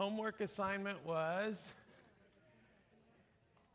homework 0.00 0.40
assignment 0.40 0.96
was 1.04 1.74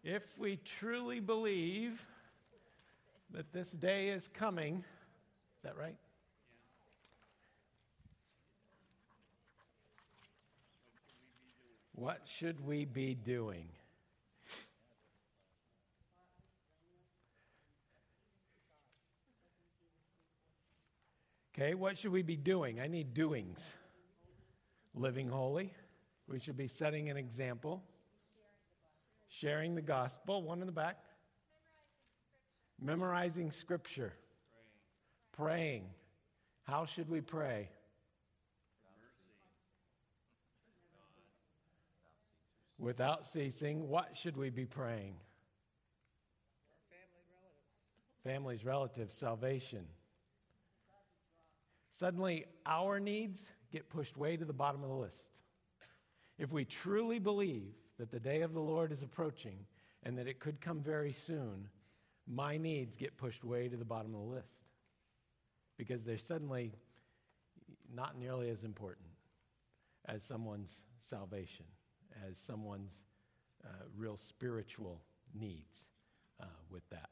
if 0.04 0.24
we 0.40 0.58
truly 0.66 1.20
believe 1.20 2.04
that 3.30 3.54
this 3.54 3.70
day 3.70 4.08
is 4.10 4.28
coming, 4.30 4.78
is 4.78 5.62
that 5.62 5.78
right? 5.78 5.96
What 11.94 12.22
should 12.26 12.60
we 12.66 12.86
be 12.86 13.14
doing? 13.14 13.70
Okay, 21.54 21.76
what 21.76 22.00
should 22.00 22.12
we 22.12 22.24
be 22.24 22.36
doing? 22.36 22.80
I 22.80 22.88
need 22.88 23.14
doings. 23.14 23.60
Living 24.96 25.30
holy. 25.30 25.72
We 26.28 26.40
should 26.40 26.58
be 26.58 26.68
setting 26.68 27.10
an 27.10 27.18
example. 27.18 27.84
Sharing 29.28 29.76
the 29.76 29.82
gospel. 29.82 30.42
One 30.42 30.62
in 30.62 30.66
the 30.66 30.72
back. 30.72 30.98
Memorizing 32.82 33.52
scripture. 33.52 34.14
Praying. 35.32 35.86
How 36.64 36.86
should 36.86 37.10
we 37.10 37.22
pray? 37.22 37.70
Without 42.78 43.26
ceasing. 43.26 43.88
What 43.88 44.16
should 44.16 44.36
we 44.36 44.50
be 44.50 44.66
praying? 44.66 45.16
Families, 48.24 48.66
relatives, 48.66 49.14
salvation. 49.14 49.86
Suddenly, 51.92 52.46
our 52.66 53.00
needs 53.00 53.54
get 53.72 53.88
pushed 53.90 54.18
way 54.18 54.36
to 54.36 54.44
the 54.44 54.54
bottom 54.54 54.84
of 54.84 54.90
the 54.90 54.96
list. 54.96 55.35
If 56.38 56.52
we 56.52 56.66
truly 56.66 57.20
believe 57.20 57.74
that 57.98 58.12
the 58.12 58.20
day 58.20 58.42
of 58.42 58.54
the 58.54 58.60
Lord 58.60 58.92
is 58.92 59.04
approaching 59.04 59.58
and 60.04 60.18
that 60.18 60.28
it 60.28 60.40
could 60.40 60.60
come 60.60 60.82
very 60.82 61.14
soon, 61.14 61.68
my 62.28 62.58
needs 62.58 62.98
get 62.98 63.18
pushed 63.18 63.44
way 63.44 63.68
to 63.70 63.78
the 63.78 63.86
bottom 63.86 64.14
of 64.14 64.22
the 64.22 64.36
list 64.36 64.66
because 65.78 66.04
they're 66.04 66.18
suddenly 66.18 66.74
not 67.94 68.18
nearly 68.18 68.50
as 68.50 68.64
important 68.64 69.08
as 70.08 70.24
someone's 70.24 70.82
salvation, 71.00 71.66
as 72.28 72.38
someone's 72.38 72.94
uh, 73.64 73.70
real 73.96 74.18
spiritual 74.18 75.02
needs 75.34 75.88
uh, 76.42 76.46
with 76.70 76.88
that. 76.90 77.10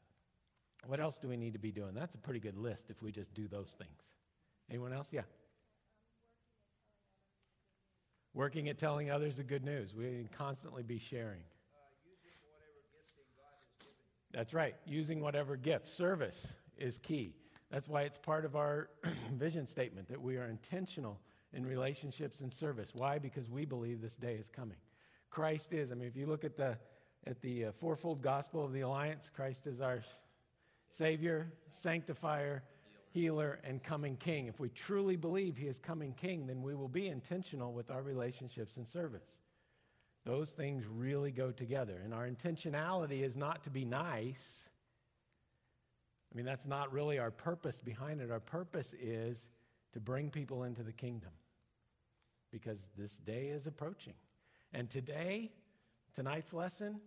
What 0.86 1.00
else 1.00 1.18
do 1.18 1.28
we 1.28 1.36
need 1.36 1.54
to 1.54 1.58
be 1.58 1.72
doing? 1.72 1.94
That's 1.94 2.14
a 2.14 2.18
pretty 2.18 2.40
good 2.40 2.56
list 2.56 2.90
if 2.90 3.02
we 3.02 3.10
just 3.10 3.32
do 3.34 3.48
those 3.48 3.74
things. 3.78 4.02
Anyone 4.68 4.92
else? 4.92 5.08
Yeah. 5.10 5.22
Working 8.34 8.68
at 8.68 8.78
telling 8.78 9.10
others 9.10 9.36
the 9.36 9.44
good 9.44 9.64
news. 9.64 9.94
We 9.94 10.04
can 10.04 10.28
constantly 10.36 10.82
be 10.82 10.98
sharing. 10.98 11.42
That's 14.32 14.52
right. 14.52 14.74
Using 14.84 15.20
whatever 15.20 15.56
gift. 15.56 15.88
Service 15.88 16.52
is 16.76 16.98
key. 16.98 17.36
That's 17.70 17.88
why 17.88 18.02
it's 18.02 18.18
part 18.18 18.44
of 18.44 18.56
our 18.56 18.90
vision 19.34 19.66
statement 19.66 20.08
that 20.08 20.20
we 20.20 20.36
are 20.36 20.46
intentional 20.46 21.20
in 21.52 21.64
relationships 21.64 22.40
and 22.40 22.52
service. 22.52 22.90
Why? 22.94 23.18
Because 23.18 23.48
we 23.48 23.64
believe 23.64 24.00
this 24.00 24.16
day 24.16 24.34
is 24.34 24.48
coming. 24.48 24.76
Christ 25.30 25.72
is. 25.72 25.92
I 25.92 25.94
mean, 25.94 26.08
if 26.08 26.16
you 26.16 26.26
look 26.26 26.44
at 26.44 26.56
the 26.56 26.76
at 27.26 27.40
the 27.40 27.66
uh, 27.66 27.72
fourfold 27.72 28.20
gospel 28.20 28.64
of 28.64 28.72
the 28.72 28.82
alliance, 28.82 29.30
Christ 29.34 29.66
is 29.66 29.80
our 29.80 30.00
Savior, 30.90 31.50
sanctifier, 31.70 32.62
healer, 33.14 33.60
and 33.62 33.80
coming 33.80 34.16
king. 34.16 34.48
If 34.48 34.58
we 34.58 34.68
truly 34.70 35.14
believe 35.14 35.56
he 35.56 35.68
is 35.68 35.78
coming 35.78 36.12
king, 36.14 36.48
then 36.48 36.62
we 36.62 36.74
will 36.74 36.88
be 36.88 37.06
intentional 37.06 37.72
with 37.72 37.88
our 37.88 38.02
relationships 38.02 38.76
and 38.76 38.86
service. 38.86 39.30
Those 40.26 40.52
things 40.52 40.84
really 40.84 41.30
go 41.30 41.52
together. 41.52 42.00
And 42.04 42.12
our 42.12 42.28
intentionality 42.28 43.22
is 43.22 43.36
not 43.36 43.62
to 43.64 43.70
be 43.70 43.84
nice. 43.84 44.64
I 46.32 46.36
mean, 46.36 46.44
that's 46.44 46.66
not 46.66 46.92
really 46.92 47.20
our 47.20 47.30
purpose 47.30 47.78
behind 47.78 48.20
it. 48.20 48.32
Our 48.32 48.40
purpose 48.40 48.94
is 49.00 49.46
to 49.92 50.00
bring 50.00 50.28
people 50.28 50.64
into 50.64 50.82
the 50.82 50.92
kingdom 50.92 51.30
because 52.50 52.84
this 52.98 53.18
day 53.18 53.46
is 53.46 53.68
approaching. 53.68 54.14
And 54.72 54.90
today, 54.90 55.52
tonight's 56.16 56.52
lesson, 56.52 56.98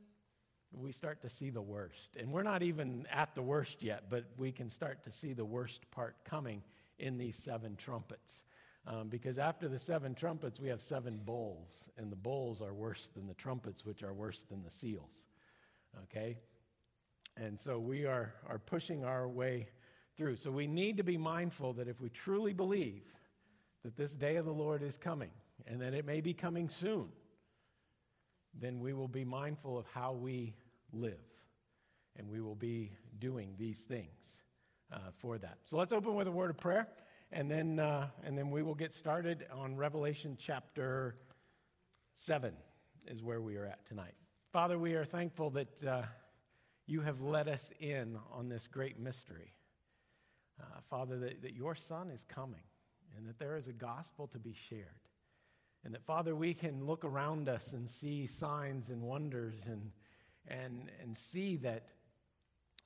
we 0.71 0.91
start 0.91 1.21
to 1.21 1.29
see 1.29 1.49
the 1.49 1.61
worst. 1.61 2.15
And 2.19 2.31
we're 2.31 2.43
not 2.43 2.61
even 2.61 3.05
at 3.11 3.33
the 3.35 3.41
worst 3.41 3.81
yet, 3.81 4.05
but 4.09 4.25
we 4.37 4.51
can 4.51 4.69
start 4.69 5.03
to 5.03 5.11
see 5.11 5.33
the 5.33 5.45
worst 5.45 5.89
part 5.91 6.15
coming 6.25 6.61
in 6.99 7.17
these 7.17 7.35
seven 7.35 7.75
trumpets. 7.75 8.43
Um, 8.85 9.09
because 9.09 9.37
after 9.37 9.67
the 9.67 9.79
seven 9.79 10.15
trumpets, 10.15 10.59
we 10.59 10.69
have 10.69 10.81
seven 10.81 11.19
bowls, 11.25 11.89
and 11.97 12.11
the 12.11 12.15
bowls 12.15 12.61
are 12.61 12.73
worse 12.73 13.09
than 13.13 13.27
the 13.27 13.33
trumpets, 13.33 13.85
which 13.85 14.01
are 14.01 14.13
worse 14.13 14.43
than 14.49 14.63
the 14.63 14.71
seals. 14.71 15.25
Okay? 16.03 16.37
And 17.35 17.59
so 17.59 17.79
we 17.79 18.05
are, 18.05 18.33
are 18.47 18.59
pushing 18.59 19.03
our 19.03 19.27
way 19.27 19.67
through. 20.15 20.37
So 20.37 20.51
we 20.51 20.67
need 20.67 20.97
to 20.97 21.03
be 21.03 21.17
mindful 21.17 21.73
that 21.73 21.87
if 21.87 21.99
we 21.99 22.09
truly 22.09 22.53
believe 22.53 23.03
that 23.83 23.97
this 23.97 24.13
day 24.13 24.37
of 24.37 24.45
the 24.45 24.53
Lord 24.53 24.81
is 24.81 24.97
coming, 24.97 25.31
and 25.65 25.81
that 25.81 25.93
it 25.93 26.05
may 26.05 26.21
be 26.21 26.33
coming 26.33 26.69
soon, 26.69 27.07
then 28.59 28.79
we 28.79 28.93
will 28.93 29.07
be 29.07 29.25
mindful 29.25 29.77
of 29.77 29.85
how 29.93 30.13
we 30.13 30.55
live. 30.91 31.19
And 32.15 32.29
we 32.29 32.41
will 32.41 32.55
be 32.55 32.91
doing 33.19 33.53
these 33.57 33.83
things 33.83 34.37
uh, 34.91 34.97
for 35.17 35.37
that. 35.37 35.59
So 35.65 35.77
let's 35.77 35.93
open 35.93 36.15
with 36.15 36.27
a 36.27 36.31
word 36.31 36.49
of 36.49 36.57
prayer, 36.57 36.87
and 37.31 37.49
then, 37.49 37.79
uh, 37.79 38.07
and 38.23 38.37
then 38.37 38.49
we 38.49 38.63
will 38.63 38.75
get 38.75 38.93
started 38.93 39.45
on 39.53 39.75
Revelation 39.75 40.37
chapter 40.39 41.15
7, 42.15 42.53
is 43.07 43.21
where 43.21 43.41
we 43.41 43.55
are 43.57 43.65
at 43.65 43.85
tonight. 43.85 44.15
Father, 44.51 44.79
we 44.79 44.93
are 44.93 45.05
thankful 45.05 45.49
that 45.51 45.83
uh, 45.83 46.01
you 46.87 47.01
have 47.01 47.21
let 47.21 47.47
us 47.47 47.71
in 47.79 48.17
on 48.31 48.49
this 48.49 48.67
great 48.67 48.99
mystery. 48.99 49.53
Uh, 50.59 50.79
Father, 50.89 51.19
that, 51.19 51.41
that 51.43 51.53
your 51.53 51.75
Son 51.75 52.09
is 52.09 52.25
coming, 52.27 52.63
and 53.15 53.27
that 53.27 53.37
there 53.37 53.57
is 53.57 53.67
a 53.67 53.73
gospel 53.73 54.25
to 54.27 54.39
be 54.39 54.53
shared. 54.53 55.06
And 55.87 55.95
that, 55.95 56.03
Father, 56.03 56.35
we 56.35 56.53
can 56.53 56.85
look 56.85 57.05
around 57.05 57.47
us 57.47 57.71
and 57.71 57.89
see 57.89 58.27
signs 58.27 58.89
and 58.89 59.01
wonders 59.01 59.53
and, 59.67 59.89
and, 60.45 60.91
and 61.01 61.15
see 61.15 61.55
that 61.55 61.85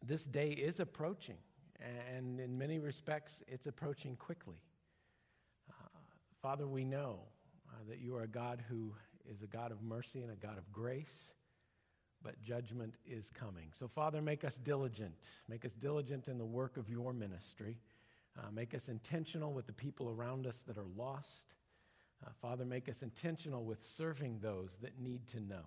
this 0.06 0.26
day 0.26 0.52
is 0.52 0.80
approaching. 0.80 1.38
And 1.80 2.40
in 2.40 2.60
many 2.60 2.78
respects, 2.78 3.42
it's 3.48 3.66
approaching 3.66 4.16
quickly. 4.18 4.62
Uh, 5.68 5.88
Father, 6.44 6.68
we 6.68 6.86
know 6.86 7.22
uh, 7.68 7.78
that 7.90 8.02
you 8.02 8.16
are 8.16 8.22
a 8.22 8.28
God 8.28 8.64
who 8.70 8.94
is 9.28 9.42
a 9.42 9.48
God 9.48 9.72
of 9.72 9.82
mercy 9.82 10.22
and 10.22 10.32
a 10.32 10.36
God 10.36 10.60
of 10.60 10.72
grace, 10.72 11.32
but 12.22 12.40
judgment 12.40 12.98
is 13.04 13.32
coming. 13.32 13.70
So, 13.74 13.88
Father, 13.88 14.22
make 14.22 14.44
us 14.44 14.60
diligent. 14.60 15.16
Make 15.50 15.66
us 15.66 15.74
diligent 15.74 16.28
in 16.28 16.38
the 16.38 16.46
work 16.46 16.78
of 16.78 16.88
your 16.88 17.14
ministry. 17.14 17.80
Uh, 18.38 18.52
make 18.54 18.76
us 18.76 18.90
intentional 18.90 19.54
with 19.54 19.66
the 19.66 19.74
people 19.74 20.08
around 20.08 20.46
us 20.46 20.62
that 20.68 20.78
are 20.78 20.88
lost. 20.96 21.56
Uh, 22.26 22.30
Father, 22.42 22.66
make 22.66 22.88
us 22.88 23.02
intentional 23.02 23.64
with 23.64 23.82
serving 23.82 24.40
those 24.42 24.78
that 24.82 25.00
need 25.00 25.28
to 25.30 25.40
know. 25.40 25.66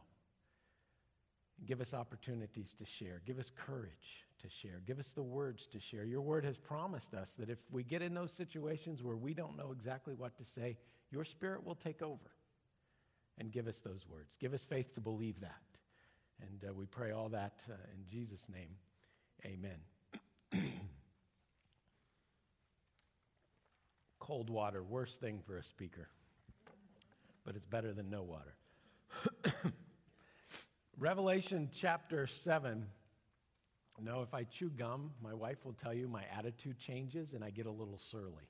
Give 1.67 1.81
us 1.81 1.95
opportunities 1.95 2.75
to 2.79 2.85
share. 2.85 3.23
Give 3.27 3.39
us 3.39 3.51
courage 3.55 4.27
to 4.43 4.49
share. 4.49 4.83
Give 4.87 4.99
us 4.99 5.11
the 5.11 5.23
words 5.23 5.67
to 5.69 5.81
share. 5.81 6.05
Your 6.05 6.21
word 6.21 6.45
has 6.45 6.59
promised 6.59 7.15
us 7.15 7.35
that 7.39 7.49
if 7.49 7.59
we 7.71 7.83
get 7.83 8.03
in 8.03 8.15
those 8.15 8.33
situations 8.33 9.03
where 9.03 9.17
we 9.17 9.35
don't 9.35 9.57
know 9.57 9.73
exactly 9.73 10.15
what 10.15 10.37
to 10.39 10.45
say, 10.45 10.77
your 11.11 11.25
spirit 11.25 11.65
will 11.65 11.77
take 11.77 12.03
over 12.03 12.31
and 13.39 13.51
give 13.51 13.67
us 13.67 13.79
those 13.79 14.07
words. 14.09 14.35
Give 14.41 14.53
us 14.53 14.65
faith 14.65 14.95
to 14.95 15.01
believe 15.01 15.41
that. 15.41 15.63
And 16.41 16.69
uh, 16.69 16.75
we 16.75 16.87
pray 16.87 17.13
all 17.13 17.29
that 17.31 17.61
uh, 17.71 17.75
in 17.95 18.05
Jesus' 18.11 18.47
name. 18.53 18.77
Amen. 19.45 19.79
Cold 24.19 24.51
water, 24.51 24.83
worst 24.83 25.21
thing 25.21 25.41
for 25.47 25.57
a 25.57 25.63
speaker 25.63 26.09
but 27.45 27.57
it's 27.57 27.67
better 27.67 27.93
than 27.93 28.11
no 28.11 28.23
water. 28.23 28.55
Revelation 30.99 31.69
chapter 31.75 32.27
7. 32.27 32.87
No, 34.03 34.23
if 34.23 34.35
I 34.35 34.45
chew 34.45 34.71
gum, 34.71 35.13
my 35.23 35.35
wife 35.35 35.65
will 35.65 35.75
tell 35.75 35.95
you 35.95 36.09
my 36.09 36.25
attitude 36.37 36.79
changes 36.79 37.33
and 37.33 37.45
I 37.45 37.51
get 37.51 37.67
a 37.67 37.71
little 37.71 37.99
surly. 37.99 38.49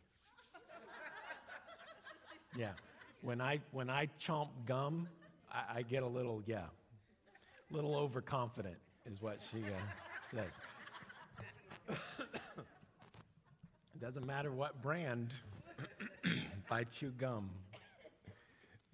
yeah. 2.57 2.73
When 3.21 3.41
I, 3.41 3.61
when 3.73 3.91
I 3.91 4.09
chomp 4.21 4.49
gum, 4.67 5.09
I, 5.51 5.79
I 5.79 5.83
get 5.83 6.03
a 6.03 6.07
little, 6.07 6.43
yeah, 6.47 6.65
a 7.71 7.75
little 7.75 7.97
overconfident, 7.97 8.77
is 9.07 9.21
what 9.21 9.39
she 9.51 9.59
uh, 9.59 10.31
says. 10.31 10.51
it 13.95 14.01
doesn't 14.01 14.27
matter 14.27 14.51
what 14.51 14.83
brand, 14.83 15.33
if 16.25 16.71
I 16.71 16.85
chew 16.85 17.11
gum, 17.11 17.51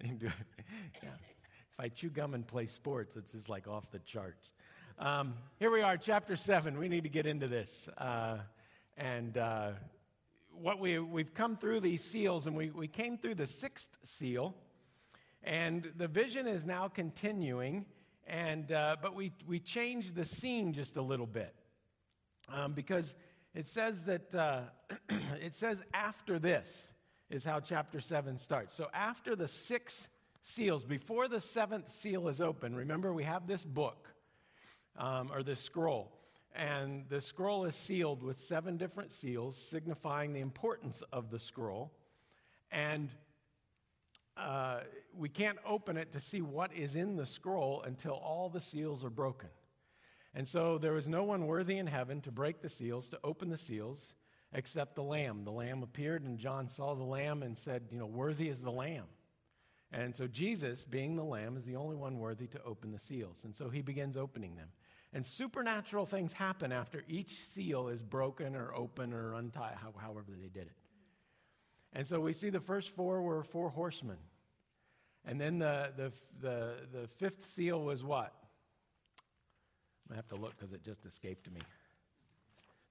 yeah. 0.21 0.29
If 1.03 1.79
I 1.79 1.89
chew 1.89 2.09
gum 2.09 2.33
and 2.33 2.45
play 2.45 2.65
sports, 2.65 3.15
it's 3.15 3.31
just 3.31 3.49
like 3.49 3.67
off 3.67 3.91
the 3.91 3.99
charts. 3.99 4.51
Um, 4.97 5.35
here 5.59 5.71
we 5.71 5.81
are, 5.81 5.95
chapter 5.97 6.35
7. 6.35 6.77
We 6.77 6.89
need 6.89 7.03
to 7.03 7.09
get 7.09 7.25
into 7.25 7.47
this. 7.47 7.87
Uh, 7.97 8.37
and 8.97 9.37
uh, 9.37 9.71
what 10.53 10.79
we, 10.79 10.97
we've 10.97 11.33
come 11.33 11.55
through 11.55 11.81
these 11.81 12.03
seals, 12.03 12.47
and 12.47 12.55
we, 12.55 12.71
we 12.71 12.87
came 12.87 13.17
through 13.17 13.35
the 13.35 13.45
sixth 13.45 13.97
seal. 14.03 14.55
And 15.43 15.91
the 15.97 16.07
vision 16.07 16.47
is 16.47 16.65
now 16.65 16.87
continuing, 16.87 17.85
and, 18.27 18.71
uh, 18.71 18.97
but 19.01 19.15
we, 19.15 19.31
we 19.47 19.59
changed 19.59 20.15
the 20.15 20.25
scene 20.25 20.73
just 20.73 20.97
a 20.97 21.01
little 21.01 21.25
bit 21.25 21.55
um, 22.51 22.73
because 22.73 23.15
it 23.53 23.67
says 23.67 24.05
that, 24.05 24.33
uh, 24.33 24.61
it 25.41 25.55
says 25.55 25.81
after 25.93 26.39
this 26.39 26.91
is 27.31 27.43
how 27.43 27.59
chapter 27.59 27.99
7 27.99 28.37
starts. 28.37 28.75
So 28.75 28.87
after 28.93 29.35
the 29.35 29.47
six 29.47 30.07
seals, 30.43 30.83
before 30.83 31.27
the 31.27 31.39
seventh 31.41 31.91
seal 31.91 32.27
is 32.27 32.41
open, 32.41 32.75
remember 32.75 33.13
we 33.13 33.23
have 33.23 33.47
this 33.47 33.63
book 33.63 34.13
um, 34.97 35.31
or 35.33 35.41
this 35.41 35.59
scroll. 35.59 36.11
And 36.53 37.05
the 37.07 37.21
scroll 37.21 37.63
is 37.63 37.75
sealed 37.75 38.21
with 38.21 38.37
seven 38.37 38.75
different 38.75 39.11
seals, 39.11 39.55
signifying 39.55 40.33
the 40.33 40.41
importance 40.41 41.01
of 41.13 41.31
the 41.31 41.39
scroll. 41.39 41.91
And 42.71 43.09
uh, 44.35 44.81
we 45.17 45.29
can't 45.29 45.59
open 45.65 45.95
it 45.95 46.11
to 46.11 46.19
see 46.19 46.41
what 46.41 46.73
is 46.73 46.95
in 46.95 47.15
the 47.15 47.25
scroll 47.25 47.83
until 47.85 48.13
all 48.13 48.49
the 48.49 48.59
seals 48.59 49.05
are 49.05 49.09
broken. 49.09 49.49
And 50.33 50.47
so 50.47 50.77
there 50.77 50.93
was 50.93 51.07
no 51.07 51.23
one 51.23 51.47
worthy 51.47 51.77
in 51.77 51.87
heaven 51.87 52.21
to 52.21 52.31
break 52.31 52.61
the 52.61 52.69
seals, 52.69 53.07
to 53.09 53.19
open 53.23 53.49
the 53.49 53.57
seals, 53.57 54.13
except 54.53 54.95
the 54.95 55.03
Lamb. 55.03 55.43
The 55.43 55.51
Lamb 55.51 55.83
appeared, 55.83 56.23
and 56.23 56.37
John 56.37 56.67
saw 56.67 56.95
the 56.95 57.03
Lamb 57.03 57.43
and 57.43 57.57
said, 57.57 57.83
You 57.91 57.99
know, 57.99 58.05
worthy 58.05 58.49
is 58.49 58.61
the 58.61 58.71
Lamb. 58.71 59.05
And 59.93 60.15
so 60.15 60.27
Jesus, 60.27 60.85
being 60.85 61.15
the 61.15 61.23
Lamb, 61.23 61.57
is 61.57 61.65
the 61.65 61.75
only 61.75 61.95
one 61.95 62.17
worthy 62.17 62.47
to 62.47 62.63
open 62.63 62.91
the 62.91 62.99
seals. 62.99 63.41
And 63.43 63.55
so 63.55 63.69
he 63.69 63.81
begins 63.81 64.15
opening 64.15 64.55
them. 64.55 64.69
And 65.13 65.25
supernatural 65.25 66.05
things 66.05 66.31
happen 66.31 66.71
after 66.71 67.03
each 67.09 67.35
seal 67.35 67.89
is 67.89 68.01
broken 68.01 68.55
or 68.55 68.73
open 68.73 69.13
or 69.13 69.33
untied, 69.33 69.75
however 69.97 70.31
they 70.39 70.47
did 70.47 70.67
it. 70.67 70.77
And 71.93 72.07
so 72.07 72.21
we 72.21 72.31
see 72.31 72.49
the 72.49 72.61
first 72.61 72.95
four 72.95 73.21
were 73.21 73.43
four 73.43 73.69
horsemen. 73.69 74.17
And 75.25 75.39
then 75.39 75.59
the, 75.59 75.91
the, 75.97 76.11
the, 76.39 76.73
the 76.93 77.07
fifth 77.17 77.45
seal 77.45 77.83
was 77.83 78.03
what? 78.03 78.33
I 80.09 80.15
have 80.15 80.27
to 80.29 80.35
look 80.35 80.57
because 80.57 80.73
it 80.73 80.83
just 80.83 81.05
escaped 81.05 81.51
me. 81.51 81.59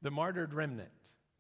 The 0.03 0.11
martyred 0.11 0.53
remnant. 0.55 0.91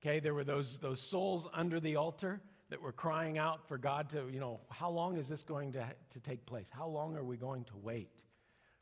Okay, 0.02 0.18
there 0.18 0.32
were 0.32 0.44
those, 0.44 0.78
those 0.78 1.00
souls 1.00 1.46
under 1.52 1.78
the 1.78 1.96
altar 1.96 2.40
that 2.70 2.80
were 2.80 2.92
crying 2.92 3.36
out 3.36 3.68
for 3.68 3.76
God 3.76 4.08
to, 4.10 4.28
you 4.32 4.40
know, 4.40 4.60
how 4.70 4.88
long 4.88 5.18
is 5.18 5.28
this 5.28 5.42
going 5.42 5.72
to, 5.72 5.84
to 6.10 6.20
take 6.20 6.46
place? 6.46 6.68
How 6.70 6.86
long 6.86 7.16
are 7.16 7.24
we 7.24 7.36
going 7.36 7.64
to 7.64 7.76
wait 7.82 8.22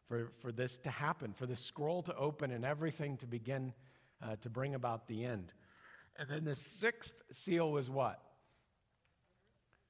for, 0.07 0.31
for 0.41 0.53
this 0.53 0.79
to 0.79 0.91
happen, 0.91 1.33
for 1.33 1.47
the 1.47 1.57
scroll 1.57 2.03
to 2.03 2.15
open 2.15 2.53
and 2.53 2.65
everything 2.65 3.17
to 3.17 3.27
begin 3.27 3.73
uh, 4.23 4.37
to 4.43 4.51
bring 4.51 4.75
about 4.75 5.09
the 5.09 5.25
end? 5.25 5.53
And 6.19 6.29
then 6.29 6.45
the 6.45 6.55
sixth 6.55 7.15
seal 7.33 7.73
was 7.73 7.91
what? 7.91 8.21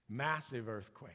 Massive 0.09 0.69
earthquake. 0.69 1.13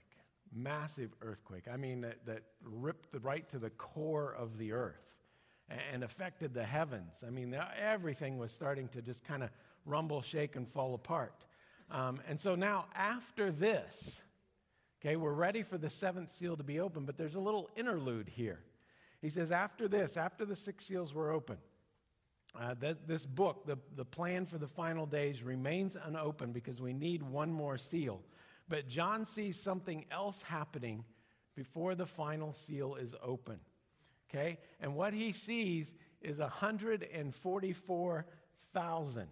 Massive 0.53 1.09
earthquake. 1.21 1.63
I 1.71 1.77
mean, 1.77 2.01
that, 2.01 2.25
that 2.27 2.43
ripped 2.63 3.15
right 3.23 3.49
to 3.49 3.57
the 3.57 3.71
core 3.71 4.35
of 4.37 4.59
the 4.59 4.73
earth 4.73 5.01
and 5.91 6.03
affected 6.03 6.53
the 6.53 6.63
heavens. 6.63 7.23
I 7.25 7.29
mean, 7.29 7.55
everything 7.81 8.37
was 8.37 8.51
starting 8.51 8.89
to 8.89 9.01
just 9.01 9.23
kind 9.23 9.41
of 9.41 9.49
rumble, 9.85 10.21
shake, 10.21 10.55
and 10.55 10.67
fall 10.67 10.93
apart. 10.93 11.33
Um, 11.91 12.19
and 12.27 12.39
so 12.39 12.55
now, 12.55 12.85
after 12.95 13.51
this, 13.51 14.21
okay, 15.01 15.15
we're 15.15 15.33
ready 15.33 15.63
for 15.63 15.77
the 15.77 15.89
seventh 15.89 16.31
seal 16.31 16.55
to 16.57 16.63
be 16.63 16.79
open, 16.79 17.05
but 17.05 17.17
there's 17.17 17.35
a 17.35 17.39
little 17.39 17.69
interlude 17.75 18.29
here. 18.29 18.59
He 19.21 19.29
says, 19.29 19.51
after 19.51 19.87
this, 19.87 20.17
after 20.17 20.45
the 20.45 20.55
six 20.55 20.85
seals 20.85 21.13
were 21.13 21.31
open, 21.31 21.57
uh, 22.59 22.73
that 22.79 23.07
this 23.07 23.25
book, 23.25 23.65
the, 23.65 23.77
the 23.95 24.05
plan 24.05 24.45
for 24.45 24.57
the 24.57 24.67
final 24.67 25.05
days, 25.05 25.43
remains 25.43 25.97
unopened 26.05 26.53
because 26.53 26.81
we 26.81 26.93
need 26.93 27.23
one 27.23 27.51
more 27.51 27.77
seal. 27.77 28.21
But 28.69 28.87
John 28.87 29.25
sees 29.25 29.59
something 29.59 30.05
else 30.11 30.41
happening 30.41 31.03
before 31.55 31.95
the 31.95 32.05
final 32.05 32.53
seal 32.53 32.95
is 32.95 33.15
open. 33.23 33.59
Okay? 34.29 34.59
And 34.81 34.95
what 34.95 35.13
he 35.13 35.31
sees 35.31 35.93
is 36.21 36.39
144,000. 36.39 39.27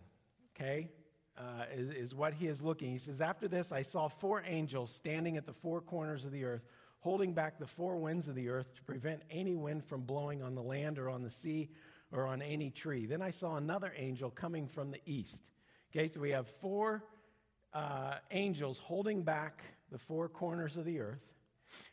Okay? 0.55 0.89
Uh, 1.37 1.63
is, 1.73 1.89
is 1.89 2.15
what 2.15 2.33
he 2.33 2.47
is 2.47 2.61
looking. 2.61 2.91
He 2.91 2.97
says, 2.97 3.21
After 3.21 3.47
this, 3.47 3.71
I 3.71 3.81
saw 3.81 4.07
four 4.07 4.43
angels 4.45 4.93
standing 4.93 5.37
at 5.37 5.45
the 5.45 5.53
four 5.53 5.81
corners 5.81 6.25
of 6.25 6.31
the 6.31 6.43
earth, 6.43 6.65
holding 6.99 7.33
back 7.33 7.57
the 7.57 7.67
four 7.67 7.97
winds 7.97 8.27
of 8.27 8.35
the 8.35 8.49
earth 8.49 8.73
to 8.75 8.83
prevent 8.83 9.21
any 9.31 9.55
wind 9.55 9.83
from 9.85 10.01
blowing 10.01 10.43
on 10.43 10.55
the 10.55 10.61
land 10.61 10.99
or 10.99 11.09
on 11.09 11.23
the 11.23 11.31
sea 11.31 11.69
or 12.11 12.27
on 12.27 12.41
any 12.41 12.69
tree. 12.69 13.05
Then 13.05 13.21
I 13.21 13.31
saw 13.31 13.55
another 13.55 13.93
angel 13.95 14.29
coming 14.29 14.67
from 14.67 14.91
the 14.91 14.99
east. 15.05 15.41
Okay, 15.93 16.07
so 16.07 16.19
we 16.19 16.31
have 16.31 16.47
four 16.47 17.03
uh, 17.73 18.15
angels 18.31 18.77
holding 18.77 19.23
back 19.23 19.63
the 19.91 19.97
four 19.97 20.29
corners 20.29 20.77
of 20.77 20.85
the 20.85 20.99
earth. 20.99 21.21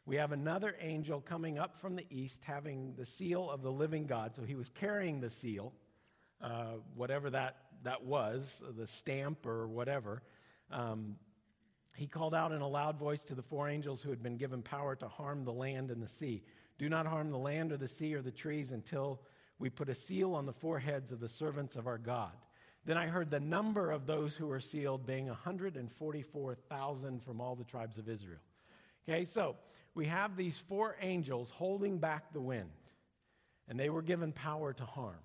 We 0.06 0.16
have 0.16 0.32
another 0.32 0.74
angel 0.80 1.20
coming 1.20 1.58
up 1.58 1.76
from 1.76 1.94
the 1.94 2.04
east 2.10 2.42
having 2.44 2.94
the 2.96 3.06
seal 3.06 3.48
of 3.48 3.62
the 3.62 3.70
living 3.70 4.06
God. 4.06 4.34
So 4.34 4.42
he 4.42 4.56
was 4.56 4.68
carrying 4.70 5.20
the 5.20 5.30
seal, 5.30 5.72
uh, 6.42 6.74
whatever 6.94 7.30
that, 7.30 7.56
that 7.84 8.04
was, 8.04 8.42
the 8.76 8.86
stamp 8.86 9.46
or 9.46 9.66
whatever. 9.66 10.22
Um, 10.70 11.16
he 11.96 12.06
called 12.06 12.34
out 12.34 12.52
in 12.52 12.60
a 12.60 12.68
loud 12.68 12.96
voice 12.98 13.22
to 13.24 13.34
the 13.34 13.42
four 13.42 13.68
angels 13.68 14.02
who 14.02 14.10
had 14.10 14.22
been 14.22 14.36
given 14.36 14.62
power 14.62 14.94
to 14.96 15.08
harm 15.08 15.44
the 15.44 15.52
land 15.52 15.90
and 15.90 16.00
the 16.02 16.08
sea 16.08 16.44
Do 16.78 16.88
not 16.88 17.06
harm 17.06 17.30
the 17.30 17.38
land 17.38 17.72
or 17.72 17.76
the 17.76 17.88
sea 17.88 18.14
or 18.14 18.22
the 18.22 18.30
trees 18.30 18.70
until 18.70 19.20
we 19.58 19.68
put 19.68 19.88
a 19.88 19.94
seal 19.94 20.34
on 20.34 20.46
the 20.46 20.52
foreheads 20.52 21.10
of 21.10 21.18
the 21.18 21.28
servants 21.28 21.74
of 21.74 21.88
our 21.88 21.98
God. 21.98 22.32
Then 22.84 22.96
I 22.96 23.06
heard 23.08 23.30
the 23.30 23.40
number 23.40 23.90
of 23.90 24.06
those 24.06 24.36
who 24.36 24.46
were 24.46 24.60
sealed 24.60 25.04
being 25.04 25.26
144,000 25.26 27.22
from 27.22 27.40
all 27.40 27.56
the 27.56 27.64
tribes 27.64 27.98
of 27.98 28.08
Israel. 28.08 28.40
Okay, 29.08 29.24
so 29.24 29.56
we 29.94 30.06
have 30.06 30.36
these 30.36 30.56
four 30.56 30.96
angels 31.00 31.50
holding 31.50 31.98
back 31.98 32.32
the 32.32 32.40
wind, 32.40 32.70
and 33.68 33.78
they 33.78 33.90
were 33.90 34.02
given 34.02 34.32
power 34.32 34.72
to 34.72 34.84
harm. 34.84 35.18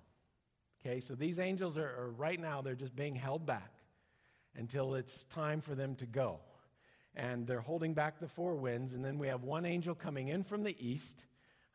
Okay, 0.86 1.00
so 1.00 1.14
these 1.14 1.38
angels 1.38 1.78
are, 1.78 1.86
are 1.86 2.10
right 2.10 2.38
now, 2.38 2.60
they're 2.60 2.74
just 2.74 2.94
being 2.94 3.14
held 3.14 3.46
back 3.46 3.72
until 4.54 4.94
it's 4.94 5.24
time 5.24 5.62
for 5.62 5.74
them 5.74 5.94
to 5.96 6.06
go. 6.06 6.40
And 7.16 7.46
they're 7.46 7.60
holding 7.60 7.94
back 7.94 8.20
the 8.20 8.28
four 8.28 8.54
winds, 8.54 8.92
and 8.92 9.02
then 9.02 9.18
we 9.18 9.28
have 9.28 9.44
one 9.44 9.64
angel 9.64 9.94
coming 9.94 10.28
in 10.28 10.42
from 10.42 10.62
the 10.62 10.76
east 10.78 11.24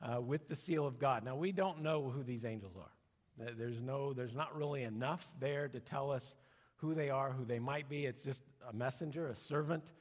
uh, 0.01 0.21
with 0.21 0.47
the 0.47 0.55
seal 0.55 0.85
of 0.85 0.99
God. 0.99 1.23
Now, 1.23 1.35
we 1.35 1.51
don't 1.51 1.81
know 1.81 2.09
who 2.09 2.21
these 2.21 2.45
angels 2.45 2.75
are. 2.77 3.53
There's, 3.57 3.81
no, 3.81 4.13
there's 4.13 4.35
not 4.35 4.55
really 4.55 4.83
enough 4.83 5.27
there 5.39 5.69
to 5.69 5.79
tell 5.79 6.11
us 6.11 6.35
who 6.75 6.93
they 6.93 7.09
are, 7.09 7.31
who 7.31 7.45
they 7.45 7.59
might 7.59 7.89
be. 7.89 8.05
It's 8.05 8.21
just 8.21 8.43
a 8.69 8.73
messenger, 8.73 9.27
a 9.27 9.35
servant 9.35 9.91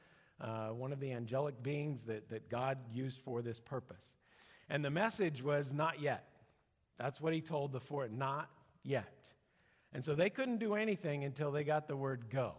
uh, 0.41 0.67
one 0.69 0.93
of 0.93 0.99
the 0.99 1.11
angelic 1.11 1.61
beings 1.63 2.03
that, 2.03 2.29
that 2.29 2.49
God 2.49 2.77
used 2.93 3.19
for 3.19 3.41
this 3.41 3.59
purpose. 3.59 4.13
And 4.69 4.85
the 4.85 4.89
message 4.89 5.43
was 5.43 5.73
not 5.73 5.99
yet. 5.99 6.25
That's 6.97 7.19
what 7.19 7.33
he 7.33 7.41
told 7.41 7.71
the 7.71 7.79
four, 7.79 8.07
not 8.07 8.49
yet. 8.83 9.13
And 9.93 10.03
so 10.03 10.15
they 10.15 10.29
couldn't 10.29 10.57
do 10.59 10.75
anything 10.75 11.23
until 11.23 11.51
they 11.51 11.63
got 11.63 11.87
the 11.87 11.95
word 11.95 12.29
go. 12.29 12.53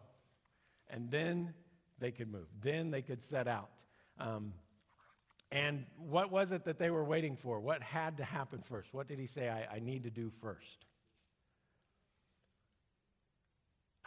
And 0.88 1.10
then 1.10 1.54
they 1.98 2.10
could 2.10 2.30
move. 2.30 2.46
Then 2.60 2.90
they 2.90 3.02
could 3.02 3.22
set 3.22 3.46
out. 3.46 3.70
Um, 4.18 4.52
and 5.52 5.84
what 5.98 6.30
was 6.30 6.52
it 6.52 6.64
that 6.64 6.78
they 6.78 6.90
were 6.90 7.04
waiting 7.04 7.36
for? 7.36 7.60
What 7.60 7.82
had 7.82 8.18
to 8.18 8.24
happen 8.24 8.62
first? 8.62 8.92
What 8.92 9.08
did 9.08 9.18
he 9.18 9.26
say 9.26 9.48
I, 9.48 9.76
I 9.76 9.78
need 9.80 10.04
to 10.04 10.10
do 10.10 10.30
first? 10.40 10.86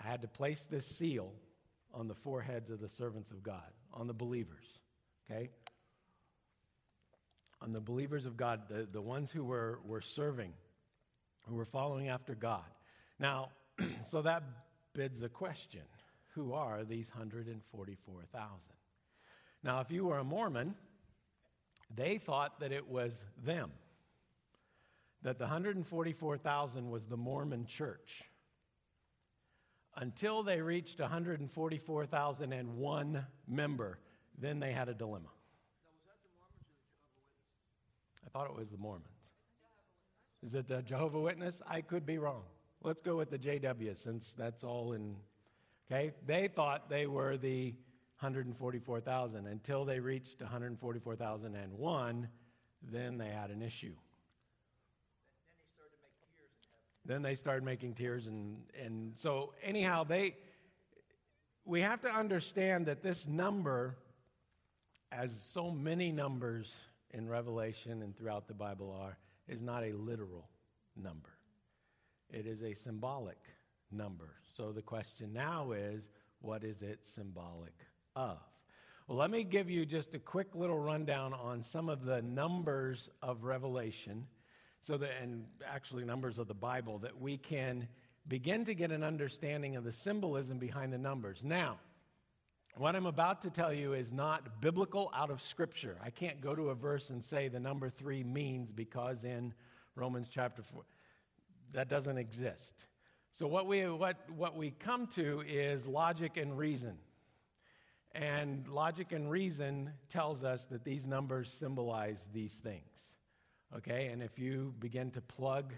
I 0.04 0.08
had 0.08 0.22
to 0.22 0.28
place 0.28 0.68
this 0.70 0.86
seal 0.86 1.32
on 1.94 2.08
the 2.08 2.16
foreheads 2.16 2.70
of 2.70 2.80
the 2.80 2.90
servants 2.90 3.32
of 3.32 3.44
God, 3.44 3.72
on 3.94 4.08
the 4.08 4.14
believers, 4.14 4.66
okay? 5.30 5.50
On 7.62 7.72
the 7.72 7.80
believers 7.80 8.26
of 8.26 8.36
God, 8.36 8.64
the, 8.68 8.88
the 8.92 9.02
ones 9.02 9.32
who 9.32 9.44
were, 9.44 9.80
were 9.86 10.02
serving, 10.02 10.54
who 11.48 11.56
were 11.56 11.66
following 11.66 12.10
after 12.10 12.36
God. 12.36 12.70
Now, 13.20 13.50
so 14.06 14.22
that 14.22 14.44
bids 14.94 15.24
a 15.24 15.30
question 15.30 15.82
who 16.36 16.54
are 16.54 16.84
these 16.84 17.10
144,000? 17.10 18.50
Now, 19.64 19.80
if 19.82 19.92
you 19.92 20.06
were 20.06 20.18
a 20.18 20.24
Mormon, 20.24 20.74
they 21.96 22.18
thought 22.18 22.60
that 22.60 22.72
it 22.72 22.88
was 22.88 23.24
them, 23.44 23.72
that 25.22 25.38
the 25.38 25.46
144,000 25.46 26.90
was 26.90 27.06
the 27.06 27.18
Mormon 27.18 27.66
church 27.66 28.24
until 29.96 30.44
they 30.44 30.62
reached 30.62 31.00
144,001 31.00 33.26
member. 33.48 34.00
Then 34.40 34.60
they 34.60 34.72
had 34.72 34.90
a 34.90 34.94
dilemma. 34.94 35.30
I 38.26 38.30
thought 38.30 38.50
it 38.50 38.56
was 38.56 38.70
the 38.70 38.78
Mormons. 38.78 39.13
Is 40.44 40.56
it 40.56 40.68
the 40.68 40.82
Jehovah 40.82 41.22
Witness? 41.22 41.62
I 41.66 41.80
could 41.80 42.06
be 42.06 42.18
wrong. 42.18 42.44
Let's 42.84 43.02
go 43.02 43.16
with 43.16 43.30
the 43.30 43.40
JW 43.40 43.98
since 43.98 44.34
that's 44.38 44.62
all 44.62 44.92
in. 44.92 45.16
Okay, 45.90 46.12
they 46.26 46.50
thought 46.50 46.90
they 46.90 47.08
were 47.08 47.38
the 47.38 47.68
144,000 48.20 49.48
until 49.48 49.86
they 49.86 50.02
reached 50.02 50.42
144,001. 50.42 52.28
Then 52.92 53.18
they 53.18 53.30
had 53.30 53.52
an 53.52 53.62
issue. 53.62 53.94
Then 57.06 57.22
they 57.22 57.36
started 57.36 57.64
making 57.64 57.94
tiers, 57.94 58.28
and, 58.28 58.64
and 58.82 59.14
so, 59.18 59.54
anyhow, 59.62 60.04
they, 60.04 60.36
we 61.66 61.80
have 61.82 62.02
to 62.02 62.10
understand 62.10 62.86
that 62.88 63.02
this 63.02 63.28
number 63.28 63.98
as 65.12 65.34
so 65.42 65.70
many 65.72 66.12
numbers 66.12 66.74
in 67.12 67.30
Revelation 67.30 68.02
and 68.02 68.16
throughout 68.18 68.48
the 68.48 68.54
Bible 68.54 68.98
are, 68.98 69.18
is 69.48 69.62
not 69.62 69.84
a 69.84 69.94
literal 69.94 70.50
number. 70.96 71.30
It 72.30 72.48
is 72.48 72.64
a 72.64 72.74
symbolic 72.74 73.38
number. 73.92 74.36
So 74.56 74.72
the 74.72 74.82
question 74.82 75.34
now 75.34 75.72
is 75.72 76.10
what 76.42 76.64
is 76.64 76.82
it 76.82 77.06
symbolic 77.06 77.74
of? 78.16 78.38
Well, 79.08 79.18
let 79.18 79.32
me 79.32 79.44
give 79.44 79.70
you 79.70 79.86
just 79.86 80.14
a 80.14 80.20
quick 80.20 80.56
little 80.56 80.80
rundown 80.80 81.34
on 81.34 81.62
some 81.62 81.90
of 81.90 82.06
the 82.06 82.22
numbers 82.22 83.10
of 83.22 83.44
Revelation, 83.44 84.26
so 84.82 84.98
that, 84.98 85.12
and 85.22 85.46
actually 85.68 86.06
numbers 86.06 86.38
of 86.38 86.48
the 86.48 86.54
Bible, 86.54 87.00
that 87.00 87.20
we 87.20 87.38
can 87.38 87.88
begin 88.28 88.64
to 88.66 88.74
get 88.74 88.92
an 88.92 89.04
understanding 89.04 89.76
of 89.76 89.84
the 89.84 89.92
symbolism 89.92 90.58
behind 90.58 90.94
the 90.94 90.98
numbers. 90.98 91.42
Now, 91.44 91.80
what 92.76 92.96
I'm 92.96 93.06
about 93.06 93.42
to 93.42 93.50
tell 93.50 93.74
you 93.74 93.94
is 93.94 94.12
not 94.12 94.62
biblical 94.62 95.12
out 95.16 95.30
of 95.30 95.42
Scripture. 95.42 95.98
I 96.04 96.10
can't 96.10 96.42
go 96.42 96.56
to 96.56 96.70
a 96.70 96.76
verse 96.76 97.10
and 97.10 97.24
say 97.24 97.48
the 97.48 97.60
number 97.60 97.90
three 97.90 98.24
means 98.24 98.72
because 98.72 99.24
in 99.24 99.54
Romans 99.96 100.30
chapter 100.30 100.64
4, 100.64 100.84
that 101.74 101.88
doesn't 101.88 102.18
exist. 102.18 102.86
So, 103.32 103.48
what 103.48 103.68
we, 103.68 103.88
what, 103.88 104.18
what 104.36 104.56
we 104.56 104.72
come 104.72 105.08
to 105.08 105.44
is 105.48 105.88
logic 105.88 106.38
and 106.38 106.58
reason. 106.58 106.98
And 108.16 108.68
logic 108.68 109.12
and 109.12 109.30
reason 109.30 109.92
tells 110.10 110.44
us 110.44 110.66
that 110.66 110.84
these 110.84 111.08
numbers 111.08 111.50
symbolize 111.50 112.28
these 112.32 112.54
things. 112.54 113.16
Okay? 113.76 114.08
And 114.08 114.22
if 114.22 114.38
you 114.38 114.74
begin 114.80 115.10
to 115.12 115.22
plug 115.22 115.74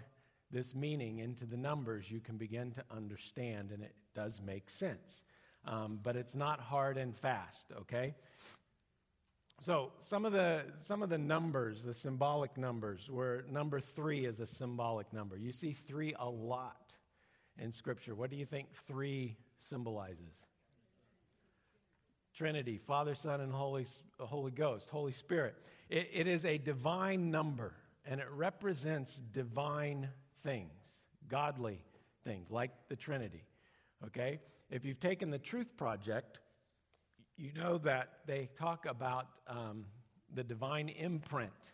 this 0.50 0.74
meaning 0.74 1.18
into 1.18 1.46
the 1.46 1.56
numbers, 1.56 2.10
you 2.10 2.20
can 2.20 2.36
begin 2.36 2.72
to 2.72 2.84
understand, 2.94 3.70
and 3.72 3.82
it 3.82 3.94
does 4.14 4.40
make 4.44 4.68
sense. 4.68 5.24
Um, 5.66 5.98
but 6.02 6.16
it's 6.16 6.34
not 6.34 6.60
hard 6.60 6.96
and 6.96 7.16
fast, 7.16 7.66
okay? 7.80 8.14
So 9.60 9.92
some 10.02 10.24
of 10.24 10.32
the 10.32 10.62
some 10.80 11.02
of 11.02 11.08
the 11.08 11.18
numbers, 11.18 11.82
the 11.82 11.94
symbolic 11.94 12.56
numbers, 12.56 13.08
where 13.10 13.44
number 13.50 13.80
three 13.80 14.26
is 14.26 14.38
a 14.38 14.46
symbolic 14.46 15.12
number. 15.12 15.36
You 15.36 15.52
see 15.52 15.72
three 15.72 16.14
a 16.18 16.28
lot 16.28 16.92
in 17.58 17.72
Scripture. 17.72 18.14
What 18.14 18.30
do 18.30 18.36
you 18.36 18.44
think 18.44 18.68
three 18.86 19.36
symbolizes? 19.58 20.44
Trinity, 22.34 22.76
Father, 22.76 23.14
Son, 23.14 23.40
and 23.40 23.50
Holy, 23.52 23.86
Holy 24.18 24.50
Ghost, 24.50 24.90
Holy 24.90 25.12
Spirit. 25.12 25.54
It, 25.88 26.10
it 26.12 26.26
is 26.26 26.44
a 26.44 26.58
divine 26.58 27.30
number, 27.30 27.72
and 28.04 28.20
it 28.20 28.26
represents 28.30 29.16
divine 29.32 30.10
things, 30.40 30.70
godly 31.28 31.80
things, 32.24 32.50
like 32.50 32.72
the 32.88 32.96
Trinity. 32.96 33.42
Okay? 34.04 34.40
If 34.70 34.84
you've 34.84 35.00
taken 35.00 35.30
the 35.30 35.38
Truth 35.38 35.76
Project, 35.76 36.38
you 37.36 37.52
know 37.52 37.78
that 37.78 38.20
they 38.26 38.48
talk 38.58 38.86
about 38.86 39.28
um, 39.46 39.86
the 40.34 40.44
divine 40.44 40.88
imprint. 40.88 41.72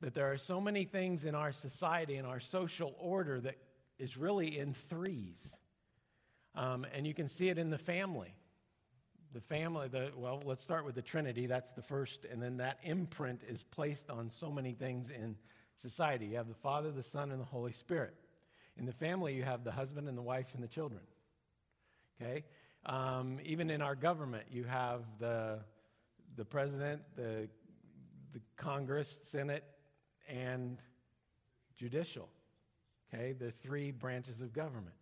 That 0.00 0.14
there 0.14 0.32
are 0.32 0.38
so 0.38 0.60
many 0.60 0.84
things 0.84 1.24
in 1.24 1.34
our 1.34 1.52
society, 1.52 2.16
in 2.16 2.24
our 2.24 2.40
social 2.40 2.94
order, 2.98 3.40
that 3.40 3.56
is 3.98 4.16
really 4.16 4.58
in 4.58 4.72
threes. 4.72 5.54
Um, 6.54 6.86
and 6.94 7.06
you 7.06 7.14
can 7.14 7.28
see 7.28 7.48
it 7.48 7.58
in 7.58 7.70
the 7.70 7.78
family 7.78 8.34
the 9.32 9.40
family, 9.40 9.88
the, 9.88 10.10
well, 10.16 10.42
let's 10.44 10.62
start 10.62 10.84
with 10.84 10.94
the 10.94 11.02
Trinity. 11.02 11.46
That's 11.46 11.72
the 11.72 11.82
first. 11.82 12.24
And 12.24 12.42
then 12.42 12.56
that 12.56 12.78
imprint 12.82 13.44
is 13.48 13.62
placed 13.62 14.10
on 14.10 14.28
so 14.28 14.50
many 14.50 14.72
things 14.72 15.10
in 15.10 15.36
society. 15.76 16.26
You 16.26 16.36
have 16.36 16.48
the 16.48 16.54
Father, 16.54 16.90
the 16.90 17.02
Son, 17.02 17.30
and 17.30 17.40
the 17.40 17.44
Holy 17.44 17.72
Spirit. 17.72 18.14
In 18.76 18.86
the 18.86 18.92
family, 18.92 19.34
you 19.34 19.44
have 19.44 19.62
the 19.62 19.70
husband 19.70 20.08
and 20.08 20.18
the 20.18 20.22
wife 20.22 20.54
and 20.54 20.62
the 20.62 20.68
children. 20.68 21.02
Okay? 22.20 22.44
Um, 22.86 23.38
even 23.44 23.70
in 23.70 23.82
our 23.82 23.94
government, 23.94 24.44
you 24.50 24.64
have 24.64 25.02
the, 25.18 25.60
the 26.36 26.44
president, 26.44 27.02
the, 27.16 27.48
the 28.32 28.40
Congress, 28.56 29.18
Senate, 29.22 29.64
and 30.28 30.78
judicial. 31.76 32.28
Okay? 33.12 33.32
The 33.32 33.50
three 33.50 33.90
branches 33.90 34.40
of 34.40 34.52
government. 34.52 34.94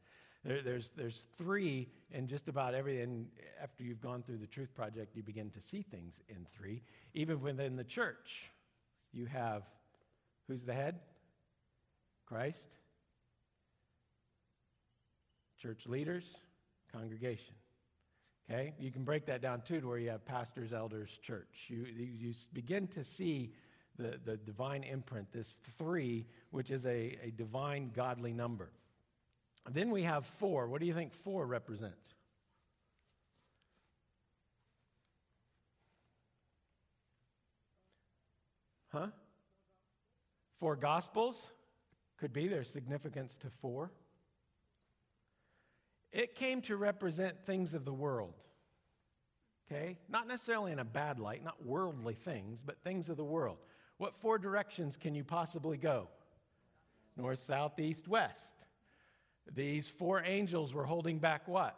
There, 0.44 0.62
there's, 0.62 0.90
there's 0.96 1.26
three 1.36 1.88
in 2.10 2.26
just 2.26 2.48
about 2.48 2.74
every, 2.74 3.02
and 3.02 3.26
after 3.62 3.82
you've 3.82 4.00
gone 4.00 4.22
through 4.22 4.38
the 4.38 4.46
Truth 4.46 4.74
Project, 4.74 5.16
you 5.16 5.22
begin 5.22 5.50
to 5.50 5.60
see 5.60 5.82
things 5.82 6.22
in 6.28 6.46
three. 6.56 6.82
Even 7.14 7.40
within 7.40 7.76
the 7.76 7.84
church, 7.84 8.50
you 9.12 9.26
have 9.26 9.62
who's 10.46 10.62
the 10.62 10.74
head? 10.74 11.00
Christ. 12.26 12.68
Church 15.60 15.86
leaders, 15.86 16.24
congregation. 16.92 17.54
Okay? 18.50 18.74
You 18.78 18.90
can 18.90 19.04
break 19.04 19.26
that 19.26 19.42
down 19.42 19.62
too 19.62 19.80
to 19.80 19.86
where 19.86 19.98
you 19.98 20.10
have 20.10 20.24
pastors, 20.24 20.72
elders, 20.72 21.10
church. 21.22 21.66
You, 21.68 21.84
you 21.84 22.34
begin 22.52 22.86
to 22.88 23.04
see 23.04 23.52
the, 23.98 24.18
the 24.24 24.36
divine 24.36 24.84
imprint, 24.84 25.32
this 25.32 25.58
three, 25.76 26.26
which 26.50 26.70
is 26.70 26.86
a, 26.86 27.18
a 27.22 27.32
divine 27.36 27.90
godly 27.94 28.32
number. 28.32 28.70
Then 29.70 29.90
we 29.90 30.02
have 30.04 30.26
four. 30.26 30.66
What 30.68 30.80
do 30.80 30.86
you 30.86 30.94
think 30.94 31.12
four 31.12 31.46
represents? 31.46 32.14
Huh? 38.90 39.08
Four 40.58 40.76
gospels? 40.76 41.52
Could 42.16 42.32
be 42.32 42.48
there's 42.48 42.70
significance 42.70 43.36
to 43.38 43.48
four. 43.60 43.92
It 46.12 46.34
came 46.34 46.62
to 46.62 46.76
represent 46.76 47.42
things 47.42 47.74
of 47.74 47.84
the 47.84 47.92
world. 47.92 48.34
Okay? 49.70 49.98
Not 50.08 50.26
necessarily 50.26 50.72
in 50.72 50.78
a 50.78 50.84
bad 50.84 51.18
light, 51.18 51.44
not 51.44 51.64
worldly 51.64 52.14
things, 52.14 52.62
but 52.64 52.82
things 52.82 53.08
of 53.08 53.16
the 53.16 53.24
world. 53.24 53.58
What 53.98 54.16
four 54.16 54.38
directions 54.38 54.96
can 54.96 55.14
you 55.14 55.24
possibly 55.24 55.76
go? 55.76 56.08
North, 57.16 57.40
south, 57.40 57.78
east, 57.78 58.08
west. 58.08 58.54
These 59.54 59.88
four 59.88 60.22
angels 60.24 60.72
were 60.72 60.84
holding 60.84 61.18
back 61.18 61.48
what? 61.48 61.76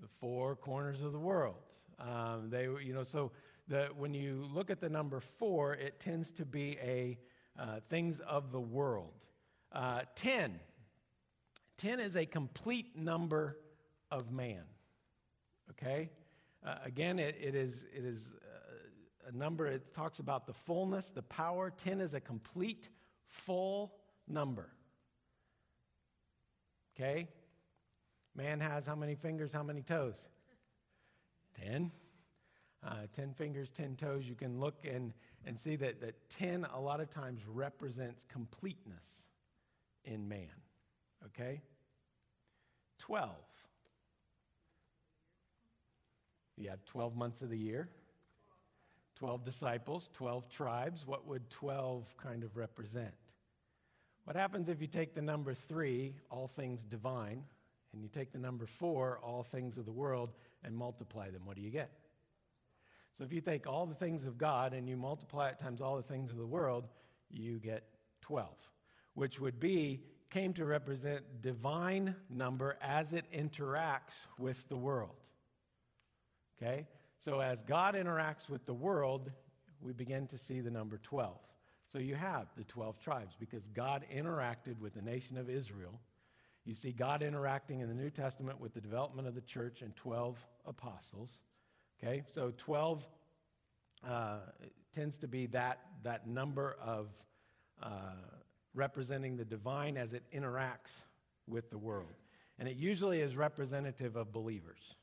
The 0.00 0.08
four 0.20 0.56
corners 0.56 1.00
of 1.00 1.12
the 1.12 1.18
world. 1.18 1.56
Um, 1.98 2.50
they 2.50 2.64
you 2.64 2.92
know, 2.92 3.02
so 3.02 3.32
the, 3.66 3.88
when 3.96 4.14
you 4.14 4.46
look 4.52 4.70
at 4.70 4.80
the 4.80 4.88
number 4.88 5.20
four, 5.20 5.74
it 5.74 5.98
tends 5.98 6.30
to 6.32 6.44
be 6.44 6.78
a 6.82 7.18
uh, 7.58 7.80
things 7.88 8.20
of 8.20 8.52
the 8.52 8.60
world. 8.60 9.12
Uh, 9.72 10.02
ten. 10.14 10.60
Ten 11.78 12.00
is 12.00 12.16
a 12.16 12.26
complete 12.26 12.96
number 12.96 13.56
of 14.10 14.32
man. 14.32 14.64
Okay? 15.70 16.10
Uh, 16.66 16.74
again, 16.84 17.18
it, 17.20 17.36
it 17.40 17.54
is, 17.54 17.84
it 17.96 18.04
is 18.04 18.26
uh, 18.42 19.28
a 19.28 19.32
number, 19.32 19.66
it 19.66 19.94
talks 19.94 20.18
about 20.18 20.46
the 20.46 20.52
fullness, 20.52 21.10
the 21.10 21.22
power. 21.22 21.70
Ten 21.70 22.00
is 22.00 22.14
a 22.14 22.20
complete, 22.20 22.88
full 23.28 23.94
number. 24.26 24.68
Okay? 26.96 27.28
Man 28.34 28.58
has 28.58 28.84
how 28.84 28.96
many 28.96 29.14
fingers, 29.14 29.52
how 29.52 29.62
many 29.62 29.82
toes? 29.82 30.16
Ten. 31.64 31.92
Uh, 32.84 33.06
ten 33.12 33.32
fingers, 33.34 33.68
ten 33.68 33.96
toes. 33.96 34.24
You 34.24 34.34
can 34.34 34.58
look 34.58 34.84
and, 34.84 35.12
and 35.44 35.58
see 35.58 35.76
that, 35.76 36.00
that 36.00 36.28
ten 36.28 36.66
a 36.74 36.80
lot 36.80 37.00
of 37.00 37.08
times 37.08 37.40
represents 37.46 38.24
completeness 38.28 39.04
in 40.04 40.28
man. 40.28 40.48
Okay? 41.26 41.60
Twelve. 42.98 43.36
You 46.56 46.70
have 46.70 46.84
12 46.86 47.14
months 47.14 47.42
of 47.42 47.50
the 47.50 47.56
year, 47.56 47.88
12 49.14 49.44
disciples, 49.44 50.10
12 50.14 50.48
tribes. 50.48 51.06
What 51.06 51.24
would 51.26 51.48
12 51.50 52.16
kind 52.16 52.42
of 52.42 52.56
represent? 52.56 53.14
What 54.24 54.34
happens 54.34 54.68
if 54.68 54.80
you 54.80 54.88
take 54.88 55.14
the 55.14 55.22
number 55.22 55.54
three, 55.54 56.16
all 56.30 56.48
things 56.48 56.82
divine, 56.82 57.44
and 57.92 58.02
you 58.02 58.08
take 58.08 58.32
the 58.32 58.38
number 58.38 58.66
four, 58.66 59.20
all 59.22 59.44
things 59.44 59.78
of 59.78 59.86
the 59.86 59.92
world, 59.92 60.30
and 60.64 60.76
multiply 60.76 61.30
them? 61.30 61.42
What 61.44 61.56
do 61.56 61.62
you 61.62 61.70
get? 61.70 61.90
So 63.16 63.24
if 63.24 63.32
you 63.32 63.40
take 63.40 63.66
all 63.66 63.86
the 63.86 63.94
things 63.94 64.24
of 64.26 64.36
God 64.36 64.74
and 64.74 64.88
you 64.88 64.96
multiply 64.96 65.48
it 65.48 65.58
times 65.58 65.80
all 65.80 65.96
the 65.96 66.02
things 66.02 66.30
of 66.30 66.36
the 66.36 66.46
world, 66.46 66.88
you 67.30 67.58
get 67.58 67.84
12, 68.22 68.48
which 69.14 69.40
would 69.40 69.58
be, 69.58 70.00
came 70.30 70.52
to 70.54 70.64
represent 70.64 71.22
divine 71.40 72.14
number 72.28 72.76
as 72.82 73.12
it 73.12 73.24
interacts 73.32 74.26
with 74.38 74.68
the 74.68 74.76
world. 74.76 75.16
Okay? 76.60 76.86
So 77.18 77.40
as 77.40 77.62
God 77.62 77.94
interacts 77.94 78.48
with 78.48 78.64
the 78.66 78.74
world, 78.74 79.30
we 79.80 79.92
begin 79.92 80.26
to 80.28 80.38
see 80.38 80.60
the 80.60 80.70
number 80.70 80.98
12. 80.98 81.36
So 81.86 81.98
you 81.98 82.14
have 82.14 82.48
the 82.56 82.64
12 82.64 83.00
tribes 83.00 83.34
because 83.38 83.68
God 83.68 84.04
interacted 84.14 84.78
with 84.78 84.94
the 84.94 85.02
nation 85.02 85.38
of 85.38 85.48
Israel. 85.48 85.98
You 86.64 86.74
see 86.74 86.92
God 86.92 87.22
interacting 87.22 87.80
in 87.80 87.88
the 87.88 87.94
New 87.94 88.10
Testament 88.10 88.60
with 88.60 88.74
the 88.74 88.80
development 88.80 89.26
of 89.26 89.34
the 89.34 89.40
church 89.40 89.80
and 89.80 89.96
12 89.96 90.36
apostles. 90.66 91.38
Okay, 92.02 92.22
so 92.30 92.52
12 92.58 93.06
uh, 94.06 94.36
tends 94.92 95.16
to 95.18 95.26
be 95.26 95.46
that, 95.46 95.80
that 96.02 96.28
number 96.28 96.76
of 96.80 97.08
uh, 97.82 98.12
representing 98.74 99.36
the 99.36 99.44
divine 99.44 99.96
as 99.96 100.12
it 100.12 100.22
interacts 100.34 101.02
with 101.46 101.70
the 101.70 101.78
world. 101.78 102.14
And 102.58 102.68
it 102.68 102.76
usually 102.76 103.20
is 103.20 103.36
representative 103.36 104.16
of 104.16 104.32
believers 104.32 104.94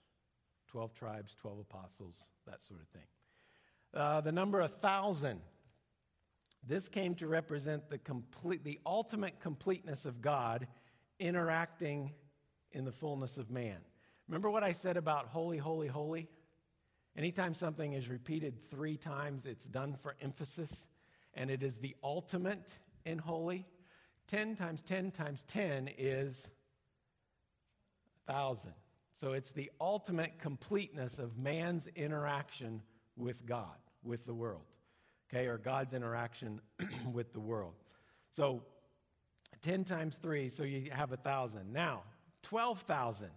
12 0.70 0.94
tribes, 0.94 1.36
12 1.40 1.60
apostles, 1.60 2.24
that 2.46 2.62
sort 2.62 2.82
of 2.82 2.88
thing. 2.90 3.08
Uh, 3.94 4.22
the 4.22 4.32
number 4.32 4.60
1,000. 4.60 5.40
This 6.68 6.90
came 6.90 7.16
to 7.16 7.28
represent 7.28 7.90
the, 7.90 7.98
complete, 8.00 8.64
the 8.64 8.80
ultimate 8.86 9.40
completeness 9.40 10.06
of 10.06 10.22
God 10.22 10.68
interacting 11.20 12.12
in 12.72 12.86
the 12.86 12.92
fullness 12.92 13.38
of 13.38 13.52
man. 13.52 13.78
Remember 14.28 14.50
what 14.50 14.64
I 14.64 14.72
said 14.72 14.98
about 14.98 15.28
holy, 15.28 15.58
holy, 15.58 15.88
holy? 15.88 16.28
Anytime 17.16 17.54
something 17.54 17.94
is 17.94 18.10
repeated 18.10 18.60
three 18.70 18.98
times, 18.98 19.46
it's 19.46 19.66
done 19.66 19.96
for 19.96 20.16
emphasis, 20.22 20.88
and 21.36 21.50
it 21.50 21.64
is 21.64 21.78
the 21.78 21.96
ultimate 22.04 22.78
in 23.06 23.18
holy. 23.18 23.66
10 24.28 24.56
times 24.56 24.82
10 24.82 25.12
times 25.12 25.44
10 25.48 25.90
is 25.98 26.48
1,000. 28.26 28.74
So 29.18 29.34
it's 29.34 29.52
the 29.52 29.72
ultimate 29.80 30.40
completeness 30.40 31.20
of 31.20 31.38
man's 31.38 31.88
interaction 31.96 32.82
with 33.16 33.46
God, 33.46 33.78
with 34.04 34.26
the 34.26 34.34
world, 34.34 34.66
okay, 35.30 35.48
or 35.48 35.58
God's 35.58 35.94
interaction 35.94 36.60
with 37.14 37.32
the 37.32 37.40
world. 37.40 37.76
So 38.32 38.64
10 39.62 39.86
times 39.86 40.18
3, 40.18 40.50
so 40.50 40.64
you 40.64 40.92
have 40.92 41.12
a 41.12 41.16
1,000. 41.16 41.72
Now, 41.72 42.04
12,000. 42.44 43.30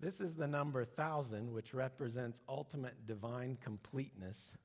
This 0.00 0.20
is 0.20 0.34
the 0.34 0.46
number 0.46 0.80
1,000, 0.80 1.52
which 1.52 1.72
represents 1.72 2.40
ultimate 2.48 3.06
divine 3.06 3.58
completeness, 3.62 4.56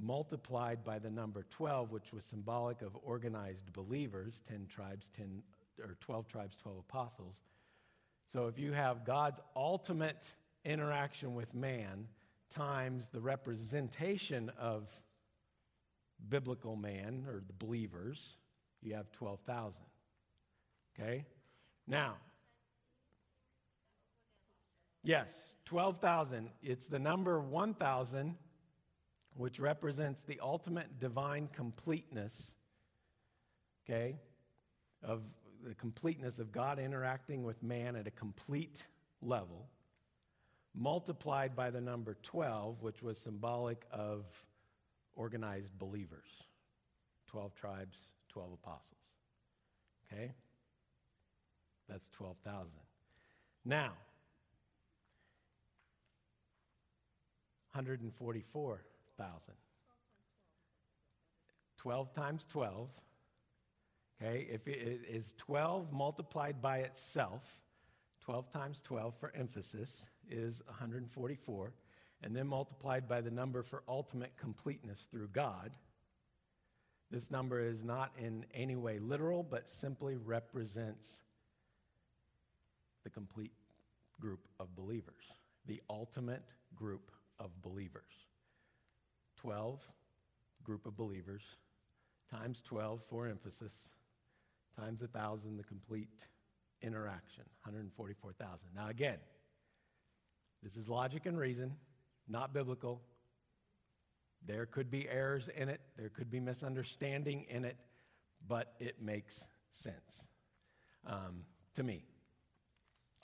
multiplied 0.00 0.84
by 0.84 0.98
the 0.98 1.10
number 1.10 1.44
12, 1.50 1.90
which 1.92 2.12
was 2.12 2.24
symbolic 2.24 2.82
of 2.82 2.96
organized 3.02 3.72
believers 3.72 4.42
10 4.48 4.66
tribes, 4.66 5.10
10, 5.16 5.42
or 5.80 5.96
12 6.00 6.26
tribes, 6.28 6.56
12 6.56 6.78
apostles. 6.78 7.42
So 8.32 8.46
if 8.46 8.58
you 8.58 8.72
have 8.72 9.04
God's 9.04 9.40
ultimate 9.54 10.30
interaction 10.64 11.34
with 11.34 11.54
man 11.54 12.06
times 12.50 13.08
the 13.08 13.20
representation 13.20 14.50
of 14.58 14.88
biblical 16.28 16.76
man 16.76 17.24
or 17.28 17.42
the 17.46 17.52
believers, 17.52 18.36
you 18.82 18.94
have 18.94 19.10
12,000. 19.12 19.82
Okay? 20.98 21.24
Now, 21.86 22.16
yes, 25.02 25.28
12,000. 25.64 26.50
It's 26.62 26.86
the 26.86 26.98
number 26.98 27.40
1,000, 27.40 28.36
which 29.36 29.58
represents 29.58 30.22
the 30.22 30.38
ultimate 30.42 31.00
divine 31.00 31.48
completeness, 31.52 32.52
okay, 33.84 34.16
of 35.02 35.22
the 35.66 35.74
completeness 35.74 36.38
of 36.38 36.52
God 36.52 36.78
interacting 36.78 37.44
with 37.44 37.62
man 37.62 37.96
at 37.96 38.06
a 38.06 38.10
complete 38.10 38.86
level, 39.22 39.68
multiplied 40.74 41.54
by 41.54 41.70
the 41.70 41.80
number 41.80 42.16
12, 42.22 42.82
which 42.82 43.02
was 43.02 43.18
symbolic 43.18 43.84
of 43.92 44.24
organized 45.14 45.78
believers 45.78 46.28
12 47.28 47.54
tribes, 47.54 47.96
12 48.30 48.52
apostles. 48.54 49.10
Okay? 50.12 50.32
That's 51.88 52.08
12,000. 52.10 52.70
Now, 53.64 53.92
144,000. 59.20 59.54
12 61.78 62.12
times 62.12 62.46
12 62.50 62.88
Okay, 64.22 64.46
if 64.50 64.68
it 64.68 65.00
is 65.08 65.34
12 65.38 65.92
multiplied 65.92 66.60
by 66.60 66.78
itself, 66.78 67.62
12 68.20 68.50
times 68.50 68.82
12 68.84 69.14
for 69.18 69.32
emphasis 69.34 70.04
is 70.28 70.62
144, 70.66 71.72
and 72.22 72.36
then 72.36 72.46
multiplied 72.46 73.08
by 73.08 73.22
the 73.22 73.30
number 73.30 73.62
for 73.62 73.82
ultimate 73.88 74.32
completeness 74.36 75.08
through 75.10 75.28
God. 75.28 75.70
This 77.10 77.30
number 77.30 77.66
is 77.66 77.82
not 77.82 78.12
in 78.18 78.44
any 78.52 78.76
way 78.76 78.98
literal, 78.98 79.42
but 79.42 79.68
simply 79.68 80.16
represents 80.16 81.20
the 83.04 83.10
complete 83.10 83.52
group 84.20 84.46
of 84.60 84.76
believers, 84.76 85.32
the 85.66 85.80
ultimate 85.88 86.44
group 86.76 87.10
of 87.38 87.50
believers. 87.62 88.29
12, 89.40 89.80
group 90.64 90.86
of 90.86 90.96
believers, 90.96 91.42
times 92.30 92.62
12 92.62 93.02
for 93.08 93.26
emphasis 93.26 93.72
times 94.78 95.02
a 95.02 95.06
thousand, 95.06 95.56
the 95.56 95.64
complete 95.64 96.26
interaction, 96.82 97.44
144,000. 97.64 98.68
Now, 98.74 98.88
again, 98.88 99.18
this 100.62 100.76
is 100.76 100.88
logic 100.88 101.26
and 101.26 101.38
reason, 101.38 101.76
not 102.28 102.52
biblical. 102.52 103.02
There 104.46 104.66
could 104.66 104.90
be 104.90 105.08
errors 105.08 105.48
in 105.54 105.68
it, 105.68 105.80
there 105.96 106.08
could 106.08 106.30
be 106.30 106.40
misunderstanding 106.40 107.46
in 107.48 107.64
it, 107.64 107.76
but 108.46 108.74
it 108.78 109.02
makes 109.02 109.44
sense 109.72 110.22
um, 111.06 111.44
to 111.74 111.82
me. 111.82 112.04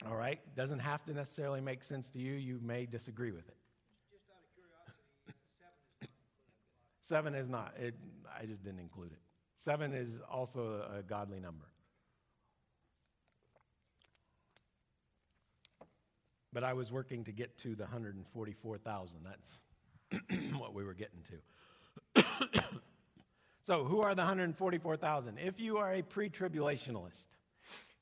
All 0.05 0.15
right? 0.15 0.39
Doesn't 0.55 0.79
have 0.79 1.03
to 1.05 1.13
necessarily 1.13 1.61
make 1.61 1.83
sense 1.83 2.07
to 2.09 2.19
you. 2.19 2.33
You 2.33 2.59
may 2.61 2.85
disagree 2.85 3.31
with 3.31 3.47
it. 3.47 3.57
Just 4.11 4.25
out 4.29 4.43
of 4.43 4.53
curiosity, 4.53 6.09
seven 7.07 7.33
is 7.33 7.49
not. 7.49 7.73
It, 7.79 7.95
I 8.39 8.45
just 8.45 8.63
didn't 8.63 8.79
include 8.79 9.11
it. 9.11 9.19
Seven 9.55 9.93
is 9.93 10.19
also 10.29 10.85
a 10.97 11.01
godly 11.01 11.39
number. 11.39 11.65
But 16.53 16.63
I 16.63 16.73
was 16.73 16.91
working 16.91 17.23
to 17.25 17.31
get 17.31 17.57
to 17.59 17.75
the 17.75 17.83
144,000. 17.83 19.19
That's 19.23 20.53
what 20.57 20.73
we 20.73 20.83
were 20.83 20.93
getting 20.93 21.19
to. 22.15 22.23
so, 23.65 23.83
who 23.83 24.01
are 24.01 24.15
the 24.15 24.21
144,000? 24.21 25.37
If 25.37 25.59
you 25.59 25.77
are 25.77 25.93
a 25.93 26.01
pre 26.01 26.29
tribulationalist, 26.29 27.25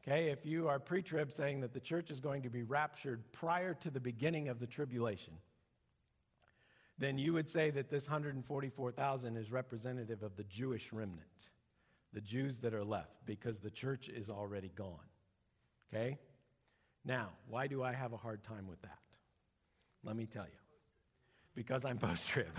okay, 0.03 0.29
if 0.29 0.45
you 0.45 0.67
are 0.67 0.79
pre 0.79 1.01
trib 1.01 1.31
saying 1.31 1.61
that 1.61 1.73
the 1.73 1.79
church 1.79 2.11
is 2.11 2.19
going 2.19 2.43
to 2.43 2.49
be 2.49 2.63
raptured 2.63 3.23
prior 3.31 3.73
to 3.75 3.89
the 3.89 3.99
beginning 3.99 4.47
of 4.49 4.59
the 4.59 4.67
tribulation, 4.67 5.33
then 6.97 7.17
you 7.17 7.33
would 7.33 7.49
say 7.49 7.69
that 7.71 7.89
this 7.89 8.07
144,000 8.07 9.37
is 9.37 9.51
representative 9.51 10.23
of 10.23 10.35
the 10.37 10.43
Jewish 10.45 10.93
remnant, 10.93 11.21
the 12.13 12.21
Jews 12.21 12.59
that 12.59 12.73
are 12.73 12.85
left, 12.85 13.25
because 13.25 13.59
the 13.59 13.69
church 13.69 14.07
is 14.07 14.29
already 14.29 14.71
gone. 14.75 15.09
Okay? 15.93 16.17
Now, 17.03 17.29
why 17.47 17.67
do 17.67 17.83
I 17.83 17.93
have 17.93 18.13
a 18.13 18.17
hard 18.17 18.43
time 18.43 18.67
with 18.67 18.81
that? 18.83 18.99
Let 20.03 20.15
me 20.15 20.25
tell 20.25 20.45
you. 20.45 20.59
Because 21.53 21.83
I'm 21.83 21.97
post 21.99 22.27
trib. 22.27 22.57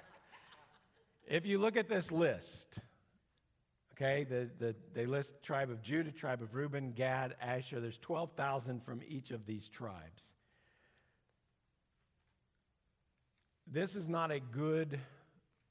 if 1.26 1.46
you 1.46 1.58
look 1.58 1.76
at 1.76 1.88
this 1.88 2.12
list, 2.12 2.78
okay, 3.94 4.24
the, 4.24 4.50
the, 4.58 4.76
they 4.92 5.06
list 5.06 5.42
tribe 5.42 5.70
of 5.70 5.82
Judah, 5.82 6.12
tribe 6.12 6.42
of 6.42 6.54
Reuben, 6.54 6.92
Gad, 6.92 7.34
Asher. 7.40 7.80
There's 7.80 7.98
12,000 7.98 8.84
from 8.84 9.00
each 9.08 9.30
of 9.30 9.46
these 9.46 9.68
tribes. 9.68 10.26
This 13.70 13.94
is 13.94 14.08
not 14.08 14.30
a 14.30 14.40
good 14.40 14.98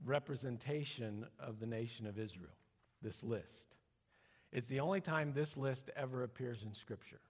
representation 0.05 1.25
of 1.39 1.59
the 1.59 1.65
nation 1.65 2.05
of 2.05 2.19
Israel, 2.19 2.53
this 3.01 3.23
list. 3.23 3.75
It's 4.51 4.67
the 4.67 4.79
only 4.79 5.01
time 5.01 5.33
this 5.33 5.57
list 5.57 5.89
ever 5.95 6.23
appears 6.23 6.61
in 6.61 6.75
Scripture. 6.75 7.21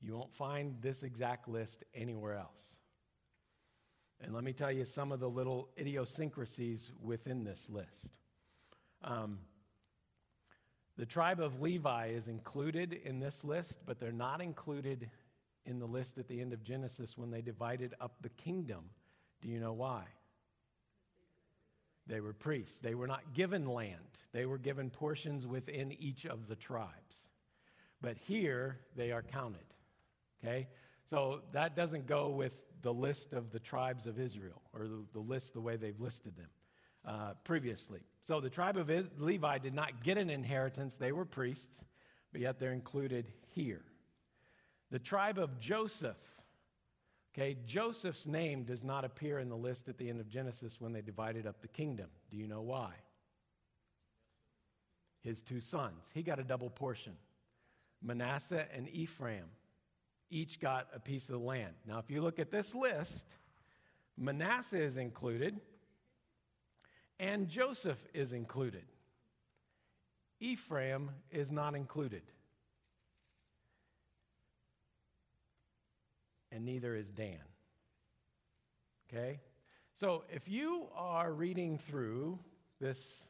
You 0.00 0.16
won't 0.16 0.32
find 0.32 0.76
this 0.80 1.02
exact 1.02 1.48
list 1.48 1.82
anywhere 1.92 2.36
else. 2.36 2.76
And 4.20 4.32
let 4.32 4.44
me 4.44 4.52
tell 4.52 4.70
you 4.70 4.84
some 4.84 5.10
of 5.10 5.18
the 5.18 5.28
little 5.28 5.70
idiosyncrasies 5.76 6.92
within 7.02 7.42
this 7.42 7.66
list. 7.68 8.10
Um, 9.02 9.38
the 10.96 11.06
tribe 11.06 11.40
of 11.40 11.60
Levi 11.60 12.08
is 12.08 12.28
included 12.28 12.92
in 12.92 13.18
this 13.18 13.42
list, 13.42 13.78
but 13.86 13.98
they're 13.98 14.12
not 14.12 14.40
included 14.40 15.10
in 15.66 15.80
the 15.80 15.86
list 15.86 16.16
at 16.18 16.28
the 16.28 16.40
end 16.40 16.52
of 16.52 16.62
Genesis 16.62 17.18
when 17.18 17.30
they 17.30 17.42
divided 17.42 17.94
up 18.00 18.14
the 18.20 18.28
kingdom 18.30 18.84
do 19.42 19.48
you 19.48 19.60
know 19.60 19.72
why? 19.72 20.04
They 22.06 22.20
were 22.20 22.32
priests. 22.32 22.78
They 22.78 22.94
were 22.94 23.06
not 23.06 23.34
given 23.34 23.66
land, 23.66 24.18
they 24.32 24.46
were 24.46 24.58
given 24.58 24.90
portions 24.90 25.46
within 25.46 25.92
each 25.92 26.26
of 26.26 26.46
the 26.46 26.56
tribes. 26.56 27.16
But 28.02 28.16
here 28.16 28.78
they 28.96 29.12
are 29.12 29.22
counted. 29.22 29.60
Okay? 30.42 30.68
So 31.10 31.42
that 31.52 31.76
doesn't 31.76 32.06
go 32.06 32.28
with 32.28 32.64
the 32.82 32.94
list 32.94 33.32
of 33.32 33.50
the 33.50 33.58
tribes 33.58 34.06
of 34.06 34.18
Israel 34.18 34.62
or 34.72 34.86
the, 34.86 35.04
the 35.12 35.20
list 35.20 35.52
the 35.52 35.60
way 35.60 35.76
they've 35.76 36.00
listed 36.00 36.36
them 36.36 36.48
uh, 37.04 37.32
previously. 37.44 38.00
So 38.22 38.40
the 38.40 38.50
tribe 38.50 38.76
of 38.76 38.90
Levi 39.18 39.58
did 39.58 39.74
not 39.74 40.04
get 40.04 40.18
an 40.18 40.30
inheritance, 40.30 40.96
they 40.96 41.12
were 41.12 41.24
priests, 41.24 41.82
but 42.32 42.40
yet 42.40 42.58
they're 42.58 42.72
included 42.72 43.32
here. 43.54 43.82
The 44.90 44.98
tribe 44.98 45.38
of 45.38 45.58
Joseph 45.58 46.16
Okay, 47.32 47.56
Joseph's 47.64 48.26
name 48.26 48.64
does 48.64 48.82
not 48.82 49.04
appear 49.04 49.38
in 49.38 49.48
the 49.48 49.56
list 49.56 49.88
at 49.88 49.98
the 49.98 50.08
end 50.08 50.20
of 50.20 50.28
Genesis 50.28 50.80
when 50.80 50.92
they 50.92 51.00
divided 51.00 51.46
up 51.46 51.60
the 51.60 51.68
kingdom. 51.68 52.08
Do 52.30 52.36
you 52.36 52.48
know 52.48 52.62
why? 52.62 52.90
His 55.22 55.42
two 55.42 55.60
sons. 55.60 56.04
He 56.12 56.22
got 56.22 56.40
a 56.40 56.44
double 56.44 56.70
portion. 56.70 57.12
Manasseh 58.02 58.66
and 58.74 58.88
Ephraim 58.88 59.44
each 60.30 60.60
got 60.60 60.88
a 60.94 60.98
piece 60.98 61.24
of 61.24 61.32
the 61.32 61.38
land. 61.38 61.74
Now, 61.86 61.98
if 61.98 62.10
you 62.10 62.22
look 62.22 62.38
at 62.38 62.50
this 62.50 62.74
list, 62.74 63.26
Manasseh 64.16 64.80
is 64.80 64.96
included, 64.96 65.60
and 67.18 67.48
Joseph 67.48 68.02
is 68.14 68.32
included. 68.32 68.84
Ephraim 70.40 71.10
is 71.30 71.50
not 71.50 71.74
included. 71.74 72.22
And 76.52 76.64
neither 76.64 76.96
is 76.96 77.10
Dan. 77.10 77.38
Okay? 79.08 79.40
So 79.94 80.24
if 80.32 80.48
you 80.48 80.86
are 80.96 81.32
reading 81.32 81.78
through 81.78 82.38
this 82.80 83.28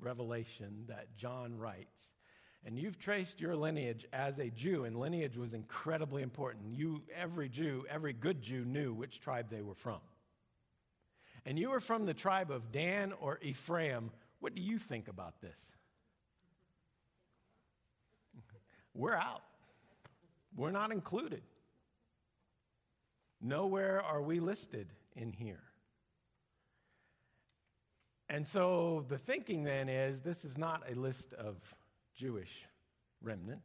revelation 0.00 0.84
that 0.88 1.16
John 1.16 1.56
writes, 1.58 2.12
and 2.64 2.78
you've 2.78 2.98
traced 2.98 3.40
your 3.40 3.56
lineage 3.56 4.06
as 4.12 4.38
a 4.38 4.50
Jew, 4.50 4.84
and 4.84 4.98
lineage 4.98 5.36
was 5.36 5.54
incredibly 5.54 6.22
important. 6.22 6.74
You, 6.74 7.02
every 7.16 7.48
Jew, 7.48 7.86
every 7.88 8.12
good 8.12 8.42
Jew 8.42 8.64
knew 8.64 8.92
which 8.92 9.20
tribe 9.20 9.46
they 9.50 9.62
were 9.62 9.74
from. 9.74 10.00
And 11.46 11.58
you 11.58 11.70
were 11.70 11.80
from 11.80 12.04
the 12.04 12.12
tribe 12.12 12.50
of 12.50 12.70
Dan 12.70 13.14
or 13.18 13.38
Ephraim. 13.42 14.10
What 14.40 14.54
do 14.54 14.60
you 14.60 14.78
think 14.78 15.08
about 15.08 15.40
this? 15.40 15.58
We're 18.94 19.14
out. 19.14 19.42
We're 20.54 20.70
not 20.70 20.92
included. 20.92 21.42
Nowhere 23.40 24.02
are 24.02 24.22
we 24.22 24.40
listed 24.40 24.88
in 25.16 25.32
here. 25.32 25.62
And 28.28 28.46
so 28.46 29.04
the 29.08 29.18
thinking 29.18 29.64
then 29.64 29.88
is 29.88 30.20
this 30.20 30.44
is 30.44 30.56
not 30.56 30.82
a 30.88 30.94
list 30.94 31.32
of 31.34 31.56
Jewish 32.14 32.66
remnant. 33.22 33.62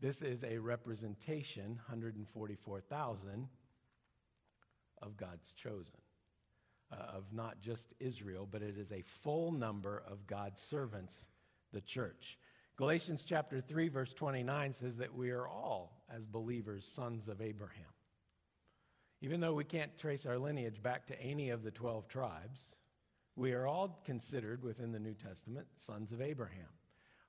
This 0.00 0.22
is 0.22 0.44
a 0.44 0.58
representation, 0.58 1.76
144,000, 1.86 3.48
of 5.02 5.16
God's 5.16 5.52
chosen, 5.52 6.00
uh, 6.92 7.16
of 7.16 7.24
not 7.32 7.60
just 7.60 7.94
Israel, 8.00 8.46
but 8.50 8.62
it 8.62 8.76
is 8.76 8.92
a 8.92 9.02
full 9.02 9.52
number 9.52 10.02
of 10.06 10.26
God's 10.26 10.60
servants, 10.60 11.24
the 11.72 11.80
church. 11.80 12.38
Galatians 12.76 13.24
chapter 13.24 13.60
3, 13.60 13.88
verse 13.88 14.12
29 14.14 14.72
says 14.72 14.96
that 14.96 15.14
we 15.14 15.30
are 15.30 15.46
all, 15.46 16.02
as 16.14 16.26
believers, 16.26 16.90
sons 16.90 17.28
of 17.28 17.40
Abraham. 17.40 17.84
Even 19.22 19.40
though 19.40 19.54
we 19.54 19.64
can't 19.64 19.96
trace 19.98 20.24
our 20.24 20.38
lineage 20.38 20.82
back 20.82 21.06
to 21.06 21.20
any 21.20 21.50
of 21.50 21.62
the 21.62 21.70
12 21.70 22.08
tribes, 22.08 22.60
we 23.36 23.52
are 23.52 23.66
all 23.66 24.00
considered 24.04 24.62
within 24.62 24.92
the 24.92 24.98
New 24.98 25.14
Testament 25.14 25.66
sons 25.78 26.12
of 26.12 26.22
Abraham. 26.22 26.68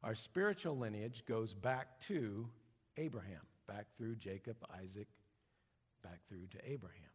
Our 0.04 0.16
spiritual 0.16 0.78
lineage 0.78 1.24
goes 1.28 1.54
back 1.54 2.00
to 2.08 2.48
Abraham, 2.98 3.42
back 3.68 3.88
through 3.98 4.16
Jacob, 4.16 4.58
Isaac, 4.82 5.08
back 6.04 6.20
through 6.28 6.48
to 6.52 6.58
Abraham. 6.66 7.12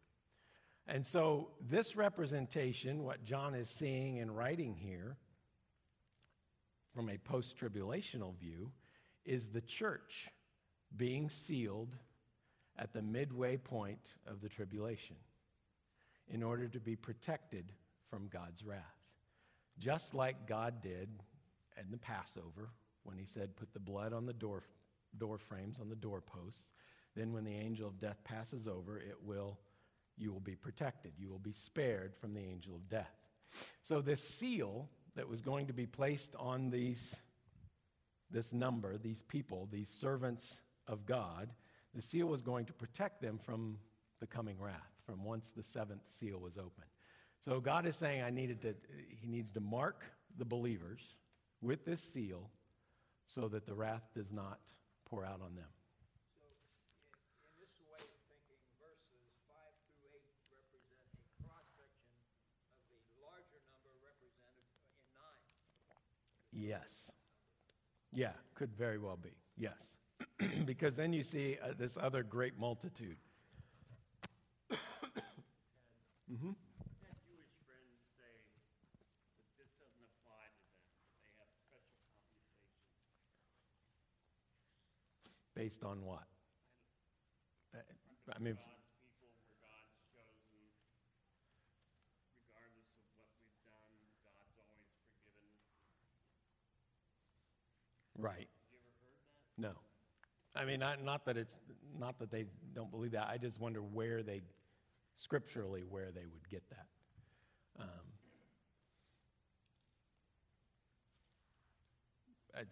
And 0.87 1.05
so, 1.05 1.49
this 1.69 1.97
representation, 1.97 3.03
what 3.03 3.25
John 3.25 3.55
is 3.55 3.69
seeing 3.69 4.19
and 4.19 4.35
writing 4.35 4.73
here 4.73 5.17
from 6.93 7.09
a 7.09 7.17
post 7.17 7.57
tribulational 7.59 8.37
view, 8.37 8.71
is 9.25 9.49
the 9.49 9.61
church 9.61 10.29
being 10.95 11.29
sealed 11.29 11.97
at 12.77 12.93
the 12.93 13.01
midway 13.01 13.57
point 13.57 14.05
of 14.27 14.41
the 14.41 14.49
tribulation 14.49 15.15
in 16.29 16.43
order 16.43 16.67
to 16.67 16.79
be 16.79 16.95
protected 16.95 17.71
from 18.09 18.27
God's 18.27 18.63
wrath. 18.63 18.81
Just 19.79 20.13
like 20.13 20.47
God 20.47 20.81
did 20.81 21.09
in 21.79 21.91
the 21.91 21.97
Passover 21.97 22.69
when 23.03 23.17
he 23.17 23.25
said, 23.25 23.55
Put 23.55 23.73
the 23.73 23.79
blood 23.79 24.13
on 24.13 24.25
the 24.25 24.33
door, 24.33 24.63
door 25.17 25.37
frames, 25.37 25.77
on 25.79 25.89
the 25.89 25.95
doorposts. 25.95 26.73
Then, 27.15 27.33
when 27.33 27.45
the 27.45 27.55
angel 27.55 27.87
of 27.87 27.99
death 27.99 28.23
passes 28.23 28.67
over, 28.67 28.99
it 28.99 29.17
will, 29.23 29.57
you 30.17 30.31
will 30.31 30.39
be 30.39 30.55
protected. 30.55 31.13
You 31.17 31.29
will 31.29 31.39
be 31.39 31.53
spared 31.53 32.15
from 32.15 32.33
the 32.33 32.41
angel 32.41 32.75
of 32.75 32.89
death. 32.89 33.15
So, 33.81 34.01
this 34.01 34.23
seal 34.23 34.89
that 35.15 35.27
was 35.27 35.41
going 35.41 35.67
to 35.67 35.73
be 35.73 35.87
placed 35.87 36.35
on 36.37 36.69
these, 36.69 37.15
this 38.29 38.53
number, 38.53 38.97
these 38.97 39.21
people, 39.23 39.67
these 39.71 39.89
servants 39.89 40.61
of 40.87 41.05
God, 41.05 41.49
the 41.97 42.03
seal 42.03 42.27
was 42.27 42.43
going 42.43 42.63
to 42.63 42.73
protect 42.73 43.23
them 43.23 43.39
from 43.43 43.75
the 44.19 44.27
coming 44.27 44.55
wrath, 44.59 44.93
from 45.03 45.23
once 45.23 45.49
the 45.57 45.63
seventh 45.63 46.03
seal 46.05 46.37
was 46.37 46.55
opened. 46.55 46.93
So 47.43 47.59
God 47.59 47.87
is 47.87 47.95
saying 47.95 48.21
I 48.21 48.29
needed 48.29 48.61
to, 48.61 48.75
he 49.09 49.27
needs 49.27 49.49
to 49.53 49.59
mark 49.59 50.05
the 50.37 50.45
believers 50.45 51.01
with 51.59 51.85
this 51.85 51.99
seal 51.99 52.51
so 53.25 53.47
that 53.47 53.65
the 53.65 53.73
wrath 53.73 54.03
does 54.13 54.31
not 54.31 54.59
pour 55.09 55.25
out 55.25 55.41
on 55.41 55.57
them. 55.57 55.73
So, 56.37 56.45
in, 56.45 56.53
in 57.49 57.65
this 57.65 57.81
way 57.89 57.97
of 57.97 58.21
thinking, 58.29 58.61
verses 58.77 59.25
5 59.49 59.57
through 59.97 60.21
8 60.21 60.53
represent 60.53 61.01
a 61.01 61.25
cross 61.41 61.65
section 61.81 62.13
of 62.77 62.93
the 62.93 63.25
larger 63.25 63.57
number 63.73 63.89
represented 64.05 64.69
in 64.85 65.01
9. 66.53 66.69
Yes. 66.69 67.09
Yeah, 68.13 68.37
could 68.53 68.69
very 68.77 69.01
well 69.01 69.17
be. 69.17 69.33
Yes. 69.57 69.96
because 70.65 70.95
then 70.95 71.13
you 71.13 71.23
see 71.23 71.57
uh, 71.63 71.73
this 71.77 71.97
other 71.97 72.21
great 72.23 72.59
multitude. 72.59 73.17
mm-hmm. 74.71 76.53
Jewish 77.25 77.57
friends 77.65 77.97
say 78.13 78.33
that 78.45 79.49
this 79.57 79.73
doesn't 79.81 80.05
apply 80.05 80.45
to 80.53 80.65
them. 80.77 80.93
They 81.25 81.33
have 81.41 81.49
special 81.57 81.89
compensation. 82.05 83.01
Based 85.57 85.83
on 85.83 86.05
what? 86.05 86.29
I 87.73 88.39
mean, 88.43 88.59
God's 88.59 89.09
people 89.17 89.41
were 89.47 89.57
God's 89.63 89.97
chosen. 90.13 90.67
Regardless 92.35 92.91
of 92.93 93.07
what 93.15 93.31
we've 93.39 93.63
done, 93.65 93.95
God's 94.21 94.53
always 94.59 94.93
forgiven. 95.15 95.63
right. 98.19 98.49
You 98.69 98.77
ever 98.77 98.93
heard 99.01 99.17
that? 99.17 99.73
No. 99.73 99.86
I 100.57 100.65
mean, 100.65 100.79
not, 100.79 101.03
not 101.03 101.25
that 101.25 101.37
it's 101.37 101.59
not 101.99 102.17
that 102.19 102.31
they 102.31 102.45
don't 102.73 102.89
believe 102.89 103.11
that. 103.11 103.27
I 103.29 103.37
just 103.37 103.59
wonder 103.59 103.79
where 103.81 104.23
they, 104.23 104.41
scripturally, 105.15 105.83
where 105.87 106.09
they 106.13 106.25
would 106.25 106.49
get 106.49 106.63
that. 106.69 106.85
Um, 107.79 108.07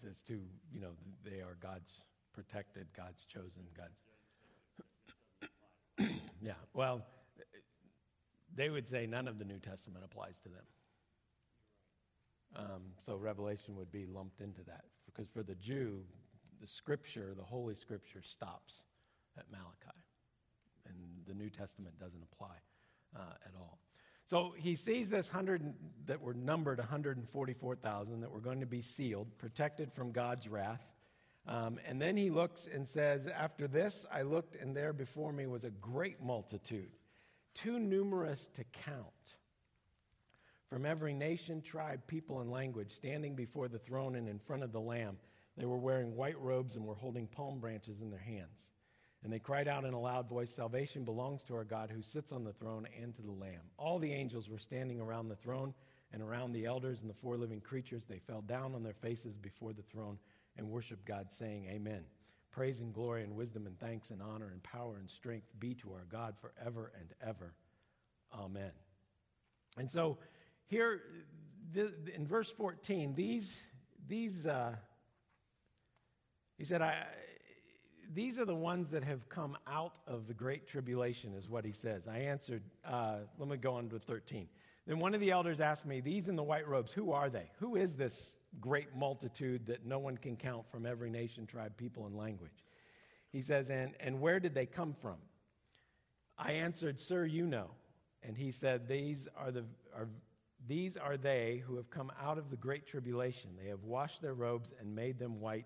it's 0.08 0.24
you 0.30 0.80
know 0.80 0.91
they 1.24 1.41
are 1.41 1.58
God's 1.62 2.02
protected, 2.34 2.88
God's 2.95 3.26
chosen, 3.26 3.63
God's. 3.78 4.00
yeah. 6.41 6.54
Well, 6.74 7.06
they 8.56 8.69
would 8.69 8.88
say 8.88 9.06
none 9.06 9.28
of 9.28 9.38
the 9.38 9.45
New 9.45 9.60
Testament 9.60 10.04
applies 10.04 10.39
to 10.39 10.50
them. 10.50 10.63
Um, 12.58 12.82
so 13.06 13.15
Revelation 13.15 13.76
would 13.76 13.91
be 13.91 14.06
lumped 14.06 14.41
into 14.41 14.63
that 14.63 14.86
because 15.06 15.28
for 15.28 15.43
the 15.43 15.56
Jew, 15.56 16.00
the 16.62 16.68
Scripture, 16.68 17.34
the 17.36 17.44
Holy 17.44 17.76
Scripture, 17.76 18.22
stops 18.22 18.84
at 19.38 19.46
Malachi, 19.52 19.98
and 20.88 20.96
the 21.28 21.34
New 21.34 21.50
Testament 21.50 22.00
doesn't 22.00 22.24
apply 22.24 22.56
uh, 23.15 23.34
at 23.46 23.54
all. 23.58 23.80
So 24.26 24.56
he 24.58 24.76
sees 24.76 25.08
this 25.08 25.28
hundred 25.28 25.74
that 26.08 26.20
were 26.20 26.34
numbered 26.34 26.80
144,000 26.80 28.22
that 28.22 28.32
were 28.32 28.39
going 28.39 28.60
to 28.60 28.65
be 28.65 28.82
sealed, 28.82 29.28
protected 29.38 29.94
from 29.94 30.12
God's 30.12 30.48
wrath. 30.48 30.94
Um, 31.48 31.80
and 31.88 32.02
then 32.02 32.18
he 32.18 32.32
looks 32.32 32.68
and 32.74 32.88
says, 32.88 33.28
After 33.28 33.68
this, 33.68 34.04
I 34.12 34.24
looked, 34.24 34.56
and 34.56 34.76
there 34.76 34.94
before 34.94 35.32
me 35.32 35.46
was 35.46 35.63
a 35.63 35.70
great 35.70 36.24
multitude, 36.24 36.89
too 37.54 37.78
numerous 37.78 38.48
to 38.56 38.63
count, 38.72 39.06
from 40.70 40.88
every 40.88 41.13
nation, 41.13 41.62
tribe, 41.62 42.02
people, 42.08 42.41
and 42.41 42.50
language, 42.50 42.91
standing 42.96 43.36
before 43.36 43.68
the 43.68 43.78
throne 43.78 44.15
and 44.15 44.28
in 44.28 44.39
front 44.39 44.63
of 44.63 44.72
the 44.72 44.82
Lamb. 44.82 45.18
They 45.58 45.65
were 45.65 45.78
wearing 45.78 46.15
white 46.15 46.39
robes 46.39 46.76
and 46.76 46.86
were 46.86 46.96
holding 46.96 47.28
palm 47.28 47.60
branches 47.60 48.02
in 48.02 48.10
their 48.10 48.20
hands. 48.20 48.70
And 49.24 49.32
they 49.34 49.39
cried 49.39 49.68
out 49.68 49.86
in 49.86 49.94
a 49.94 50.00
loud 50.00 50.30
voice 50.30 50.54
Salvation 50.54 51.04
belongs 51.04 51.44
to 51.44 51.56
our 51.56 51.63
God 51.63 51.89
who 51.89 52.02
sits 52.02 52.32
on 52.32 52.44
the 52.44 52.54
throne 52.54 52.88
and 53.02 53.15
to 53.15 53.22
the 53.22 53.32
Lamb. 53.32 53.62
All 53.78 53.98
the 53.98 54.13
angels 54.13 54.50
were 54.50 54.60
standing 54.60 55.00
around 55.00 55.30
the 55.30 55.36
throne 55.36 55.74
and 56.13 56.22
around 56.22 56.52
the 56.52 56.65
elders 56.65 57.02
and 57.02 57.10
the 57.10 57.15
four 57.15 57.36
living 57.36 57.62
creatures. 57.62 58.06
They 58.06 58.20
fell 58.20 58.41
down 58.41 58.76
on 58.76 58.84
their 58.84 58.94
faces 58.94 59.36
before 59.36 59.74
the 59.74 59.82
throne 59.82 60.20
and 60.58 60.70
worshiped 60.70 61.06
God, 61.06 61.32
saying, 61.32 61.68
Amen. 61.70 62.04
Praise 62.52 62.80
and 62.80 62.94
glory 62.94 63.24
and 63.24 63.36
wisdom 63.36 63.68
and 63.68 63.78
thanks 63.80 64.12
and 64.12 64.22
honor 64.22 64.50
and 64.52 64.63
power 64.63 64.98
and 64.98 65.10
strength 65.10 65.48
be 65.60 65.74
to 65.76 65.91
our 65.91 66.06
God 66.10 66.36
forever 66.39 66.91
and 66.98 67.10
ever. 67.28 67.54
Amen. 68.34 68.72
And 69.78 69.89
so 69.89 70.20
here 70.68 71.02
in 72.15 72.26
verse 72.26 72.50
14, 72.52 73.13
these, 73.13 73.62
these 74.08 74.46
uh, 74.46 74.76
he 76.58 76.63
said, 76.63 76.82
I, 76.82 77.06
these 78.13 78.39
are 78.39 78.46
the 78.46 78.56
ones 78.56 78.89
that 78.89 79.04
have 79.04 79.28
come 79.30 79.58
out 79.68 79.98
of 80.08 80.28
the 80.28 80.34
great 80.34 80.68
tribulation, 80.68 81.34
is 81.34 81.50
what 81.50 81.65
he 81.65 81.72
says. 81.72 82.08
I 82.08 82.20
answered, 82.20 82.63
uh, 82.86 83.18
let 83.38 83.50
me 83.50 83.58
go 83.58 83.74
on 83.76 83.89
to 83.89 84.00
13. 84.00 84.48
Then 84.88 85.00
one 85.00 85.15
of 85.15 85.20
the 85.20 85.32
elders 85.32 85.60
asked 85.60 85.86
me, 85.86 86.00
These 86.00 86.28
in 86.28 86.36
the 86.36 86.44
white 86.44 86.68
robes, 86.68 86.91
who 86.91 87.12
are 87.12 87.30
they? 87.30 87.50
Who 87.60 87.76
is 87.76 87.96
this 87.96 88.38
great 88.60 88.96
multitude 88.96 89.65
that 89.65 89.86
no 89.86 90.00
one 90.00 90.18
can 90.18 90.38
count 90.38 90.70
from 90.70 90.86
every 90.86 91.10
nation, 91.10 91.48
tribe, 91.48 91.76
people, 91.76 92.06
and 92.06 92.15
language? 92.15 92.63
He 93.32 93.41
says, 93.41 93.70
And, 93.70 93.96
and 94.00 94.22
where 94.22 94.39
did 94.39 94.54
they 94.54 94.65
come 94.65 94.94
from? 94.94 95.18
I 96.38 96.54
answered, 96.54 97.00
Sir, 97.00 97.26
you 97.26 97.48
know. 97.48 97.72
And 98.22 98.38
he 98.38 98.52
said, 98.52 98.88
These 98.88 99.28
are, 99.36 99.52
the, 99.52 99.65
are, 99.96 100.08
these 100.68 100.98
are 100.98 101.18
they 101.18 101.63
who 101.65 101.78
have 101.78 101.89
come 101.89 102.12
out 102.22 102.38
of 102.38 102.52
the 102.52 102.58
great 102.58 102.86
tribulation. 102.86 103.52
They 103.62 103.70
have 103.70 103.84
washed 103.84 104.22
their 104.22 104.36
robes 104.36 104.72
and 104.80 104.96
made 104.96 105.18
them 105.18 105.39
white 105.39 105.65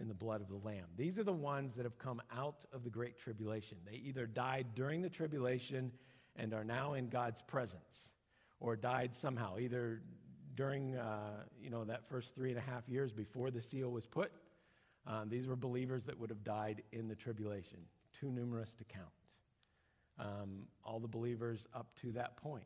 in 0.00 0.08
the 0.08 0.14
blood 0.14 0.40
of 0.40 0.48
the 0.48 0.56
Lamb. 0.56 0.86
These 0.96 1.18
are 1.18 1.24
the 1.24 1.32
ones 1.32 1.74
that 1.74 1.84
have 1.84 1.98
come 1.98 2.20
out 2.34 2.64
of 2.72 2.84
the 2.84 2.90
great 2.90 3.18
tribulation. 3.18 3.78
They 3.88 3.98
either 3.98 4.26
died 4.26 4.66
during 4.74 5.02
the 5.02 5.10
tribulation 5.10 5.92
and 6.36 6.54
are 6.54 6.64
now 6.64 6.94
in 6.94 7.08
God's 7.08 7.42
presence, 7.42 8.12
or 8.58 8.74
died 8.74 9.14
somehow, 9.14 9.58
either 9.58 10.02
during 10.54 10.96
uh, 10.96 11.44
you 11.60 11.70
know 11.70 11.84
that 11.84 12.08
first 12.08 12.34
three 12.34 12.50
and 12.50 12.58
a 12.58 12.62
half 12.62 12.88
years 12.88 13.12
before 13.12 13.50
the 13.50 13.60
seal 13.60 13.90
was 13.90 14.06
put. 14.06 14.32
Um, 15.06 15.28
these 15.28 15.46
were 15.48 15.56
believers 15.56 16.04
that 16.04 16.18
would 16.18 16.30
have 16.30 16.44
died 16.44 16.82
in 16.92 17.08
the 17.08 17.16
tribulation, 17.16 17.78
too 18.18 18.30
numerous 18.30 18.74
to 18.76 18.84
count. 18.84 19.08
Um, 20.18 20.66
all 20.84 21.00
the 21.00 21.08
believers 21.08 21.66
up 21.74 21.88
to 22.02 22.12
that 22.12 22.36
point, 22.36 22.64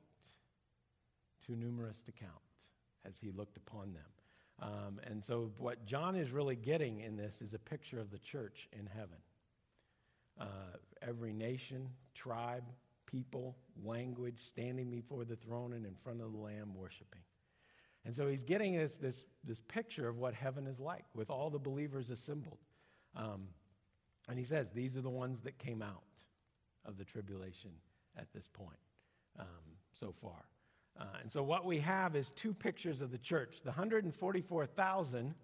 too 1.46 1.56
numerous 1.56 2.02
to 2.02 2.12
count 2.12 2.32
as 3.06 3.16
he 3.18 3.30
looked 3.30 3.56
upon 3.56 3.92
them. 3.92 4.02
Um, 4.60 5.00
and 5.04 5.22
so, 5.22 5.50
what 5.58 5.84
John 5.84 6.16
is 6.16 6.30
really 6.30 6.56
getting 6.56 7.00
in 7.00 7.16
this 7.16 7.42
is 7.42 7.52
a 7.52 7.58
picture 7.58 8.00
of 8.00 8.10
the 8.10 8.18
church 8.18 8.68
in 8.72 8.86
heaven. 8.86 9.18
Uh, 10.40 10.78
every 11.02 11.32
nation, 11.32 11.88
tribe, 12.14 12.64
people, 13.06 13.56
language 13.84 14.40
standing 14.46 14.90
before 14.90 15.24
the 15.24 15.36
throne 15.36 15.74
and 15.74 15.84
in 15.84 15.94
front 15.94 16.20
of 16.20 16.32
the 16.32 16.38
Lamb 16.38 16.74
worshiping. 16.74 17.20
And 18.04 18.14
so 18.14 18.28
he's 18.28 18.44
getting 18.44 18.76
this, 18.76 18.96
this, 18.96 19.24
this 19.44 19.60
picture 19.60 20.08
of 20.08 20.18
what 20.18 20.32
heaven 20.32 20.66
is 20.66 20.78
like 20.78 21.04
with 21.14 21.28
all 21.28 21.50
the 21.50 21.58
believers 21.58 22.10
assembled. 22.10 22.58
Um, 23.16 23.48
and 24.28 24.38
he 24.38 24.44
says, 24.44 24.70
These 24.70 24.96
are 24.96 25.00
the 25.00 25.10
ones 25.10 25.40
that 25.40 25.58
came 25.58 25.82
out 25.82 26.02
of 26.84 26.98
the 26.98 27.04
tribulation 27.04 27.70
at 28.16 28.32
this 28.32 28.46
point 28.46 28.78
um, 29.38 29.46
so 29.92 30.14
far. 30.22 30.44
Uh, 30.98 31.04
and 31.20 31.30
so 31.30 31.42
what 31.42 31.64
we 31.64 31.78
have 31.78 32.16
is 32.16 32.30
two 32.30 32.54
pictures 32.54 33.00
of 33.00 33.10
the 33.10 33.18
church. 33.18 33.60
The 33.62 33.70
144,000 33.70 35.34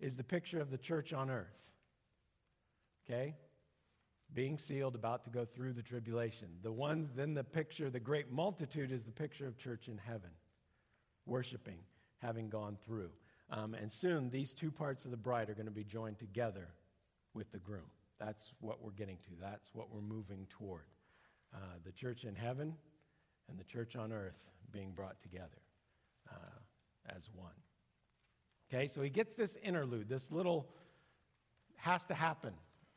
is 0.00 0.16
the 0.16 0.24
picture 0.24 0.60
of 0.60 0.70
the 0.70 0.78
church 0.78 1.12
on 1.12 1.30
earth. 1.30 1.58
Okay? 3.08 3.34
Being 4.32 4.58
sealed, 4.58 4.94
about 4.94 5.24
to 5.24 5.30
go 5.30 5.44
through 5.44 5.74
the 5.74 5.82
tribulation. 5.82 6.48
The 6.62 6.72
ones, 6.72 7.10
then 7.14 7.34
the 7.34 7.44
picture, 7.44 7.90
the 7.90 8.00
great 8.00 8.30
multitude 8.30 8.90
is 8.90 9.04
the 9.04 9.12
picture 9.12 9.46
of 9.46 9.58
church 9.58 9.88
in 9.88 9.98
heaven, 9.98 10.30
worshiping, 11.26 11.78
having 12.18 12.48
gone 12.48 12.76
through. 12.84 13.10
Um, 13.50 13.74
and 13.74 13.92
soon, 13.92 14.30
these 14.30 14.52
two 14.52 14.70
parts 14.70 15.04
of 15.04 15.10
the 15.10 15.16
bride 15.16 15.50
are 15.50 15.54
going 15.54 15.66
to 15.66 15.72
be 15.72 15.84
joined 15.84 16.18
together 16.18 16.68
with 17.34 17.52
the 17.52 17.58
groom. 17.58 17.90
That's 18.18 18.52
what 18.60 18.82
we're 18.82 18.90
getting 18.92 19.18
to. 19.18 19.30
That's 19.40 19.68
what 19.72 19.92
we're 19.92 20.00
moving 20.00 20.46
toward. 20.48 20.86
Uh, 21.54 21.58
the 21.84 21.92
church 21.92 22.24
in 22.24 22.34
heaven 22.34 22.74
and 23.48 23.58
the 23.58 23.64
church 23.64 23.94
on 23.94 24.12
earth 24.12 24.38
being 24.76 24.92
brought 24.92 25.18
together 25.20 25.62
uh, 26.30 27.14
as 27.16 27.28
one. 27.34 27.54
Okay, 28.68 28.88
so 28.88 29.00
he 29.00 29.08
gets 29.08 29.34
this 29.34 29.56
interlude, 29.62 30.08
this 30.08 30.30
little 30.30 30.68
has 31.76 32.04
to 32.04 32.14
happen 32.14 32.52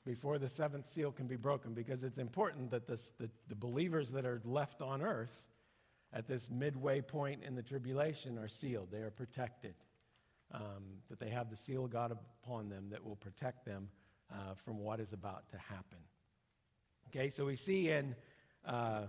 before 0.05 0.37
the 0.39 0.49
seventh 0.49 0.87
seal 0.87 1.11
can 1.11 1.27
be 1.27 1.35
broken 1.37 1.73
because 1.73 2.03
it's 2.03 2.17
important 2.17 2.71
that 2.71 2.87
this, 2.87 3.11
the, 3.19 3.29
the 3.47 3.55
believers 3.55 4.11
that 4.11 4.25
are 4.25 4.41
left 4.43 4.81
on 4.81 5.01
earth 5.01 5.43
at 6.11 6.27
this 6.27 6.49
midway 6.49 6.99
point 6.99 7.43
in 7.43 7.55
the 7.55 7.61
tribulation 7.61 8.37
are 8.37 8.47
sealed. 8.47 8.89
They 8.91 8.99
are 8.99 9.11
protected. 9.11 9.75
Um, 10.51 10.97
that 11.09 11.19
they 11.19 11.29
have 11.29 11.51
the 11.51 11.55
seal 11.55 11.85
of 11.85 11.91
God 11.91 12.11
upon 12.11 12.69
them 12.69 12.87
that 12.89 13.05
will 13.05 13.17
protect 13.17 13.65
them 13.65 13.87
uh, 14.31 14.55
from 14.55 14.79
what 14.79 14.99
is 14.99 15.13
about 15.13 15.47
to 15.49 15.57
happen. 15.59 15.99
Okay, 17.07 17.29
so 17.29 17.45
we 17.45 17.55
see 17.55 17.89
in 17.89 18.15
uh, 18.65 19.03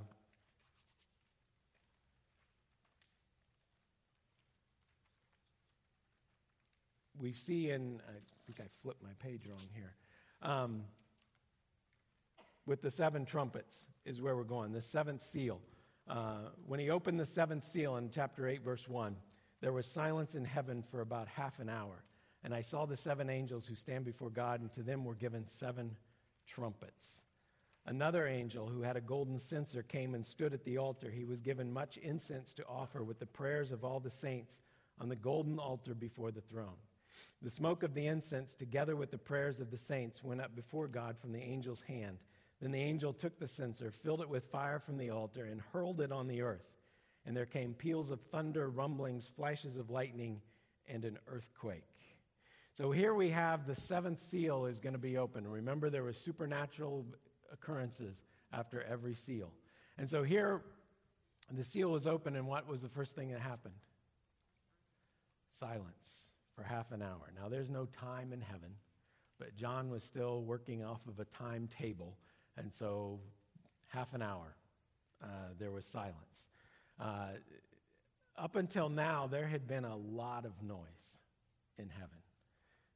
we 7.21 7.33
see 7.33 7.71
in, 7.71 8.01
I 8.09 8.13
think 8.47 8.61
I 8.61 8.69
flipped 8.83 9.03
my 9.03 9.13
page 9.19 9.47
wrong 9.47 9.61
here. 9.75 9.95
Um, 10.43 10.85
with 12.67 12.83
the 12.83 12.91
seven 12.91 13.25
trumpets 13.25 13.87
is 14.05 14.23
where 14.23 14.37
we're 14.37 14.45
going, 14.45 14.73
the 14.73 14.81
seventh 14.81 15.23
seal. 15.23 15.61
Uh, 16.09 16.49
when 16.67 16.81
he 16.81 16.91
opened 16.91 17.21
the 17.21 17.27
seventh 17.27 17.65
seal 17.65 17.97
in 17.97 18.11
chapter 18.11 18.49
8, 18.49 18.63
verse 18.63 18.89
1, 18.89 19.15
there 19.61 19.73
was 19.73 19.87
silence 19.87 20.35
in 20.35 20.45
heaven 20.45 20.83
for 20.91 21.03
about 21.03 21.29
half 21.29 21.59
an 21.59 21.69
hour. 21.69 22.03
And 22.43 22.55
I 22.55 22.63
saw 22.63 22.87
the 22.87 22.97
seven 22.97 23.29
angels 23.29 23.67
who 23.67 23.75
stand 23.75 24.05
before 24.07 24.31
God, 24.31 24.61
and 24.61 24.73
to 24.73 24.83
them 24.83 25.05
were 25.05 25.15
given 25.15 25.47
seven 25.47 25.95
trumpets. 26.47 27.21
Another 27.87 28.27
angel 28.27 28.67
who 28.67 28.83
had 28.83 28.97
a 28.97 29.01
golden 29.01 29.39
censer 29.39 29.83
came 29.83 30.15
and 30.15 30.25
stood 30.25 30.55
at 30.55 30.65
the 30.65 30.79
altar. 30.79 31.11
He 31.11 31.25
was 31.25 31.41
given 31.41 31.73
much 31.73 31.99
incense 31.99 32.55
to 32.55 32.67
offer 32.67 33.05
with 33.05 33.19
the 33.19 33.27
prayers 33.27 33.73
of 33.73 33.85
all 33.85 34.01
the 34.01 34.11
saints 34.11 34.59
on 35.01 35.09
the 35.09 35.17
golden 35.17 35.59
altar 35.59 35.95
before 35.95 36.31
the 36.31 36.41
throne. 36.41 36.77
The 37.43 37.51
smoke 37.51 37.83
of 37.83 37.95
the 37.95 38.07
incense, 38.07 38.55
together 38.55 38.97
with 38.97 39.11
the 39.11 39.19
prayers 39.19 39.61
of 39.61 39.71
the 39.71 39.79
saints, 39.79 40.23
went 40.23 40.41
up 40.41 40.55
before 40.55 40.89
God 40.89 41.19
from 41.19 41.33
the 41.33 41.41
angel's 41.41 41.81
hand. 41.81 42.19
Then 42.61 42.73
the 42.73 42.83
angel 42.83 43.13
took 43.13 43.39
the 43.39 43.49
censer, 43.49 43.91
filled 43.91 44.21
it 44.21 44.29
with 44.29 44.51
fire 44.51 44.79
from 44.79 44.99
the 44.99 45.11
altar, 45.11 45.47
and 45.47 45.63
hurled 45.73 46.01
it 46.01 46.13
on 46.13 46.29
the 46.29 46.43
earth. 46.43 46.69
And 47.25 47.37
there 47.37 47.47
came 47.47 47.73
peals 47.73 48.11
of 48.11 48.21
thunder, 48.21 48.69
rumblings, 48.69 49.31
flashes 49.35 49.77
of 49.77 49.91
lightning, 49.91 50.41
and 50.87 51.05
an 51.05 51.19
earthquake. 51.27 51.85
So 52.75 52.91
here 52.91 53.15
we 53.15 53.31
have 53.31 53.67
the 53.67 53.75
seventh 53.75 54.21
seal 54.21 54.67
is 54.67 54.79
going 54.79 54.93
to 54.93 54.99
be 54.99 55.17
open. 55.17 55.47
Remember, 55.47 55.91
there 55.91 56.05
were 56.05 56.13
supernatural 56.13 57.07
occurrences 57.53 58.21
after 58.53 58.83
every 58.83 59.15
seal. 59.15 59.53
And 59.99 60.09
so 60.09 60.23
here, 60.23 60.63
the 61.51 61.65
seal 61.65 61.91
was 61.91 62.07
open, 62.07 62.37
and 62.37 62.47
what 62.47 62.69
was 62.69 62.83
the 62.83 62.89
first 62.89 63.15
thing 63.15 63.31
that 63.31 63.41
happened? 63.41 63.75
Silence 65.53 66.20
for 66.61 66.67
half 66.67 66.93
an 66.93 67.01
hour. 67.01 67.33
Now, 67.41 67.49
there's 67.49 67.71
no 67.71 67.87
time 67.87 68.33
in 68.33 68.41
heaven, 68.41 68.75
but 69.39 69.57
John 69.57 69.89
was 69.89 70.05
still 70.05 70.43
working 70.43 70.85
off 70.85 71.01
of 71.07 71.19
a 71.19 71.25
timetable, 71.25 72.19
and 72.59 72.71
so 72.71 73.19
half 73.87 74.13
an 74.13 74.21
hour 74.21 74.57
uh, 75.23 75.27
there 75.59 75.71
was 75.71 75.87
silence. 75.87 76.49
Uh, 77.01 77.29
up 78.37 78.57
until 78.57 78.91
now, 78.91 79.27
there 79.27 79.47
had 79.47 79.67
been 79.67 79.85
a 79.85 79.97
lot 79.97 80.45
of 80.45 80.53
noise 80.63 81.19
in 81.79 81.89
heaven. 81.89 82.19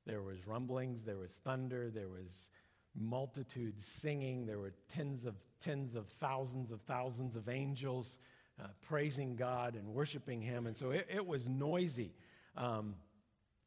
There 0.05 0.21
was 0.21 0.47
rumblings, 0.47 1.05
there 1.05 1.17
was 1.17 1.31
thunder, 1.31 1.91
there 1.91 2.09
was 2.09 2.51
multitudes 2.95 3.87
singing, 3.87 4.45
there 4.45 4.59
were 4.59 4.75
tens 4.95 5.25
of 5.25 5.37
tens 5.61 5.95
of 5.95 6.07
thousands 6.09 6.71
of 6.71 6.83
thousands 6.83 7.35
of 7.35 7.49
angels 7.49 8.19
uh, 8.63 8.67
praising 8.83 9.37
God 9.37 9.75
and 9.75 9.89
worshiping 9.89 10.43
Him, 10.43 10.67
and 10.67 10.77
so 10.77 10.91
it, 10.91 11.07
it 11.11 11.27
was 11.27 11.49
noisy. 11.49 12.13
Um, 12.57 12.95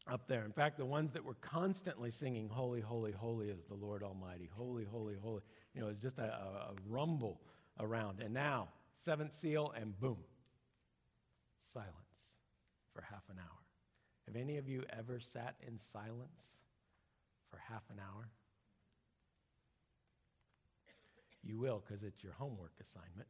up 0.10 0.28
there. 0.28 0.43
In 0.46 0.52
fact, 0.52 0.78
the 0.78 0.86
ones 0.86 1.12
that 1.12 1.24
were 1.24 1.36
constantly 1.36 2.12
singing, 2.12 2.50
Holy, 2.50 2.82
Holy, 2.82 3.12
Holy 3.12 3.50
is 3.50 3.63
the 3.67 3.76
Lord 3.76 4.04
Almighty. 4.04 4.50
Holy, 4.56 4.86
Holy, 4.86 5.15
Holy. 5.22 5.41
You 5.74 5.82
know, 5.82 5.88
it's 5.88 6.02
just 6.02 6.17
a, 6.20 6.24
a, 6.24 6.74
rumble 6.88 7.41
around. 7.80 8.22
And 8.22 8.34
now, 8.34 8.70
seventh 8.96 9.36
seal, 9.36 9.74
and 9.80 9.98
boom, 10.00 10.17
silence 11.74 11.93
for 12.93 13.02
half 13.02 13.24
an 13.30 13.38
hour. 13.39 13.60
Have 14.28 14.36
any 14.36 14.58
of 14.58 14.67
you 14.67 14.84
ever 14.98 15.20
sat 15.20 15.56
in 15.65 15.78
silence 15.78 16.58
for 17.50 17.58
half 17.58 17.84
an 17.89 18.00
hour? 18.00 18.30
You 21.43 21.58
will, 21.58 21.84
because 21.86 22.04
it's 22.04 22.24
your 22.24 22.34
homework 22.34 22.74
assignment. 22.82 23.28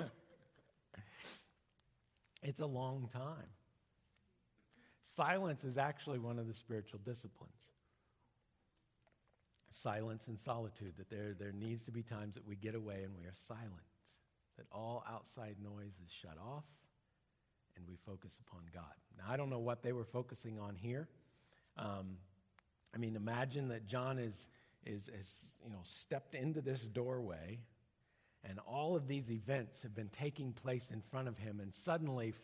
it's 2.42 2.60
a 2.60 2.66
long 2.66 3.08
time. 3.12 3.46
Silence 5.04 5.64
is 5.64 5.76
actually 5.76 6.18
one 6.18 6.38
of 6.38 6.48
the 6.48 6.54
spiritual 6.54 6.98
disciplines. 7.04 7.70
Silence 9.70 10.28
and 10.28 10.38
solitude, 10.38 10.94
that 10.96 11.10
there, 11.10 11.34
there 11.38 11.52
needs 11.52 11.84
to 11.84 11.90
be 11.90 12.02
times 12.02 12.34
that 12.34 12.46
we 12.46 12.56
get 12.56 12.74
away 12.74 13.02
and 13.04 13.14
we 13.16 13.24
are 13.24 13.34
silent, 13.46 13.70
that 14.56 14.66
all 14.72 15.04
outside 15.10 15.56
noise 15.62 15.94
is 16.04 16.10
shut 16.10 16.38
off 16.40 16.64
and 17.76 17.84
we 17.86 17.96
focus 18.06 18.38
upon 18.46 18.62
God. 18.72 18.94
Now, 19.18 19.24
I 19.28 19.36
don't 19.36 19.50
know 19.50 19.58
what 19.58 19.82
they 19.82 19.92
were 19.92 20.04
focusing 20.04 20.58
on 20.58 20.74
here. 20.76 21.08
Um, 21.76 22.16
I 22.94 22.98
mean, 22.98 23.16
imagine 23.16 23.68
that 23.68 23.86
John 23.86 24.18
is, 24.18 24.48
is, 24.86 25.08
is, 25.08 25.54
you 25.64 25.70
know, 25.70 25.80
stepped 25.82 26.34
into 26.34 26.60
this 26.60 26.82
doorway 26.82 27.58
and 28.48 28.58
all 28.66 28.94
of 28.94 29.08
these 29.08 29.30
events 29.30 29.82
have 29.82 29.94
been 29.94 30.10
taking 30.10 30.52
place 30.52 30.90
in 30.90 31.00
front 31.00 31.28
of 31.28 31.38
him, 31.38 31.60
and 31.60 31.74
suddenly, 31.74 32.34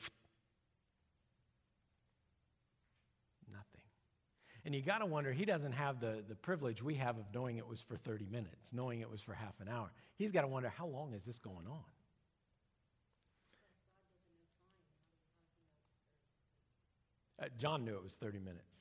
And 4.64 4.74
you 4.74 4.82
got 4.82 4.98
to 4.98 5.06
wonder, 5.06 5.32
he 5.32 5.44
doesn't 5.44 5.72
have 5.72 6.00
the, 6.00 6.22
the 6.28 6.34
privilege 6.34 6.82
we 6.82 6.94
have 6.96 7.16
of 7.16 7.24
knowing 7.34 7.56
it 7.56 7.66
was 7.66 7.80
for 7.80 7.96
30 7.96 8.26
minutes, 8.30 8.72
knowing 8.72 9.00
it 9.00 9.10
was 9.10 9.22
for 9.22 9.32
half 9.32 9.54
an 9.60 9.68
hour. 9.68 9.90
He's 10.16 10.32
got 10.32 10.42
to 10.42 10.48
wonder, 10.48 10.68
how 10.68 10.86
long 10.86 11.14
is 11.14 11.24
this 11.24 11.38
going 11.38 11.66
on? 11.66 11.84
Uh, 17.40 17.46
John 17.58 17.84
knew 17.84 17.94
it 17.94 18.02
was 18.02 18.12
30 18.14 18.38
minutes. 18.38 18.76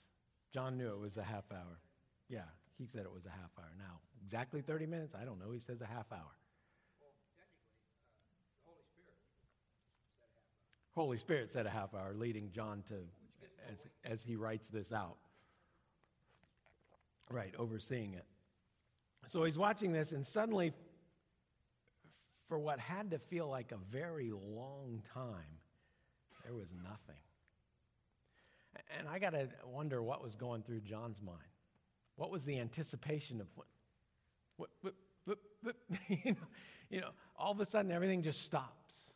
John 0.54 0.78
knew 0.78 0.90
it 0.90 1.00
was 1.00 1.16
a 1.16 1.24
half 1.24 1.46
hour. 1.52 1.80
Yeah, 2.28 2.42
he 2.78 2.86
said 2.86 3.02
it 3.02 3.14
was 3.14 3.26
a 3.26 3.30
half 3.30 3.52
hour. 3.58 3.72
Now, 3.78 4.00
exactly 4.22 4.62
30 4.62 4.86
minutes? 4.86 5.16
I 5.20 5.24
don't 5.24 5.40
know. 5.40 5.52
He 5.52 5.60
says 5.60 5.80
a 5.82 5.86
half 5.86 6.12
hour. 6.12 6.36
Uh, 7.00 7.44
Holy 10.94 11.18
Spirit 11.18 11.52
said 11.52 11.66
a 11.66 11.70
half 11.70 11.94
hour, 11.94 12.14
leading 12.14 12.52
John 12.52 12.84
to, 12.88 12.96
as, 13.72 13.88
as 14.04 14.24
he 14.24 14.36
writes 14.36 14.68
this 14.68 14.92
out. 14.92 15.18
Right, 17.32 17.54
overseeing 17.58 18.14
it. 18.14 18.26
So 19.28 19.44
he's 19.44 19.58
watching 19.58 19.92
this, 19.92 20.12
and 20.12 20.26
suddenly, 20.26 20.74
for 22.48 22.58
what 22.58 22.80
had 22.80 23.12
to 23.12 23.20
feel 23.20 23.48
like 23.48 23.72
a 23.72 23.78
very 23.92 24.32
long 24.32 25.04
time, 25.14 25.60
there 26.44 26.54
was 26.54 26.74
nothing. 26.74 27.22
And 28.98 29.08
I 29.08 29.20
got 29.20 29.32
to 29.32 29.50
wonder 29.66 30.02
what 30.02 30.24
was 30.24 30.36
going 30.36 30.64
through 30.64 30.82
John's 30.82 31.22
mind. 31.22 31.38
What 32.16 32.32
was 32.32 32.44
the 32.44 32.60
anticipation 32.60 33.40
of 33.40 33.48
what, 33.56 33.68
what, 34.58 34.94
what, 35.26 35.38
what, 35.64 35.76
you, 36.08 36.32
know, 36.32 36.48
you 36.90 37.02
know, 37.02 37.12
all 37.38 37.52
of 37.52 37.60
a 37.60 37.66
sudden 37.66 37.92
everything 37.92 38.24
just 38.24 38.42
stops. 38.42 39.09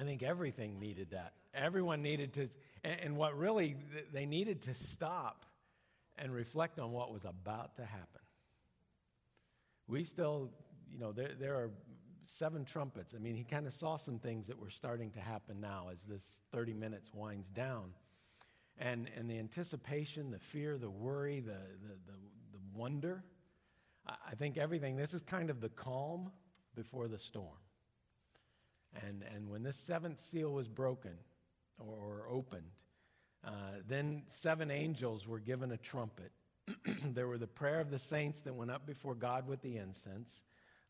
I 0.00 0.04
think 0.04 0.22
everything 0.22 0.78
needed 0.78 1.10
that. 1.10 1.34
Everyone 1.52 2.00
needed 2.00 2.32
to, 2.34 2.48
and, 2.84 3.16
what 3.16 3.36
really 3.36 3.76
they 4.14 4.24
needed 4.24 4.62
to 4.62 4.74
stop 4.74 5.44
and 6.16 6.32
reflect 6.32 6.78
on 6.78 6.92
what 6.92 7.12
was 7.12 7.24
about 7.24 7.76
to 7.76 7.84
happen. 7.84 8.22
We 9.88 10.04
still, 10.04 10.50
you 10.90 10.98
know, 10.98 11.12
there, 11.12 11.32
there 11.38 11.54
are 11.56 11.70
seven 12.24 12.64
trumpets. 12.64 13.14
I 13.14 13.18
mean, 13.18 13.34
he 13.34 13.44
kind 13.44 13.66
of 13.66 13.74
saw 13.74 13.96
some 13.96 14.18
things 14.18 14.46
that 14.46 14.58
were 14.58 14.70
starting 14.70 15.10
to 15.10 15.20
happen 15.20 15.60
now 15.60 15.88
as 15.92 16.00
this 16.02 16.40
30 16.52 16.72
minutes 16.72 17.10
winds 17.12 17.50
down. 17.50 17.90
And, 18.78 19.10
and 19.18 19.28
the 19.28 19.38
anticipation, 19.38 20.30
the 20.30 20.38
fear, 20.38 20.78
the 20.78 20.88
worry, 20.88 21.40
the, 21.40 21.52
the, 21.52 21.94
the, 22.06 22.18
the 22.52 22.58
wonder. 22.72 23.22
I 24.06 24.34
think 24.34 24.56
everything, 24.56 24.96
this 24.96 25.12
is 25.12 25.22
kind 25.22 25.50
of 25.50 25.60
the 25.60 25.68
calm 25.68 26.30
before 26.74 27.06
the 27.06 27.18
storm. 27.18 27.58
And, 29.06 29.24
and 29.34 29.48
when 29.48 29.62
this 29.62 29.76
seventh 29.76 30.20
seal 30.20 30.52
was 30.52 30.68
broken 30.68 31.12
or, 31.78 31.94
or 31.94 32.28
opened, 32.28 32.70
uh, 33.44 33.50
then 33.88 34.22
seven 34.26 34.70
angels 34.70 35.26
were 35.26 35.38
given 35.38 35.72
a 35.72 35.76
trumpet. 35.76 36.32
there 37.04 37.26
were 37.26 37.38
the 37.38 37.46
prayer 37.46 37.80
of 37.80 37.90
the 37.90 37.98
saints 37.98 38.40
that 38.40 38.54
went 38.54 38.70
up 38.70 38.86
before 38.86 39.14
God 39.14 39.46
with 39.46 39.62
the 39.62 39.76
incense, 39.76 40.42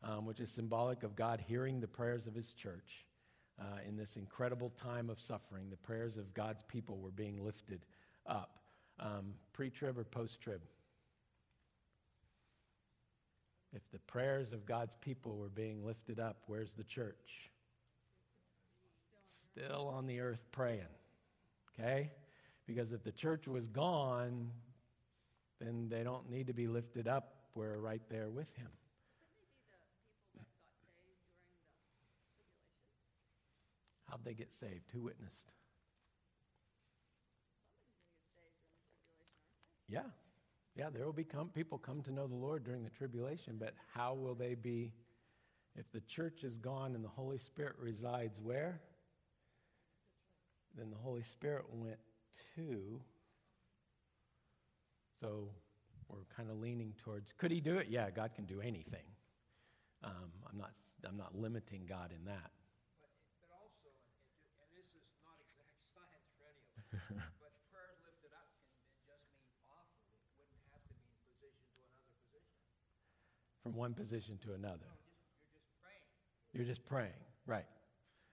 um, 0.03 0.25
which 0.25 0.39
is 0.39 0.51
symbolic 0.51 1.03
of 1.03 1.15
God 1.15 1.43
hearing 1.47 1.79
the 1.79 1.87
prayers 1.87 2.27
of 2.27 2.35
his 2.35 2.53
church. 2.53 3.05
Uh, 3.59 3.77
in 3.87 3.95
this 3.95 4.15
incredible 4.15 4.71
time 4.71 5.09
of 5.09 5.19
suffering, 5.19 5.69
the 5.69 5.77
prayers 5.77 6.17
of 6.17 6.33
God's 6.33 6.63
people 6.63 6.97
were 6.97 7.11
being 7.11 7.43
lifted 7.43 7.85
up. 8.25 8.59
Um, 8.99 9.35
Pre 9.53 9.69
trib 9.69 9.99
or 9.99 10.03
post 10.03 10.41
trib? 10.41 10.61
If 13.73 13.89
the 13.91 13.99
prayers 13.99 14.51
of 14.51 14.65
God's 14.65 14.95
people 14.99 15.37
were 15.37 15.49
being 15.49 15.85
lifted 15.85 16.19
up, 16.19 16.37
where's 16.47 16.73
the 16.73 16.83
church? 16.83 17.50
Still 19.51 19.91
on 19.93 20.07
the 20.07 20.19
earth 20.19 20.43
praying. 20.51 20.81
Okay? 21.79 22.11
Because 22.65 22.91
if 22.91 23.03
the 23.03 23.11
church 23.11 23.47
was 23.47 23.67
gone, 23.67 24.49
then 25.59 25.89
they 25.89 26.03
don't 26.03 26.29
need 26.29 26.47
to 26.47 26.53
be 26.53 26.67
lifted 26.67 27.07
up. 27.07 27.35
We're 27.53 27.77
right 27.77 28.01
there 28.09 28.29
with 28.29 28.53
him. 28.55 28.69
How'd 34.09 34.23
they 34.25 34.33
get 34.33 34.51
saved? 34.51 34.89
Who 34.93 35.01
witnessed? 35.01 35.51
Yeah. 39.87 40.01
Yeah, 40.75 40.89
there 40.89 41.05
will 41.05 41.13
be 41.13 41.23
come, 41.23 41.49
people 41.49 41.77
come 41.77 42.01
to 42.03 42.11
know 42.11 42.27
the 42.27 42.35
Lord 42.35 42.63
during 42.63 42.83
the 42.83 42.89
tribulation, 42.89 43.57
but 43.59 43.73
how 43.93 44.13
will 44.13 44.35
they 44.35 44.55
be 44.55 44.93
if 45.75 45.91
the 45.91 46.01
church 46.01 46.43
is 46.43 46.57
gone 46.57 46.95
and 46.95 47.03
the 47.03 47.09
Holy 47.09 47.37
Spirit 47.37 47.75
resides 47.79 48.39
where? 48.39 48.81
Then 50.77 50.89
the 50.89 50.97
Holy 50.97 51.23
Spirit 51.23 51.65
went 51.71 51.99
to. 52.55 53.01
So 55.19 55.49
we're 56.09 56.25
kind 56.35 56.49
of 56.49 56.57
leaning 56.57 56.93
towards 57.03 57.33
could 57.37 57.51
he 57.51 57.61
do 57.61 57.77
it? 57.77 57.87
Yeah, 57.89 58.09
God 58.09 58.31
can 58.35 58.45
do 58.45 58.61
anything. 58.61 59.05
Um, 60.03 60.33
I'm, 60.49 60.57
not, 60.57 60.71
I'm 61.07 61.17
not 61.17 61.37
limiting 61.37 61.85
God 61.85 62.09
in 62.09 62.25
that. 62.25 62.49
But, 62.97 63.13
but 63.45 63.53
also, 63.53 63.85
and, 63.85 64.41
and 64.57 64.69
this 64.73 64.89
is 64.97 65.05
not 65.21 65.37
exact 65.37 65.77
science 65.93 66.25
for 66.33 66.49
any 66.49 66.65
of 66.65 67.21
us, 67.21 67.29
but 67.37 67.53
prayers 67.69 68.01
lifted 68.01 68.33
up 68.33 68.49
can 68.49 68.73
can 68.89 68.97
just 69.05 69.21
mean 69.37 69.53
offered. 69.69 70.01
It 70.25 70.41
wouldn't 70.41 70.57
have 70.73 70.81
to 70.89 70.97
mean 70.97 71.13
position 71.29 71.69
to 71.69 71.85
another 71.85 72.09
position. 72.17 72.57
From 73.61 73.77
one 73.77 73.93
position 73.93 74.41
to 74.41 74.57
another. 74.57 74.89
No, 74.89 74.97
just, 74.97 75.37
you're 75.45 75.53
just 75.53 75.69
praying. 75.77 76.07
You're 76.57 76.65
just 76.65 76.81
praying, 76.89 77.21
right? 77.45 77.69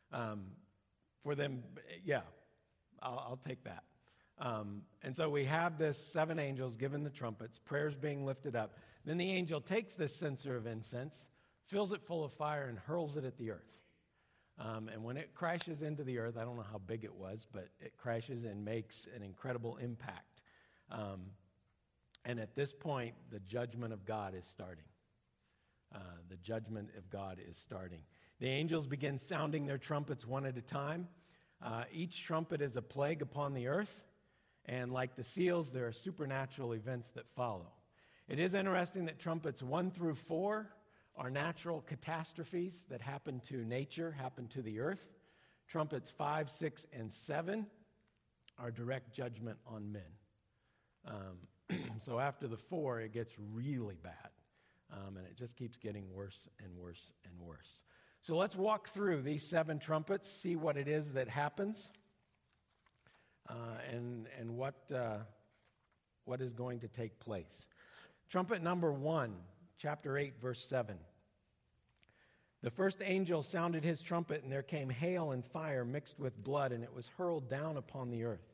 Um, 0.09 0.57
for 1.29 1.35
them, 1.35 1.62
yeah, 2.07 2.23
I'll, 3.03 3.23
I'll 3.29 3.41
take 3.47 3.62
that. 3.64 3.85
Um, 4.38 4.81
and 5.03 5.14
so 5.14 5.29
we 5.29 5.45
have 5.45 5.77
this 5.77 5.99
seven 5.99 6.38
angels 6.38 6.75
given 6.75 7.05
the 7.05 7.11
trumpets, 7.11 7.59
prayers 7.59 7.95
being 7.95 8.25
lifted 8.25 8.57
up. 8.57 8.79
Then 9.05 9.19
the 9.19 9.31
angel 9.31 9.61
takes 9.61 9.93
this 9.93 10.17
censer 10.17 10.57
of 10.57 10.67
incense, 10.67 11.29
fills 11.67 11.93
it 11.93 12.03
full 12.03 12.25
of 12.25 12.33
fire, 12.33 12.69
and 12.71 12.79
hurls 12.79 13.19
it 13.19 13.27
at 13.27 13.37
the 13.37 13.51
earth. 13.51 13.77
Um, 14.59 14.88
and 14.88 15.05
when 15.05 15.19
it 15.19 15.35
crashes 15.35 15.83
into 15.83 16.03
the 16.03 16.19
earth, 16.19 16.38
I 16.38 16.45
don't 16.45 16.57
know 16.57 16.64
how 16.73 16.79
big 16.79 17.05
it 17.05 17.14
was, 17.14 17.47
but 17.53 17.69
it 17.79 17.99
crashes 17.99 18.45
and 18.45 18.64
makes 18.64 19.07
an 19.14 19.23
incredible 19.23 19.77
impact. 19.77 20.41
Um, 20.91 21.27
and 22.25 22.41
at 22.41 22.55
this 22.55 22.73
point, 22.73 23.17
the 23.31 23.41
judgment 23.41 23.93
of 23.93 24.07
God 24.07 24.35
is 24.35 24.47
starting. 24.51 24.85
Uh, 25.94 25.98
the 26.29 26.37
judgment 26.37 26.90
of 26.96 27.09
God 27.11 27.38
is 27.48 27.57
starting. 27.57 28.01
The 28.40 28.48
angels 28.48 28.87
begin 28.87 29.18
sounding 29.18 29.66
their 29.66 29.79
trumpets 29.79 30.27
one 30.27 30.44
at 30.44 30.57
a 30.57 30.62
time. 30.62 31.09
Uh, 31.64 31.85
each 31.92 32.22
trumpet 32.22 32.61
is 32.61 32.77
a 32.77 32.83
plague 32.83 33.22
upon 33.22 33.55
the 33.55 33.66
earth, 33.66 34.05
and 34.66 34.92
like 34.92 35.16
the 35.16 35.24
seals, 35.24 35.70
there 35.70 35.87
are 35.87 35.92
supernatural 35.92 36.72
events 36.72 37.11
that 37.12 37.27
follow. 37.35 37.72
It 38.29 38.38
is 38.38 38.55
interesting 38.55 39.07
that 39.07 39.18
trumpets 39.18 39.62
one 39.62 39.90
through 39.90 40.14
four 40.14 40.68
are 41.16 41.31
natural 41.31 41.81
catastrophes 41.81 42.85
that 42.90 43.01
happen 43.01 43.40
to 43.48 43.64
nature, 43.64 44.12
happen 44.12 44.46
to 44.48 44.62
the 44.62 44.79
earth. 44.79 45.09
Trumpets 45.66 46.11
five, 46.11 46.48
six, 46.48 46.87
and 46.92 47.12
seven 47.12 47.66
are 48.59 48.70
direct 48.70 49.12
judgment 49.12 49.59
on 49.66 49.90
men. 49.90 50.03
Um, 51.07 51.79
so 52.05 52.20
after 52.20 52.46
the 52.46 52.57
four, 52.57 53.01
it 53.01 53.12
gets 53.12 53.33
really 53.53 53.96
bad. 54.03 54.31
Um, 54.92 55.16
and 55.16 55.27
it 55.27 55.37
just 55.37 55.57
keeps 55.57 55.77
getting 55.77 56.12
worse 56.12 56.48
and 56.64 56.77
worse 56.77 57.12
and 57.24 57.46
worse. 57.46 57.68
So 58.22 58.37
let's 58.37 58.57
walk 58.57 58.88
through 58.88 59.22
these 59.22 59.42
seven 59.42 59.79
trumpets, 59.79 60.31
see 60.31 60.57
what 60.57 60.77
it 60.77 60.88
is 60.88 61.12
that 61.12 61.29
happens, 61.29 61.90
uh, 63.48 63.55
and, 63.92 64.27
and 64.38 64.57
what, 64.57 64.74
uh, 64.94 65.18
what 66.24 66.40
is 66.40 66.53
going 66.53 66.81
to 66.81 66.88
take 66.88 67.18
place. 67.20 67.66
Trumpet 68.29 68.62
number 68.62 68.92
one, 68.92 69.35
chapter 69.79 70.18
8, 70.18 70.35
verse 70.40 70.64
7. 70.64 70.96
The 72.62 72.70
first 72.70 72.98
angel 73.05 73.42
sounded 73.42 73.85
his 73.85 74.03
trumpet, 74.03 74.42
and 74.42 74.51
there 74.51 74.62
came 74.62 74.90
hail 74.90 75.31
and 75.31 75.44
fire 75.44 75.85
mixed 75.85 76.18
with 76.18 76.42
blood, 76.42 76.72
and 76.72 76.83
it 76.83 76.92
was 76.92 77.07
hurled 77.16 77.48
down 77.48 77.77
upon 77.77 78.11
the 78.11 78.24
earth. 78.24 78.53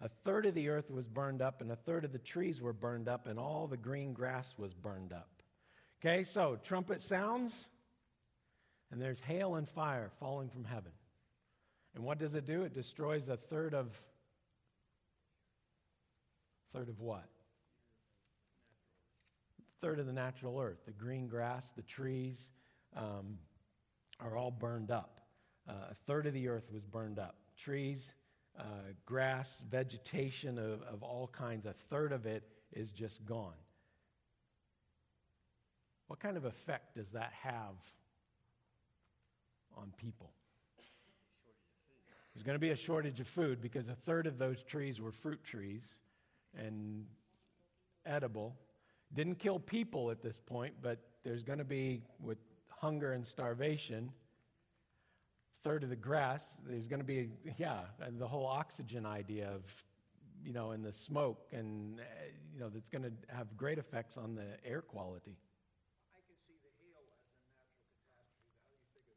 A 0.00 0.08
third 0.08 0.46
of 0.46 0.54
the 0.54 0.68
earth 0.70 0.90
was 0.90 1.06
burned 1.06 1.42
up, 1.42 1.60
and 1.60 1.70
a 1.70 1.76
third 1.76 2.04
of 2.04 2.12
the 2.12 2.18
trees 2.18 2.60
were 2.60 2.72
burned 2.72 3.08
up, 3.08 3.26
and 3.26 3.38
all 3.38 3.66
the 3.66 3.76
green 3.76 4.12
grass 4.12 4.54
was 4.56 4.72
burned 4.72 5.12
up. 5.12 5.37
Okay, 6.00 6.22
so 6.22 6.56
trumpet 6.62 7.00
sounds, 7.00 7.66
and 8.92 9.02
there's 9.02 9.18
hail 9.18 9.56
and 9.56 9.68
fire 9.68 10.10
falling 10.20 10.48
from 10.48 10.64
heaven. 10.64 10.92
And 11.94 12.04
what 12.04 12.18
does 12.18 12.36
it 12.36 12.46
do? 12.46 12.62
It 12.62 12.72
destroys 12.72 13.28
a 13.28 13.36
third 13.36 13.74
of 13.74 14.00
third 16.72 16.88
of 16.88 17.00
what? 17.00 17.24
Third 19.80 19.98
of 19.98 20.06
the 20.06 20.12
natural 20.12 20.60
earth. 20.60 20.78
The 20.86 20.92
green 20.92 21.26
grass, 21.26 21.72
the 21.74 21.82
trees 21.82 22.50
um, 22.96 23.38
are 24.20 24.36
all 24.36 24.52
burned 24.52 24.92
up. 24.92 25.20
Uh, 25.68 25.72
a 25.90 25.94
third 25.94 26.26
of 26.26 26.34
the 26.34 26.48
earth 26.48 26.70
was 26.72 26.84
burned 26.84 27.18
up. 27.18 27.34
Trees, 27.56 28.12
uh, 28.58 28.62
grass, 29.04 29.62
vegetation 29.68 30.58
of, 30.58 30.82
of 30.82 31.02
all 31.02 31.28
kinds, 31.32 31.66
a 31.66 31.72
third 31.72 32.12
of 32.12 32.26
it 32.26 32.44
is 32.72 32.92
just 32.92 33.24
gone. 33.24 33.54
What 36.08 36.20
kind 36.20 36.36
of 36.36 36.44
effect 36.44 36.96
does 36.96 37.10
that 37.10 37.32
have 37.42 37.76
on 39.76 39.92
people? 39.96 40.32
There's 42.34 42.44
going 42.44 42.54
to 42.54 42.60
be 42.60 42.70
a 42.70 42.76
shortage 42.76 43.20
of 43.20 43.28
food 43.28 43.60
because 43.60 43.88
a 43.88 43.94
third 43.94 44.26
of 44.26 44.38
those 44.38 44.62
trees 44.62 45.00
were 45.00 45.12
fruit 45.12 45.42
trees 45.44 45.84
and 46.56 47.06
edible. 48.06 48.56
Didn't 49.14 49.38
kill 49.38 49.58
people 49.58 50.10
at 50.10 50.22
this 50.22 50.38
point, 50.38 50.74
but 50.82 50.98
there's 51.24 51.42
going 51.42 51.58
to 51.58 51.64
be, 51.64 52.02
with 52.20 52.38
hunger 52.68 53.12
and 53.12 53.26
starvation, 53.26 54.10
third 55.64 55.82
of 55.82 55.90
the 55.90 55.96
grass, 55.96 56.58
there's 56.66 56.86
going 56.86 57.00
to 57.00 57.06
be, 57.06 57.30
yeah, 57.58 57.80
the 58.18 58.26
whole 58.26 58.46
oxygen 58.46 59.04
idea 59.04 59.48
of, 59.48 59.62
you 60.44 60.52
know, 60.52 60.70
and 60.70 60.84
the 60.84 60.92
smoke 60.92 61.48
and, 61.52 62.00
you 62.54 62.60
know, 62.60 62.68
that's 62.68 62.88
going 62.88 63.02
to 63.02 63.12
have 63.28 63.56
great 63.56 63.78
effects 63.78 64.16
on 64.16 64.34
the 64.34 64.46
air 64.64 64.80
quality. 64.80 65.36
I 66.14 66.20
can 66.28 66.36
see 66.46 66.54
the 66.62 66.70
hail 66.78 67.02
as 67.02 67.18
a 67.18 67.26
natural 67.50 68.38
catastrophe. 68.70 69.16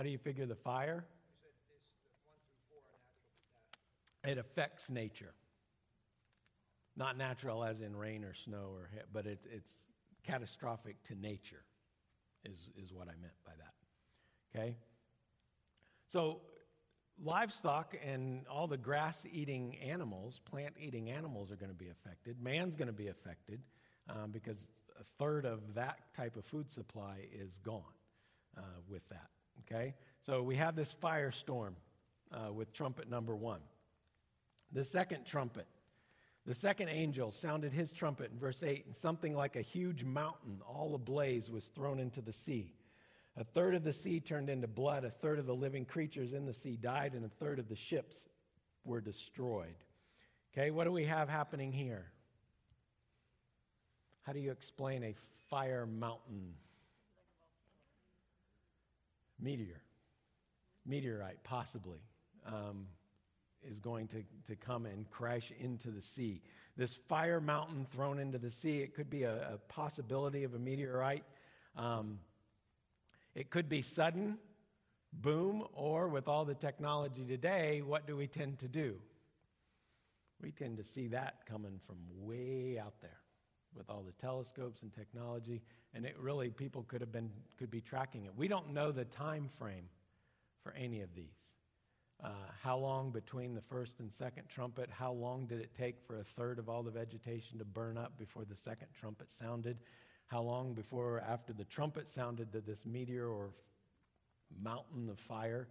How 0.00 0.04
do 0.04 0.08
you 0.08 0.16
figure 0.16 0.46
the 0.46 0.54
fire? 0.54 1.04
It 4.24 4.38
affects 4.38 4.88
nature. 4.88 5.34
Not 6.96 7.18
natural 7.18 7.62
as 7.62 7.82
in 7.82 7.94
rain 7.94 8.24
or 8.24 8.32
snow, 8.32 8.70
or 8.72 8.88
but 9.12 9.26
it, 9.26 9.40
it's 9.52 9.84
catastrophic 10.24 11.02
to 11.02 11.14
nature, 11.16 11.64
is, 12.46 12.70
is 12.82 12.94
what 12.94 13.08
I 13.08 13.12
meant 13.20 13.34
by 13.44 13.52
that. 13.58 14.58
Okay? 14.58 14.78
So, 16.06 16.40
livestock 17.22 17.94
and 18.02 18.46
all 18.48 18.66
the 18.66 18.78
grass 18.78 19.26
eating 19.30 19.76
animals, 19.80 20.40
plant 20.50 20.76
eating 20.80 21.10
animals 21.10 21.50
are 21.50 21.56
going 21.56 21.72
to 21.72 21.76
be 21.76 21.90
affected. 21.90 22.42
Man's 22.42 22.74
going 22.74 22.88
to 22.88 22.94
be 22.94 23.08
affected 23.08 23.60
um, 24.08 24.30
because 24.30 24.66
a 24.98 25.04
third 25.18 25.44
of 25.44 25.74
that 25.74 25.98
type 26.16 26.36
of 26.36 26.46
food 26.46 26.70
supply 26.70 27.26
is 27.38 27.58
gone 27.62 27.82
uh, 28.56 28.62
with 28.88 29.06
that. 29.10 29.28
Okay? 29.66 29.94
So, 30.22 30.42
we 30.42 30.56
have 30.56 30.76
this 30.76 30.94
firestorm 31.02 31.72
uh, 32.32 32.52
with 32.52 32.72
trumpet 32.72 33.08
number 33.08 33.34
one. 33.34 33.60
The 34.72 34.84
second 34.84 35.24
trumpet, 35.24 35.66
the 36.46 36.54
second 36.54 36.88
angel 36.88 37.32
sounded 37.32 37.72
his 37.72 37.92
trumpet 37.92 38.30
in 38.32 38.38
verse 38.38 38.62
8, 38.62 38.86
and 38.86 38.94
something 38.94 39.34
like 39.34 39.56
a 39.56 39.62
huge 39.62 40.04
mountain, 40.04 40.60
all 40.66 40.94
ablaze, 40.94 41.50
was 41.50 41.66
thrown 41.66 41.98
into 41.98 42.20
the 42.20 42.32
sea. 42.32 42.74
A 43.36 43.44
third 43.44 43.74
of 43.74 43.84
the 43.84 43.92
sea 43.92 44.20
turned 44.20 44.50
into 44.50 44.66
blood, 44.66 45.04
a 45.04 45.10
third 45.10 45.38
of 45.38 45.46
the 45.46 45.54
living 45.54 45.84
creatures 45.84 46.32
in 46.32 46.46
the 46.46 46.54
sea 46.54 46.76
died, 46.76 47.14
and 47.14 47.24
a 47.24 47.28
third 47.28 47.58
of 47.58 47.68
the 47.68 47.76
ships 47.76 48.28
were 48.84 49.00
destroyed. 49.00 49.76
Okay, 50.52 50.70
what 50.70 50.84
do 50.84 50.92
we 50.92 51.04
have 51.04 51.28
happening 51.28 51.72
here? 51.72 52.06
How 54.22 54.32
do 54.32 54.40
you 54.40 54.50
explain 54.50 55.04
a 55.04 55.14
fire 55.48 55.86
mountain? 55.86 56.54
Meteor. 59.40 59.80
Meteorite, 60.86 61.42
possibly. 61.44 62.00
Um, 62.46 62.86
is 63.62 63.78
going 63.78 64.08
to, 64.08 64.22
to 64.46 64.56
come 64.56 64.86
and 64.86 65.08
crash 65.10 65.52
into 65.60 65.90
the 65.90 66.00
sea. 66.00 66.40
This 66.76 66.94
fire 66.94 67.40
mountain 67.40 67.86
thrown 67.92 68.18
into 68.18 68.38
the 68.38 68.50
sea, 68.50 68.78
it 68.78 68.94
could 68.94 69.10
be 69.10 69.24
a, 69.24 69.54
a 69.54 69.58
possibility 69.68 70.44
of 70.44 70.54
a 70.54 70.58
meteorite. 70.58 71.24
Um, 71.76 72.18
it 73.34 73.50
could 73.50 73.68
be 73.68 73.82
sudden, 73.82 74.38
boom, 75.12 75.64
or 75.74 76.08
with 76.08 76.26
all 76.26 76.44
the 76.44 76.54
technology 76.54 77.24
today, 77.24 77.82
what 77.82 78.06
do 78.06 78.16
we 78.16 78.26
tend 78.26 78.58
to 78.60 78.68
do? 78.68 78.96
We 80.40 80.52
tend 80.52 80.78
to 80.78 80.84
see 80.84 81.08
that 81.08 81.44
coming 81.46 81.80
from 81.86 81.98
way 82.18 82.78
out 82.78 82.94
there 83.02 83.19
with 83.76 83.88
all 83.88 84.02
the 84.02 84.12
telescopes 84.12 84.82
and 84.82 84.92
technology, 84.92 85.62
and 85.94 86.04
it 86.04 86.16
really 86.18 86.50
people 86.50 86.82
could 86.84 87.00
have 87.00 87.12
been 87.12 87.30
could 87.58 87.70
be 87.70 87.80
tracking 87.80 88.24
it. 88.24 88.32
We 88.36 88.48
don't 88.48 88.72
know 88.72 88.92
the 88.92 89.04
time 89.04 89.48
frame 89.58 89.84
for 90.62 90.72
any 90.72 91.00
of 91.00 91.14
these. 91.14 91.26
Uh, 92.22 92.28
how 92.62 92.76
long 92.76 93.10
between 93.10 93.54
the 93.54 93.62
first 93.62 94.00
and 94.00 94.12
second 94.12 94.44
trumpet? 94.48 94.90
How 94.90 95.12
long 95.12 95.46
did 95.46 95.60
it 95.60 95.74
take 95.74 95.96
for 96.06 96.18
a 96.18 96.24
third 96.24 96.58
of 96.58 96.68
all 96.68 96.82
the 96.82 96.90
vegetation 96.90 97.58
to 97.58 97.64
burn 97.64 97.96
up 97.96 98.18
before 98.18 98.44
the 98.44 98.56
second 98.56 98.88
trumpet 98.98 99.30
sounded? 99.30 99.78
How 100.26 100.42
long 100.42 100.74
before 100.74 101.16
or 101.16 101.20
after 101.20 101.52
the 101.52 101.64
trumpet 101.64 102.08
sounded 102.08 102.52
did 102.52 102.66
this 102.66 102.84
meteor 102.84 103.26
or 103.26 103.50
mountain 104.62 105.08
of 105.08 105.18
fire 105.18 105.68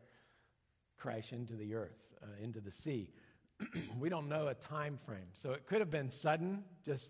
crash 0.98 1.34
into 1.34 1.54
the 1.54 1.76
earth, 1.76 2.16
uh, 2.24 2.44
into 2.44 2.60
the 2.60 2.72
sea? 2.72 3.12
we 4.00 4.10
don't 4.10 4.28
know 4.28 4.48
a 4.48 4.56
time 4.56 4.98
frame. 4.98 5.30
So 5.34 5.52
it 5.52 5.68
could 5.68 5.80
have 5.80 5.92
been 5.92 6.10
sudden, 6.10 6.64
just 6.84 7.10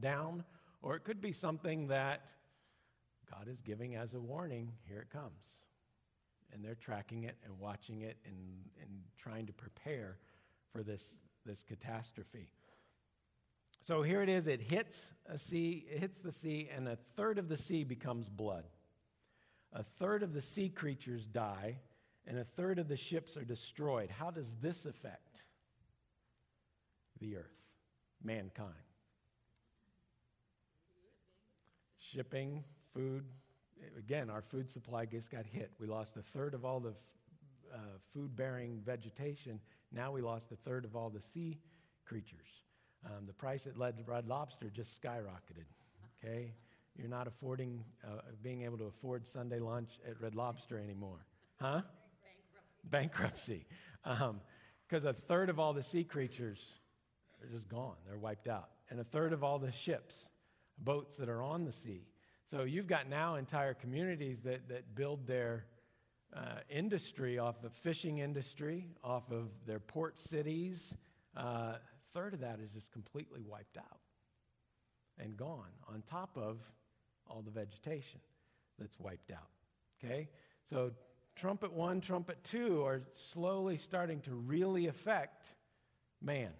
down, 0.00 0.44
or 0.82 0.96
it 0.96 1.04
could 1.04 1.20
be 1.20 1.32
something 1.32 1.88
that 1.88 2.22
God 3.30 3.48
is 3.48 3.60
giving 3.60 3.96
as 3.96 4.14
a 4.14 4.20
warning 4.20 4.72
here 4.86 5.00
it 5.00 5.10
comes 5.10 5.60
and 6.52 6.64
they're 6.64 6.74
tracking 6.74 7.24
it 7.24 7.36
and 7.44 7.58
watching 7.58 8.02
it 8.02 8.16
and, 8.24 8.36
and 8.80 8.90
trying 9.18 9.46
to 9.46 9.52
prepare 9.52 10.16
for 10.72 10.82
this, 10.82 11.14
this 11.44 11.62
catastrophe. 11.62 12.52
So 13.82 14.02
here 14.02 14.22
it 14.22 14.28
is, 14.28 14.48
it 14.48 14.60
hits 14.60 15.12
a 15.26 15.38
sea, 15.38 15.86
it 15.90 16.00
hits 16.00 16.18
the 16.18 16.32
sea, 16.32 16.68
and 16.74 16.88
a 16.88 16.96
third 17.16 17.38
of 17.38 17.48
the 17.48 17.56
sea 17.56 17.84
becomes 17.84 18.28
blood. 18.28 18.64
A 19.72 19.82
third 19.82 20.22
of 20.22 20.32
the 20.32 20.40
sea 20.40 20.68
creatures 20.68 21.26
die, 21.26 21.78
and 22.26 22.38
a 22.38 22.44
third 22.44 22.78
of 22.78 22.88
the 22.88 22.96
ships 22.96 23.36
are 23.36 23.44
destroyed. 23.44 24.10
How 24.10 24.30
does 24.30 24.54
this 24.60 24.84
affect 24.84 25.42
the 27.20 27.36
earth, 27.36 27.62
mankind? 28.22 28.72
Shipping, 32.12 32.64
food, 32.94 33.24
again, 33.98 34.30
our 34.30 34.42
food 34.42 34.70
supply 34.70 35.04
just 35.04 35.30
got 35.30 35.44
hit. 35.46 35.72
We 35.78 35.86
lost 35.86 36.16
a 36.16 36.22
third 36.22 36.54
of 36.54 36.64
all 36.64 36.80
the 36.80 36.94
uh, 37.74 37.78
food 38.14 38.34
bearing 38.34 38.80
vegetation. 38.84 39.60
Now 39.92 40.12
we 40.12 40.22
lost 40.22 40.50
a 40.52 40.56
third 40.56 40.84
of 40.84 40.96
all 40.96 41.10
the 41.10 41.20
sea 41.20 41.58
creatures. 42.06 42.48
Um, 43.04 43.26
the 43.26 43.32
price 43.32 43.66
at 43.66 43.76
Red, 43.76 43.94
Red 44.06 44.26
Lobster 44.26 44.70
just 44.70 45.00
skyrocketed. 45.00 45.66
Okay? 46.24 46.52
You're 46.96 47.08
not 47.08 47.26
affording, 47.26 47.84
uh, 48.04 48.20
being 48.42 48.62
able 48.62 48.78
to 48.78 48.84
afford 48.84 49.26
Sunday 49.26 49.58
lunch 49.58 50.00
at 50.08 50.20
Red 50.20 50.34
Lobster 50.34 50.78
anymore. 50.78 51.26
Huh? 51.60 51.82
Bankruptcy. 52.84 53.66
Because 54.02 55.04
um, 55.04 55.10
a 55.10 55.12
third 55.12 55.50
of 55.50 55.60
all 55.60 55.74
the 55.74 55.82
sea 55.82 56.04
creatures 56.04 56.66
are 57.42 57.48
just 57.48 57.68
gone, 57.68 57.96
they're 58.06 58.18
wiped 58.18 58.48
out. 58.48 58.70
And 58.90 58.98
a 58.98 59.04
third 59.04 59.32
of 59.32 59.44
all 59.44 59.58
the 59.58 59.70
ships, 59.70 60.28
boats 60.82 61.16
that 61.16 61.28
are 61.28 61.42
on 61.42 61.64
the 61.64 61.72
sea, 61.72 62.06
so 62.50 62.62
you've 62.62 62.86
got 62.86 63.10
now 63.10 63.34
entire 63.34 63.74
communities 63.74 64.40
that, 64.42 64.68
that 64.70 64.94
build 64.94 65.26
their 65.26 65.66
uh, 66.34 66.60
industry 66.70 67.38
off 67.38 67.60
the 67.60 67.68
fishing 67.68 68.18
industry, 68.18 68.86
off 69.04 69.30
of 69.30 69.50
their 69.66 69.80
port 69.80 70.18
cities. 70.18 70.94
Uh, 71.36 71.74
third 72.14 72.32
of 72.32 72.40
that 72.40 72.58
is 72.60 72.70
just 72.70 72.90
completely 72.90 73.42
wiped 73.42 73.76
out 73.76 74.00
and 75.18 75.36
gone, 75.36 75.68
on 75.92 76.02
top 76.06 76.38
of 76.38 76.58
all 77.26 77.42
the 77.42 77.50
vegetation 77.50 78.20
that's 78.78 78.98
wiped 78.98 79.30
out. 79.30 79.50
Okay? 80.02 80.28
So 80.64 80.92
trumpet 81.36 81.72
one, 81.72 82.00
trumpet 82.00 82.42
two 82.44 82.82
are 82.82 83.02
slowly 83.12 83.76
starting 83.76 84.20
to 84.22 84.34
really 84.34 84.86
affect 84.86 85.48
man. 86.22 86.52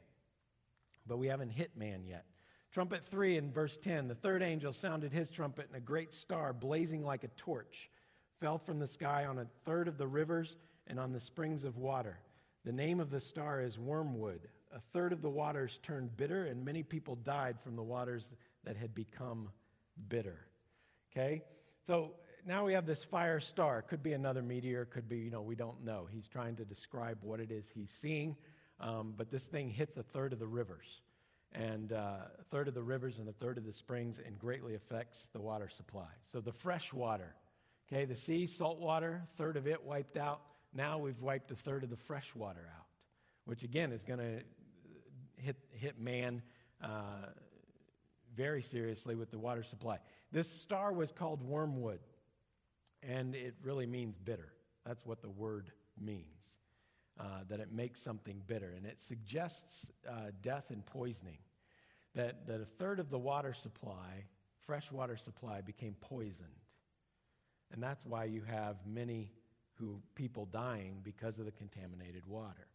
But 1.06 1.16
we 1.16 1.28
haven't 1.28 1.50
hit 1.50 1.78
man 1.78 2.04
yet. 2.04 2.26
Trumpet 2.72 3.02
3 3.02 3.38
in 3.38 3.50
verse 3.50 3.76
10 3.78 4.08
the 4.08 4.14
third 4.14 4.42
angel 4.42 4.72
sounded 4.72 5.12
his 5.12 5.30
trumpet, 5.30 5.66
and 5.68 5.76
a 5.76 5.80
great 5.80 6.12
star, 6.12 6.52
blazing 6.52 7.04
like 7.04 7.24
a 7.24 7.28
torch, 7.28 7.90
fell 8.40 8.58
from 8.58 8.78
the 8.78 8.86
sky 8.86 9.24
on 9.24 9.38
a 9.38 9.46
third 9.64 9.88
of 9.88 9.98
the 9.98 10.06
rivers 10.06 10.56
and 10.86 11.00
on 11.00 11.12
the 11.12 11.20
springs 11.20 11.64
of 11.64 11.76
water. 11.76 12.18
The 12.64 12.72
name 12.72 13.00
of 13.00 13.10
the 13.10 13.20
star 13.20 13.62
is 13.62 13.78
Wormwood. 13.78 14.48
A 14.74 14.80
third 14.92 15.12
of 15.12 15.22
the 15.22 15.30
waters 15.30 15.80
turned 15.82 16.16
bitter, 16.16 16.44
and 16.44 16.64
many 16.64 16.82
people 16.82 17.16
died 17.16 17.58
from 17.58 17.76
the 17.76 17.82
waters 17.82 18.30
that 18.64 18.76
had 18.76 18.94
become 18.94 19.48
bitter. 20.08 20.46
Okay? 21.10 21.42
So 21.86 22.12
now 22.46 22.66
we 22.66 22.74
have 22.74 22.84
this 22.84 23.02
fire 23.02 23.40
star. 23.40 23.80
Could 23.80 24.02
be 24.02 24.12
another 24.12 24.42
meteor, 24.42 24.84
could 24.84 25.08
be, 25.08 25.18
you 25.18 25.30
know, 25.30 25.40
we 25.40 25.54
don't 25.54 25.82
know. 25.82 26.06
He's 26.10 26.28
trying 26.28 26.56
to 26.56 26.64
describe 26.66 27.18
what 27.22 27.40
it 27.40 27.50
is 27.50 27.70
he's 27.74 27.90
seeing, 27.90 28.36
um, 28.78 29.14
but 29.16 29.30
this 29.30 29.44
thing 29.44 29.70
hits 29.70 29.96
a 29.96 30.02
third 30.02 30.34
of 30.34 30.38
the 30.38 30.46
rivers 30.46 31.00
and 31.52 31.92
uh, 31.92 32.16
a 32.38 32.44
third 32.50 32.68
of 32.68 32.74
the 32.74 32.82
rivers 32.82 33.18
and 33.18 33.28
a 33.28 33.32
third 33.32 33.58
of 33.58 33.64
the 33.64 33.72
springs 33.72 34.20
and 34.24 34.38
greatly 34.38 34.74
affects 34.74 35.28
the 35.32 35.40
water 35.40 35.68
supply. 35.68 36.08
So 36.32 36.40
the 36.40 36.52
fresh 36.52 36.92
water, 36.92 37.34
okay, 37.90 38.04
the 38.04 38.14
sea, 38.14 38.46
salt 38.46 38.78
water, 38.78 39.22
third 39.36 39.56
of 39.56 39.66
it 39.66 39.82
wiped 39.84 40.16
out. 40.16 40.42
Now 40.74 40.98
we've 40.98 41.20
wiped 41.20 41.50
a 41.50 41.56
third 41.56 41.84
of 41.84 41.90
the 41.90 41.96
fresh 41.96 42.34
water 42.34 42.70
out, 42.76 42.86
which 43.44 43.62
again 43.62 43.92
is 43.92 44.02
going 44.02 44.20
to 44.20 44.42
hit, 45.36 45.56
hit 45.70 45.98
man 45.98 46.42
uh, 46.82 47.28
very 48.36 48.62
seriously 48.62 49.14
with 49.14 49.30
the 49.30 49.38
water 49.38 49.62
supply. 49.62 49.98
This 50.30 50.50
star 50.50 50.92
was 50.92 51.10
called 51.10 51.42
wormwood, 51.42 52.00
and 53.02 53.34
it 53.34 53.54
really 53.62 53.86
means 53.86 54.16
bitter. 54.16 54.52
That's 54.84 55.04
what 55.06 55.22
the 55.22 55.30
word 55.30 55.70
means 55.98 56.57
uh, 57.18 57.44
that 57.48 57.60
it 57.60 57.72
makes 57.72 58.00
something 58.00 58.42
bitter. 58.46 58.72
And 58.76 58.86
it 58.86 59.00
suggests 59.00 59.90
uh, 60.08 60.30
death 60.42 60.70
and 60.70 60.84
poisoning. 60.86 61.38
That, 62.14 62.46
that 62.46 62.60
a 62.60 62.64
third 62.64 63.00
of 63.00 63.10
the 63.10 63.18
water 63.18 63.52
supply, 63.52 64.24
fresh 64.66 64.90
water 64.90 65.16
supply, 65.16 65.60
became 65.60 65.94
poisoned. 66.00 66.48
And 67.72 67.82
that's 67.82 68.04
why 68.06 68.24
you 68.24 68.42
have 68.42 68.76
many 68.86 69.30
who 69.74 70.00
people 70.14 70.46
dying 70.46 71.00
because 71.02 71.38
of 71.38 71.44
the 71.44 71.52
contaminated 71.52 72.26
water. 72.26 72.66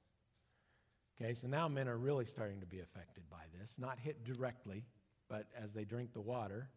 Okay, 1.22 1.34
so 1.34 1.48
now 1.48 1.68
men 1.68 1.88
are 1.88 1.98
really 1.98 2.26
starting 2.26 2.60
to 2.60 2.66
be 2.66 2.80
affected 2.80 3.24
by 3.30 3.44
this, 3.60 3.74
not 3.78 4.00
hit 4.00 4.24
directly, 4.24 4.84
but 5.30 5.48
as 5.62 5.72
they 5.72 5.84
drink 5.84 6.14
the 6.14 6.22
water 6.22 6.70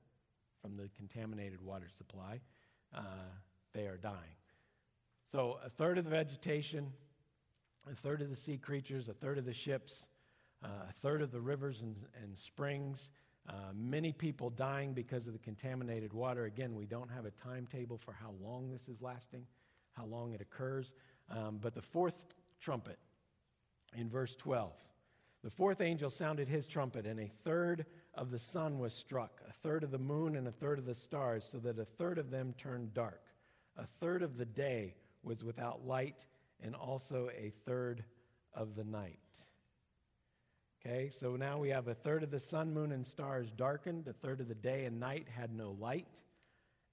from 0.61 0.77
the 0.77 0.89
contaminated 0.97 1.61
water 1.61 1.89
supply, 1.97 2.41
uh, 2.95 3.01
they 3.73 3.87
are 3.87 3.97
dying. 3.97 4.37
So 5.31 5.59
a 5.65 5.71
third 5.71 5.99
of 5.99 6.05
the 6.05 6.11
vegetation, 6.11 6.93
a 7.91 7.95
third 7.95 8.23
of 8.23 8.31
the 8.31 8.37
sea 8.37 8.59
creatures, 8.59 9.09
a 9.09 9.15
third 9.15 9.39
of 9.39 9.45
the 9.45 9.55
ships 9.55 10.07
uh, 10.65 10.69
a 10.89 10.93
third 10.93 11.23
of 11.23 11.31
the 11.31 11.41
rivers 11.41 11.83
and, 11.83 11.97
and 12.23 12.37
springs, 12.37 13.11
uh, 13.49 13.53
many 13.75 14.13
people 14.13 14.51
dying 14.51 14.93
because 14.93 15.27
of 15.27 15.33
the 15.33 15.39
contaminated 15.39 16.13
water. 16.13 16.45
Again, 16.45 16.75
we 16.75 16.87
don't 16.87 17.11
have 17.11 17.25
a 17.25 17.31
timetable 17.31 17.99
for 17.99 18.13
how 18.13 18.33
long 18.43 18.71
this 18.71 18.89
is 18.89 19.01
lasting, 19.01 19.47
how 19.93 20.07
long 20.07 20.33
it 20.33 20.41
occurs. 20.41 20.93
Um, 21.31 21.59
but 21.61 21.75
the 21.75 21.83
fourth 21.83 22.27
trumpet 22.61 22.99
in 23.97 24.09
verse 24.09 24.35
12 24.37 24.73
the 25.45 25.51
fourth 25.51 25.81
angel 25.81 26.11
sounded 26.11 26.49
his 26.49 26.67
trumpet, 26.67 27.07
and 27.07 27.21
a 27.21 27.31
third 27.45 27.87
of 28.15 28.33
the 28.33 28.39
sun 28.39 28.81
was 28.81 28.93
struck, 28.93 29.43
a 29.49 29.53
third 29.53 29.85
of 29.85 29.93
the 29.93 29.99
moon, 29.99 30.35
and 30.35 30.49
a 30.49 30.51
third 30.51 30.81
of 30.81 30.87
the 30.87 30.95
stars, 30.95 31.45
so 31.49 31.59
that 31.59 31.79
a 31.79 31.85
third 31.85 32.19
of 32.19 32.31
them 32.31 32.53
turned 32.59 32.93
dark. 32.95 33.23
A 33.77 33.87
third 33.87 34.23
of 34.23 34.39
the 34.39 34.45
day 34.45 34.95
was 35.23 35.45
without 35.45 35.87
light, 35.87 36.27
and 36.63 36.75
also 36.75 37.31
a 37.37 37.53
third 37.65 38.05
of 38.55 38.75
the 38.75 38.85
night. 38.85 39.19
Okay, 40.85 41.09
so 41.09 41.37
now 41.37 41.59
we 41.59 41.71
have 41.71 41.89
a 41.89 41.95
third 41.95 42.23
of 42.23 42.31
the 42.31 42.39
sun, 42.39 42.73
moon, 42.73 42.93
and 42.93 43.05
stars 43.05 43.51
darkened, 43.51 44.07
a 44.07 44.13
third 44.13 44.41
of 44.41 44.49
the 44.49 44.55
day 44.55 44.85
and 44.85 45.01
night 45.01 45.27
had 45.29 45.53
no 45.55 45.77
light, 45.81 46.23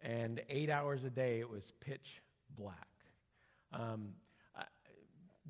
and 0.01 0.41
eight 0.49 0.69
hours 0.69 1.03
a 1.03 1.09
day 1.09 1.39
it 1.39 1.49
was 1.49 1.73
pitch 1.79 2.21
black. 2.57 2.87
Um, 3.71 4.09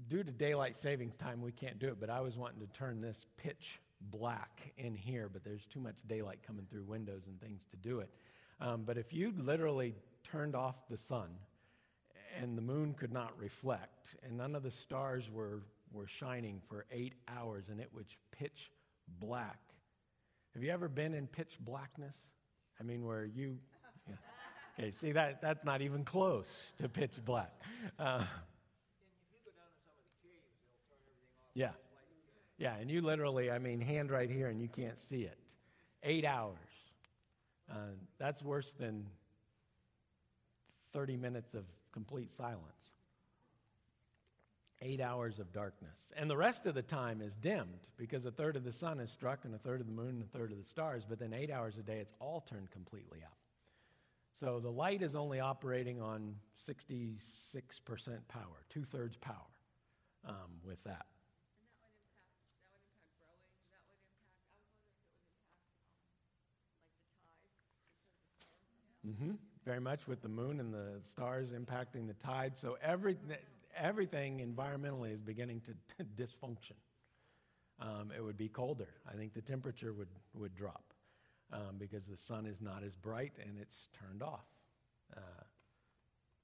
due 0.07 0.23
to 0.23 0.31
daylight 0.31 0.75
savings 0.75 1.15
time, 1.15 1.41
we 1.41 1.51
can't 1.51 1.79
do 1.79 1.87
it, 1.87 1.99
but 1.99 2.09
I 2.09 2.21
was 2.21 2.37
wanting 2.37 2.59
to 2.59 2.67
turn 2.67 3.01
this 3.01 3.25
pitch 3.37 3.79
black 4.01 4.73
in 4.77 4.95
here, 4.95 5.29
but 5.31 5.43
there's 5.43 5.65
too 5.65 5.79
much 5.79 5.95
daylight 6.07 6.39
coming 6.45 6.65
through 6.69 6.83
windows 6.83 7.23
and 7.27 7.39
things 7.39 7.61
to 7.71 7.77
do 7.77 7.99
it. 7.99 8.09
Um, 8.59 8.83
but 8.85 8.97
if 8.97 9.13
you 9.13 9.33
literally 9.37 9.95
turned 10.23 10.55
off 10.55 10.75
the 10.89 10.97
sun 10.97 11.29
and 12.41 12.57
the 12.57 12.61
moon 12.61 12.93
could 12.93 13.11
not 13.11 13.33
reflect, 13.37 14.15
and 14.23 14.37
none 14.37 14.55
of 14.55 14.63
the 14.63 14.71
stars 14.71 15.29
were, 15.31 15.61
were 15.91 16.07
shining 16.07 16.61
for 16.67 16.85
eight 16.91 17.13
hours, 17.27 17.65
and 17.69 17.79
it 17.79 17.89
was 17.93 18.05
pitch 18.31 18.71
black. 19.19 19.59
Have 20.53 20.63
you 20.63 20.71
ever 20.71 20.87
been 20.87 21.13
in 21.13 21.27
pitch 21.27 21.57
blackness? 21.59 22.15
I 22.79 22.83
mean, 22.83 23.05
where 23.05 23.25
you. 23.25 23.57
yeah. 24.07 24.15
Okay, 24.79 24.91
see, 24.91 25.11
that, 25.11 25.41
that's 25.41 25.63
not 25.63 25.81
even 25.81 26.03
close 26.03 26.73
to 26.79 26.89
pitch 26.89 27.13
black. 27.23 27.51
Uh, 27.99 28.17
And 28.17 28.25
if 28.25 29.29
you 29.29 29.39
go 29.45 29.51
down 29.51 29.69
to 29.69 29.79
some 29.85 29.93
of 29.97 30.05
the 30.05 30.27
caves, 30.27 30.49
they'll 30.77 30.89
turn 30.95 31.03
everything 31.05 31.37
off. 31.37 31.53
yeah. 31.53 31.71
Yeah, 32.57 32.79
and 32.79 32.89
you 32.89 33.01
literally, 33.01 33.51
I 33.51 33.59
mean, 33.59 33.81
hand 33.81 34.11
right 34.11 34.29
here 34.29 34.47
and 34.47 34.61
you 34.61 34.67
can't 34.67 34.97
see 34.97 35.23
it. 35.23 35.37
Eight 36.03 36.25
hours. 36.25 36.57
Uh, 37.69 37.95
that's 38.19 38.43
worse 38.43 38.73
than 38.73 39.07
30 40.91 41.17
minutes 41.17 41.53
of 41.53 41.63
complete 41.93 42.31
silence. 42.31 42.91
Eight 44.81 44.99
hours 44.99 45.39
of 45.39 45.53
darkness. 45.53 46.11
And 46.17 46.29
the 46.29 46.35
rest 46.35 46.65
of 46.65 46.75
the 46.75 46.81
time 46.81 47.21
is 47.21 47.37
dimmed 47.37 47.87
because 47.95 48.25
a 48.25 48.31
third 48.31 48.57
of 48.57 48.65
the 48.65 48.73
sun 48.73 48.99
is 48.99 49.11
struck 49.11 49.45
and 49.45 49.55
a 49.55 49.57
third 49.57 49.79
of 49.79 49.87
the 49.87 49.93
moon 49.93 50.09
and 50.09 50.23
a 50.23 50.37
third 50.37 50.51
of 50.51 50.57
the 50.57 50.65
stars, 50.65 51.05
but 51.07 51.19
then 51.19 51.33
eight 51.33 51.49
hours 51.49 51.77
a 51.77 51.83
day, 51.83 51.99
it's 51.99 52.13
all 52.19 52.41
turned 52.41 52.69
completely 52.71 53.19
out. 53.23 53.37
So 54.33 54.59
the 54.59 54.71
light 54.71 55.01
is 55.01 55.15
only 55.15 55.39
operating 55.39 56.01
on 56.01 56.35
66% 56.67 57.17
power, 58.27 58.65
two 58.69 58.83
thirds 58.83 59.15
power 59.15 59.37
um, 60.27 60.59
with 60.65 60.83
that. 60.83 61.05
And 61.05 61.13
that 62.75 62.91
that 63.13 63.23
would 63.23 63.23
impact 63.23 63.23
growing, 63.23 63.23
that 63.23 63.37
would 63.37 63.47
impact, 63.55 63.85
I 63.85 63.87
was 63.93 63.93
wondering 67.95 68.03
if 68.03 68.07
it 68.07 68.15
would 68.15 68.35
impact, 68.35 68.65
um, 69.05 69.11
like 69.33 69.43
the 69.43 69.52
Very 69.65 69.79
much 69.79 70.07
with 70.07 70.21
the 70.21 70.29
moon 70.29 70.59
and 70.59 70.73
the 70.73 70.99
stars 71.03 71.51
impacting 71.51 72.07
the 72.07 72.13
tide. 72.15 72.57
So 72.57 72.77
every, 72.81 73.17
everything 73.77 74.39
environmentally 74.39 75.13
is 75.13 75.21
beginning 75.21 75.61
to, 75.61 75.71
to 75.97 76.03
dysfunction. 76.21 76.75
Um, 77.79 78.11
it 78.15 78.21
would 78.21 78.37
be 78.37 78.49
colder. 78.49 78.89
I 79.09 79.15
think 79.15 79.33
the 79.33 79.41
temperature 79.41 79.93
would, 79.93 80.09
would 80.33 80.53
drop 80.55 80.93
um, 81.51 81.77
because 81.79 82.05
the 82.05 82.17
sun 82.17 82.45
is 82.45 82.61
not 82.61 82.83
as 82.83 82.95
bright 82.95 83.33
and 83.41 83.57
it's 83.59 83.87
turned 83.99 84.21
off 84.21 84.45
uh, 85.15 85.43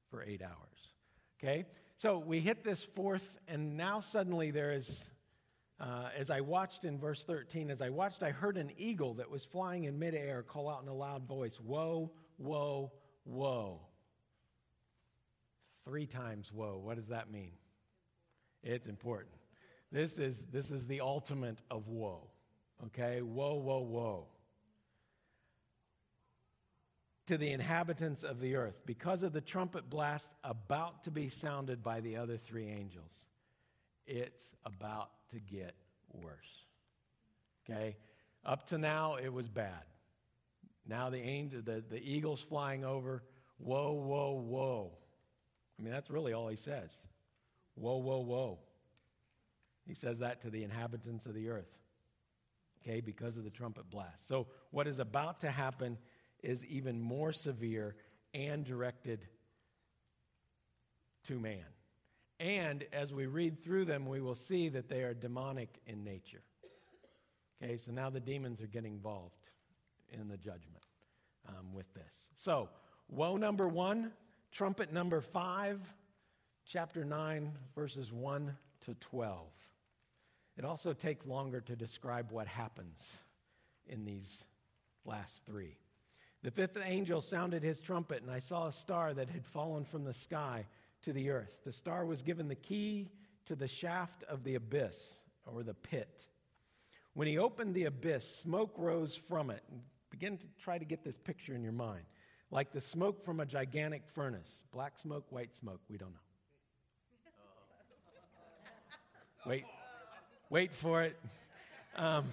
for 0.09 0.23
eight 0.23 0.41
hours. 0.41 0.93
Okay? 1.41 1.65
So 1.95 2.17
we 2.17 2.39
hit 2.39 2.63
this 2.63 2.83
fourth, 2.83 3.37
and 3.47 3.75
now 3.75 3.99
suddenly 3.99 4.51
there 4.51 4.71
is, 4.71 5.03
uh, 5.79 6.09
as 6.17 6.29
I 6.31 6.41
watched 6.41 6.85
in 6.85 6.97
verse 6.97 7.23
13, 7.23 7.69
as 7.69 7.81
I 7.81 7.89
watched, 7.89 8.23
I 8.23 8.31
heard 8.31 8.57
an 8.57 8.71
eagle 8.77 9.15
that 9.15 9.29
was 9.29 9.43
flying 9.43 9.83
in 9.83 9.99
midair 9.99 10.43
call 10.43 10.69
out 10.69 10.81
in 10.81 10.87
a 10.87 10.93
loud 10.93 11.27
voice, 11.27 11.59
Woe, 11.59 12.11
woe, 12.37 12.91
woe. 13.29 13.79
Three 15.85 16.05
times 16.05 16.51
woe. 16.51 16.79
What 16.83 16.97
does 16.97 17.07
that 17.07 17.31
mean? 17.31 17.51
It's 18.63 18.87
important. 18.87 19.33
This 19.91 20.17
is, 20.17 20.45
this 20.51 20.71
is 20.71 20.87
the 20.87 21.01
ultimate 21.01 21.59
of 21.71 21.87
woe. 21.87 22.27
Okay? 22.87 23.21
Woe, 23.21 23.55
woe, 23.55 23.79
woe. 23.79 24.27
To 27.27 27.37
the 27.37 27.51
inhabitants 27.51 28.23
of 28.23 28.39
the 28.39 28.55
earth, 28.55 28.81
because 28.85 29.23
of 29.23 29.33
the 29.33 29.41
trumpet 29.41 29.89
blast 29.89 30.33
about 30.43 31.03
to 31.03 31.11
be 31.11 31.29
sounded 31.29 31.83
by 31.83 31.99
the 31.99 32.17
other 32.17 32.37
three 32.37 32.67
angels, 32.67 33.27
it's 34.07 34.51
about 34.65 35.11
to 35.29 35.39
get 35.39 35.75
worse. 36.11 36.65
Okay? 37.69 37.97
Up 38.45 38.65
to 38.67 38.77
now, 38.77 39.15
it 39.15 39.31
was 39.31 39.47
bad. 39.47 39.83
Now 40.89 41.11
the 41.11 41.19
angel, 41.19 41.61
the, 41.63 41.83
the 41.87 42.01
eagle's 42.01 42.41
flying 42.41 42.83
over. 42.83 43.21
Whoa, 43.59 43.93
whoa, 43.93 44.31
whoa. 44.31 44.91
I 45.77 45.83
mean, 45.83 45.93
that's 45.93 46.09
really 46.09 46.33
all 46.33 46.47
he 46.47 46.55
says. 46.55 46.91
Whoa, 47.75 47.97
whoa, 47.97 48.19
whoa. 48.19 48.59
He 49.85 49.93
says 49.93 50.19
that 50.19 50.41
to 50.41 50.49
the 50.49 50.63
inhabitants 50.63 51.27
of 51.27 51.35
the 51.35 51.49
earth. 51.49 51.77
Okay, 52.81 53.01
because 53.01 53.37
of 53.37 53.43
the 53.43 53.49
trumpet 53.51 53.89
blast. 53.89 54.27
So, 54.27 54.47
what 54.71 54.87
is 54.87 54.99
about 54.99 55.41
to 55.41 55.51
happen 55.51 55.97
is 56.41 56.65
even 56.65 56.99
more 56.99 57.33
severe 57.33 57.95
and 58.33 58.63
directed 58.63 59.27
to 61.25 61.39
man. 61.39 61.65
And 62.39 62.85
as 62.93 63.13
we 63.13 63.25
read 63.25 63.61
through 63.61 63.85
them, 63.85 64.07
we 64.07 64.21
will 64.21 64.35
see 64.35 64.69
that 64.69 64.87
they 64.87 65.03
are 65.03 65.13
demonic 65.13 65.77
in 65.85 66.03
nature. 66.03 66.41
Okay, 67.61 67.77
so 67.77 67.91
now 67.91 68.09
the 68.09 68.21
demons 68.21 68.61
are 68.61 68.67
getting 68.67 68.93
involved 68.93 69.35
in 70.11 70.27
the 70.27 70.37
judgment 70.37 70.83
um, 71.47 71.73
with 71.73 71.91
this. 71.93 72.29
So, 72.35 72.69
woe 73.09 73.37
number 73.37 73.67
one, 73.67 74.11
trumpet 74.51 74.91
number 74.91 75.21
five, 75.21 75.79
chapter 76.65 77.03
9, 77.03 77.51
verses 77.75 78.11
1 78.11 78.55
to 78.81 78.93
12. 78.95 79.47
It 80.57 80.65
also 80.65 80.93
takes 80.93 81.25
longer 81.25 81.61
to 81.61 81.75
describe 81.75 82.31
what 82.31 82.47
happens 82.47 83.19
in 83.87 84.05
these 84.05 84.43
last 85.05 85.41
three. 85.45 85.77
The 86.43 86.51
fifth 86.51 86.77
angel 86.83 87.21
sounded 87.21 87.63
his 87.63 87.81
trumpet, 87.81 88.21
and 88.21 88.31
I 88.31 88.39
saw 88.39 88.67
a 88.67 88.73
star 88.73 89.13
that 89.13 89.29
had 89.29 89.45
fallen 89.45 89.83
from 89.83 90.03
the 90.03 90.13
sky 90.13 90.65
to 91.01 91.11
the 91.13 91.31
earth. 91.31 91.59
The 91.65 91.71
star 91.71 92.05
was 92.05 92.21
given 92.21 92.47
the 92.47 92.55
key 92.55 93.09
to 93.45 93.55
the 93.55 93.67
shaft 93.67 94.23
of 94.23 94.43
the 94.43 94.55
abyss, 94.55 95.19
or 95.45 95.63
the 95.63 95.73
pit. 95.73 96.27
When 97.13 97.27
he 97.27 97.37
opened 97.37 97.73
the 97.73 97.85
abyss, 97.85 98.37
smoke 98.37 98.73
rose 98.77 99.15
from 99.15 99.49
it. 99.49 99.63
Begin 100.09 100.37
to 100.37 100.45
try 100.59 100.77
to 100.77 100.85
get 100.85 101.03
this 101.03 101.17
picture 101.17 101.53
in 101.55 101.63
your 101.63 101.73
mind. 101.73 102.03
Like 102.51 102.71
the 102.71 102.81
smoke 102.81 103.23
from 103.23 103.39
a 103.39 103.45
gigantic 103.45 104.07
furnace. 104.07 104.63
Black 104.71 104.97
smoke, 104.97 105.25
white 105.29 105.53
smoke, 105.53 105.81
we 105.89 105.97
don't 105.97 106.11
know. 106.11 106.17
Wait, 109.45 109.63
wait 110.49 110.73
for 110.73 111.03
it. 111.03 111.15
Um, 111.95 112.25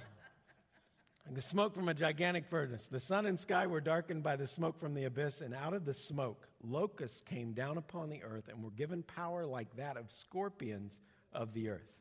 the 1.33 1.43
smoke 1.43 1.75
from 1.75 1.89
a 1.89 1.95
gigantic 1.95 2.47
furnace. 2.47 2.87
The 2.89 3.01
sun 3.01 3.27
and 3.27 3.39
sky 3.39 3.67
were 3.67 3.81
darkened 3.81 4.23
by 4.23 4.37
the 4.37 4.47
smoke 4.47 4.79
from 4.79 4.95
the 4.95 5.05
abyss, 5.05 5.41
and 5.41 5.55
out 5.55 5.75
of 5.75 5.85
the 5.85 5.95
smoke, 5.95 6.49
locusts 6.63 7.21
came 7.21 7.53
down 7.53 7.79
upon 7.79 8.11
the 8.11 8.23
earth 8.23 8.49
and 8.49 8.63
were 8.63 8.71
given 8.71 9.03
power 9.03 9.45
like 9.45 9.75
that 9.77 9.97
of 9.97 10.11
scorpions 10.11 11.01
of 11.33 11.53
the 11.53 11.69
earth. 11.69 11.97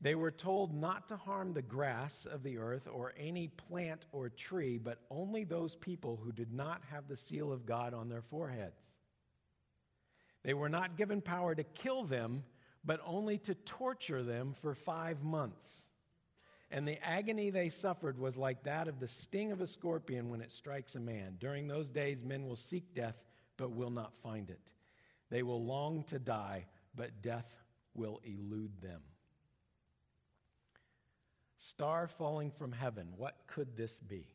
They 0.00 0.14
were 0.14 0.30
told 0.30 0.74
not 0.74 1.08
to 1.08 1.16
harm 1.16 1.52
the 1.52 1.62
grass 1.62 2.26
of 2.30 2.42
the 2.42 2.58
earth 2.58 2.86
or 2.86 3.14
any 3.18 3.48
plant 3.48 4.04
or 4.12 4.28
tree, 4.28 4.78
but 4.78 5.00
only 5.10 5.44
those 5.44 5.74
people 5.74 6.20
who 6.22 6.32
did 6.32 6.52
not 6.52 6.82
have 6.90 7.08
the 7.08 7.16
seal 7.16 7.50
of 7.50 7.64
God 7.64 7.94
on 7.94 8.08
their 8.08 8.22
foreheads. 8.22 8.92
They 10.42 10.54
were 10.54 10.68
not 10.68 10.96
given 10.96 11.22
power 11.22 11.54
to 11.54 11.64
kill 11.64 12.04
them, 12.04 12.44
but 12.84 13.00
only 13.04 13.38
to 13.38 13.54
torture 13.54 14.22
them 14.22 14.52
for 14.52 14.74
five 14.74 15.24
months. 15.24 15.82
And 16.70 16.86
the 16.86 17.02
agony 17.04 17.50
they 17.50 17.68
suffered 17.68 18.18
was 18.18 18.36
like 18.36 18.64
that 18.64 18.88
of 18.88 19.00
the 19.00 19.08
sting 19.08 19.50
of 19.50 19.60
a 19.60 19.66
scorpion 19.66 20.28
when 20.28 20.40
it 20.40 20.52
strikes 20.52 20.94
a 20.94 21.00
man. 21.00 21.36
During 21.40 21.66
those 21.66 21.90
days, 21.90 22.22
men 22.22 22.46
will 22.46 22.56
seek 22.56 22.94
death, 22.94 23.24
but 23.56 23.72
will 23.72 23.90
not 23.90 24.12
find 24.22 24.50
it. 24.50 24.72
They 25.30 25.42
will 25.42 25.64
long 25.64 26.04
to 26.04 26.18
die, 26.18 26.66
but 26.94 27.22
death 27.22 27.56
will 27.94 28.20
elude 28.24 28.80
them. 28.82 29.00
Star 31.58 32.06
falling 32.06 32.50
from 32.50 32.72
heaven. 32.72 33.08
What 33.16 33.36
could 33.46 33.76
this 33.76 33.98
be? 33.98 34.26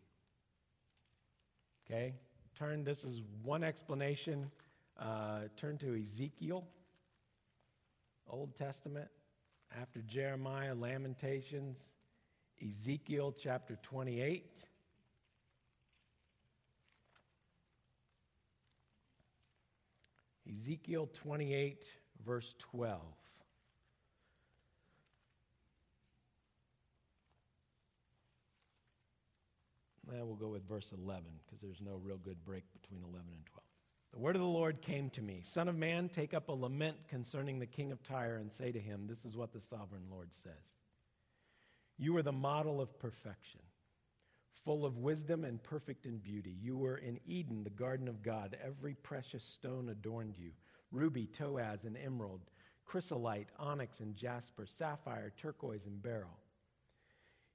Okay, 1.86 2.14
turn, 2.58 2.84
this 2.84 3.04
is 3.04 3.22
one 3.44 3.64
explanation. 3.64 4.50
Uh, 5.00 5.42
turn 5.58 5.78
to 5.80 6.00
Ezekiel, 6.00 6.64
Old 8.30 8.56
Testament, 8.58 9.10
after 9.80 10.02
Jeremiah, 10.02 10.76
Lamentations, 10.76 11.80
Ezekiel 12.64 13.34
chapter 13.38 13.78
28. 13.82 14.46
Ezekiel 20.50 21.10
28, 21.14 21.86
verse 22.26 22.56
12. 22.60 23.00
Now 30.12 30.26
we'll 30.26 30.36
go 30.36 30.50
with 30.50 30.68
verse 30.68 30.92
11 30.98 31.24
because 31.46 31.62
there's 31.62 31.82
no 31.82 31.96
real 32.04 32.18
good 32.18 32.44
break 32.44 32.64
between 32.74 33.02
11 33.02 33.22
and 33.32 33.46
12. 33.46 33.64
The 34.12 34.20
word 34.20 34.36
of 34.36 34.42
the 34.42 34.48
Lord 34.48 34.82
came 34.82 35.10
to 35.12 35.22
me 35.22 35.42
Son 35.42 35.70
of 35.70 35.78
man, 35.78 36.10
take 36.10 36.34
up 36.34 36.50
a 36.50 36.54
lament 36.54 36.98
concerning 37.08 37.60
the 37.60 37.66
king 37.66 37.92
of 37.92 38.04
Tyre 38.04 38.36
and 38.36 38.52
say 38.52 38.72
to 38.72 38.80
him, 38.80 39.08
This 39.08 39.24
is 39.24 39.38
what 39.38 39.54
the 39.54 39.62
sovereign 39.62 40.04
Lord 40.10 40.34
says. 40.34 40.76
You 41.98 42.18
are 42.18 42.24
the 42.24 42.32
model 42.34 42.82
of 42.82 43.00
perfection, 43.00 43.62
full 44.66 44.86
of 44.86 44.98
wisdom 44.98 45.46
and 45.46 45.64
perfect 45.64 46.06
in 46.06 46.18
beauty. 46.18 46.58
You 46.62 46.78
were 46.78 46.98
in 46.98 47.20
Eden, 47.26 47.64
the 47.64 47.70
garden 47.70 48.10
of 48.10 48.22
God. 48.22 48.58
Every 48.62 48.96
precious 48.96 49.44
stone 49.44 49.88
adorned 49.90 50.38
you 50.38 50.52
ruby, 50.92 51.26
topaz, 51.26 51.86
and 51.86 51.96
emerald, 51.96 52.42
chrysolite, 52.86 53.48
onyx, 53.58 54.02
and 54.02 54.14
jasper, 54.14 54.66
sapphire, 54.66 55.32
turquoise, 55.38 55.86
and 55.86 56.02
beryl. 56.02 56.41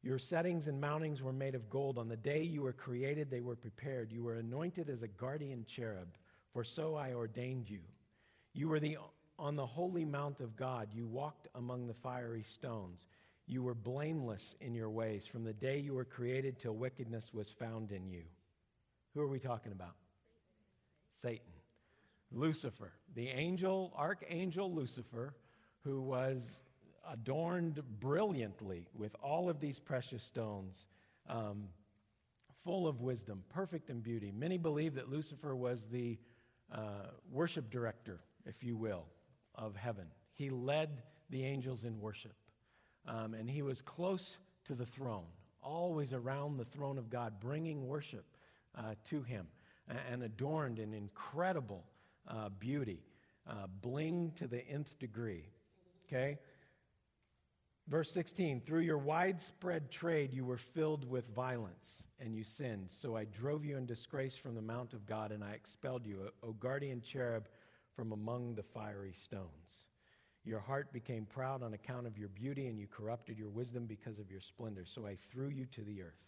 Your 0.07 0.21
settings 0.21 0.69
and 0.69 0.81
mountings 0.81 1.21
were 1.21 1.33
made 1.33 1.57
of 1.57 1.69
gold. 1.69 1.99
On 1.99 2.09
the 2.09 2.17
day 2.17 2.41
you 2.41 2.63
were 2.63 2.73
created, 2.73 3.29
they 3.29 3.41
were 3.41 3.57
prepared. 3.57 4.13
You 4.13 4.23
were 4.23 4.37
anointed 4.37 4.89
as 4.89 5.03
a 5.03 5.09
guardian 5.09 5.65
cherub, 5.67 6.07
for 6.53 6.63
so 6.63 6.95
I 6.95 7.13
ordained 7.13 7.69
you. 7.69 7.81
You 8.55 8.69
were 8.69 8.79
the, 8.79 8.99
on 9.37 9.57
the 9.57 9.67
holy 9.67 10.05
mount 10.05 10.39
of 10.39 10.55
God. 10.55 10.91
You 10.95 11.09
walked 11.09 11.49
among 11.57 11.89
the 11.89 11.95
fiery 11.95 12.45
stones. 12.45 13.09
You 13.49 13.65
were 13.65 13.75
blameless 13.75 14.55
in 14.61 14.77
your 14.77 14.91
ways 14.91 15.27
from 15.27 15.43
the 15.43 15.53
day 15.53 15.81
you 15.81 15.95
were 15.95 16.05
created 16.05 16.61
till 16.61 16.77
wickedness 16.77 17.35
was 17.35 17.51
found 17.51 17.91
in 17.91 18.07
you. 18.07 18.23
Who 19.15 19.23
are 19.23 19.29
we 19.29 19.41
talking 19.41 19.73
about? 19.73 19.97
Satan. 21.21 21.41
Lucifer, 22.31 22.93
the 23.17 23.27
angel, 23.27 23.93
archangel 23.97 24.73
Lucifer, 24.73 25.35
who 25.83 26.01
was 26.01 26.63
adorned 27.11 27.83
brilliantly 28.01 28.87
with 28.95 29.15
all 29.23 29.49
of 29.49 29.61
these 29.61 29.79
precious 29.79 30.25
stones, 30.25 30.89
um, 31.29 31.65
full 32.65 32.87
of 32.89 33.01
wisdom, 33.01 33.45
perfect 33.49 33.91
in 33.91 34.01
beauty. 34.01 34.33
Many 34.33 34.59
believe 34.59 34.95
that 34.95 35.09
Lucifer 35.09 35.55
was 35.55 35.87
the 35.91 36.19
uh, 36.73 37.11
worship 37.31 37.71
director, 37.71 38.21
if 38.45 38.65
you 38.65 38.77
will, 38.77 39.05
of 39.55 39.77
heaven. 39.77 40.07
He 40.35 40.51
led 40.51 41.03
the 41.31 41.45
angels 41.45 41.85
in 41.85 42.01
worship, 42.01 42.35
um, 43.07 43.35
and 43.35 43.49
he 43.49 43.63
was 43.63 43.81
close 43.81 44.39
to 44.65 44.75
the 44.75 44.87
throne, 44.87 45.27
always 45.63 46.13
around 46.13 46.57
the 46.57 46.65
throne 46.65 46.99
of 46.99 47.09
God, 47.09 47.41
bringing 47.41 47.87
worship 47.87 48.25
uh, 48.77 48.95
to 49.05 49.23
him, 49.23 49.47
and 50.11 50.23
adorned 50.25 50.79
in 50.79 50.93
incredible 50.93 51.85
uh, 52.29 52.49
beauty, 52.49 53.05
uh, 53.49 53.67
bling 53.81 54.33
to 54.37 54.49
the 54.49 54.67
nth 54.69 54.99
degree. 54.99 55.45
Okay? 56.07 56.39
Verse 57.89 58.11
16, 58.11 58.63
through 58.63 58.81
your 58.81 58.99
widespread 58.99 59.93
trade, 59.93 60.33
you 60.33 60.45
were 60.45 60.57
filled 60.57 61.09
with 61.09 61.33
violence 61.33 62.03
and 62.19 62.35
you 62.35 62.43
sinned. 62.43 62.91
So 62.91 63.17
I 63.17 63.27
drove 63.27 63.65
you 63.65 63.77
in 63.77 63.87
disgrace 63.87 64.35
from 64.35 64.57
the 64.57 64.63
mount 64.63 64.93
of 64.93 65.07
God 65.07 65.31
and 65.31 65.45
I 65.45 65.53
expelled 65.53 66.05
you, 66.05 66.33
O 66.43 66.53
guardian 66.53 67.01
cherub, 67.01 67.47
from 67.95 68.11
among 68.11 68.57
the 68.57 68.65
fiery 68.65 69.13
stones. 69.13 69.85
Your 70.45 70.59
heart 70.59 70.93
became 70.93 71.27
proud 71.27 71.63
on 71.63 71.75
account 71.75 72.09
of 72.09 72.19
your 72.19 72.29
beauty 72.29 72.67
and 72.67 72.77
you 72.77 72.89
corrupted 72.89 73.39
your 73.39 73.51
wisdom 73.51 73.87
because 73.87 74.19
of 74.19 74.33
your 74.33 74.41
splendor. 74.41 74.85
So 74.85 75.07
I 75.07 75.15
threw 75.15 75.49
you 75.49 75.67
to 75.67 75.83
the 75.83 76.03
earth. 76.03 76.27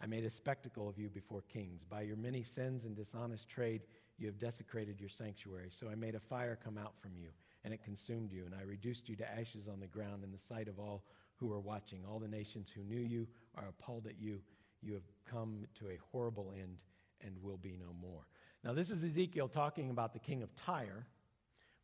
I 0.00 0.06
made 0.06 0.24
a 0.24 0.30
spectacle 0.30 0.88
of 0.88 0.98
you 0.98 1.10
before 1.10 1.42
kings. 1.52 1.84
By 1.84 2.02
your 2.02 2.16
many 2.16 2.42
sins 2.42 2.86
and 2.86 2.96
dishonest 2.96 3.46
trade, 3.46 3.82
you 4.16 4.26
have 4.26 4.38
desecrated 4.38 5.00
your 5.00 5.08
sanctuary. 5.10 5.68
So 5.70 5.88
I 5.90 5.96
made 5.96 6.14
a 6.14 6.20
fire 6.20 6.58
come 6.62 6.78
out 6.78 6.94
from 6.98 7.12
you 7.14 7.28
and 7.64 7.74
it 7.74 7.82
consumed 7.82 8.32
you, 8.32 8.44
and 8.44 8.54
I 8.54 8.62
reduced 8.62 9.08
you 9.08 9.16
to 9.16 9.30
ashes 9.30 9.68
on 9.68 9.80
the 9.80 9.86
ground 9.86 10.24
in 10.24 10.30
the 10.30 10.38
sight 10.38 10.68
of 10.68 10.78
all 10.78 11.04
who 11.36 11.52
are 11.52 11.60
watching. 11.60 12.04
All 12.08 12.18
the 12.18 12.28
nations 12.28 12.70
who 12.70 12.82
knew 12.82 13.00
you 13.00 13.26
are 13.56 13.68
appalled 13.68 14.06
at 14.06 14.20
you. 14.20 14.40
You 14.80 14.94
have 14.94 15.02
come 15.30 15.66
to 15.78 15.88
a 15.88 15.98
horrible 16.12 16.52
end 16.56 16.78
and 17.24 17.36
will 17.42 17.56
be 17.56 17.76
no 17.78 17.92
more. 18.00 18.26
Now, 18.64 18.72
this 18.72 18.90
is 18.90 19.04
Ezekiel 19.04 19.48
talking 19.48 19.90
about 19.90 20.12
the 20.12 20.18
king 20.18 20.42
of 20.42 20.54
Tyre, 20.56 21.06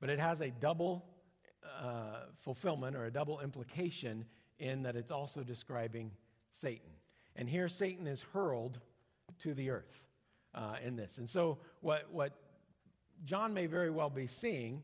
but 0.01 0.11
it 0.11 0.19
has 0.19 0.41
a 0.41 0.51
double 0.51 1.05
uh, 1.81 2.27
fulfillment 2.37 2.97
or 2.97 3.07
a 3.07 3.11
double 3.11 3.41
implication 3.41 4.25
in 4.59 4.83
that 4.83 4.97
it's 4.97 5.11
also 5.11 5.43
describing 5.43 6.11
Satan. 6.51 6.91
And 7.37 7.49
here, 7.49 7.69
Satan 7.69 8.07
is 8.07 8.25
hurled 8.33 8.79
to 9.41 9.55
the 9.55 9.71
earth 9.71 10.03
uh, 10.55 10.77
in 10.85 10.95
this. 10.95 11.19
And 11.19 11.29
so, 11.29 11.59
what, 11.81 12.07
what 12.13 12.33
John 13.25 13.53
may 13.53 13.67
very 13.67 13.91
well 13.91 14.11
be 14.11 14.27
seeing 14.27 14.83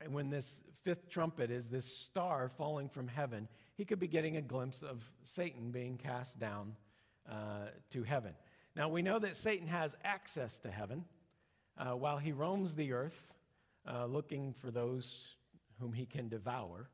and 0.00 0.12
when 0.12 0.30
this 0.30 0.60
fifth 0.82 1.08
trumpet 1.08 1.50
is 1.50 1.68
this 1.68 1.84
star 1.84 2.48
falling 2.48 2.88
from 2.88 3.06
heaven, 3.08 3.48
he 3.76 3.84
could 3.84 3.98
be 3.98 4.08
getting 4.08 4.36
a 4.36 4.42
glimpse 4.42 4.82
of 4.82 5.02
Satan 5.24 5.70
being 5.70 5.96
cast 5.98 6.38
down 6.38 6.74
uh, 7.30 7.66
to 7.90 8.02
heaven. 8.02 8.34
Now, 8.76 8.88
we 8.88 9.02
know 9.02 9.18
that 9.18 9.36
Satan 9.36 9.66
has 9.66 9.96
access 10.04 10.58
to 10.60 10.70
heaven 10.70 11.04
uh, 11.76 11.96
while 11.96 12.18
he 12.18 12.32
roams 12.32 12.74
the 12.74 12.92
earth 12.92 13.34
uh, 13.90 14.06
looking 14.06 14.54
for 14.54 14.70
those 14.70 15.36
whom 15.78 15.92
he 15.92 16.06
can 16.06 16.28
devour. 16.28 16.88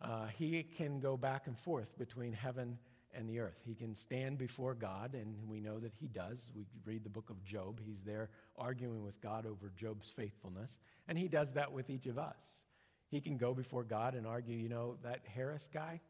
Uh, 0.00 0.26
he 0.26 0.62
can 0.62 1.00
go 1.00 1.16
back 1.16 1.46
and 1.46 1.58
forth 1.58 1.96
between 1.98 2.32
heaven 2.32 2.78
and 3.18 3.28
the 3.28 3.40
earth. 3.40 3.60
He 3.66 3.74
can 3.74 3.94
stand 3.94 4.38
before 4.38 4.74
God, 4.74 5.14
and 5.14 5.36
we 5.48 5.60
know 5.60 5.78
that 5.80 5.92
he 6.00 6.06
does. 6.06 6.50
We 6.54 6.64
read 6.86 7.04
the 7.04 7.10
book 7.10 7.30
of 7.30 7.42
Job. 7.42 7.80
He's 7.84 8.02
there 8.06 8.30
arguing 8.56 9.02
with 9.02 9.20
God 9.20 9.44
over 9.44 9.72
Job's 9.76 10.10
faithfulness, 10.10 10.78
and 11.08 11.18
he 11.18 11.28
does 11.28 11.52
that 11.52 11.72
with 11.72 11.90
each 11.90 12.06
of 12.06 12.18
us. 12.18 12.62
He 13.10 13.20
can 13.20 13.36
go 13.36 13.54
before 13.54 13.84
God 13.84 14.14
and 14.14 14.26
argue, 14.26 14.56
you 14.56 14.68
know, 14.68 14.96
that 15.02 15.20
Harris 15.34 15.68
guy, 15.72 16.00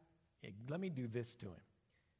let 0.69 0.79
me 0.79 0.89
do 0.89 1.07
this 1.07 1.35
to 1.35 1.47
him 1.47 1.63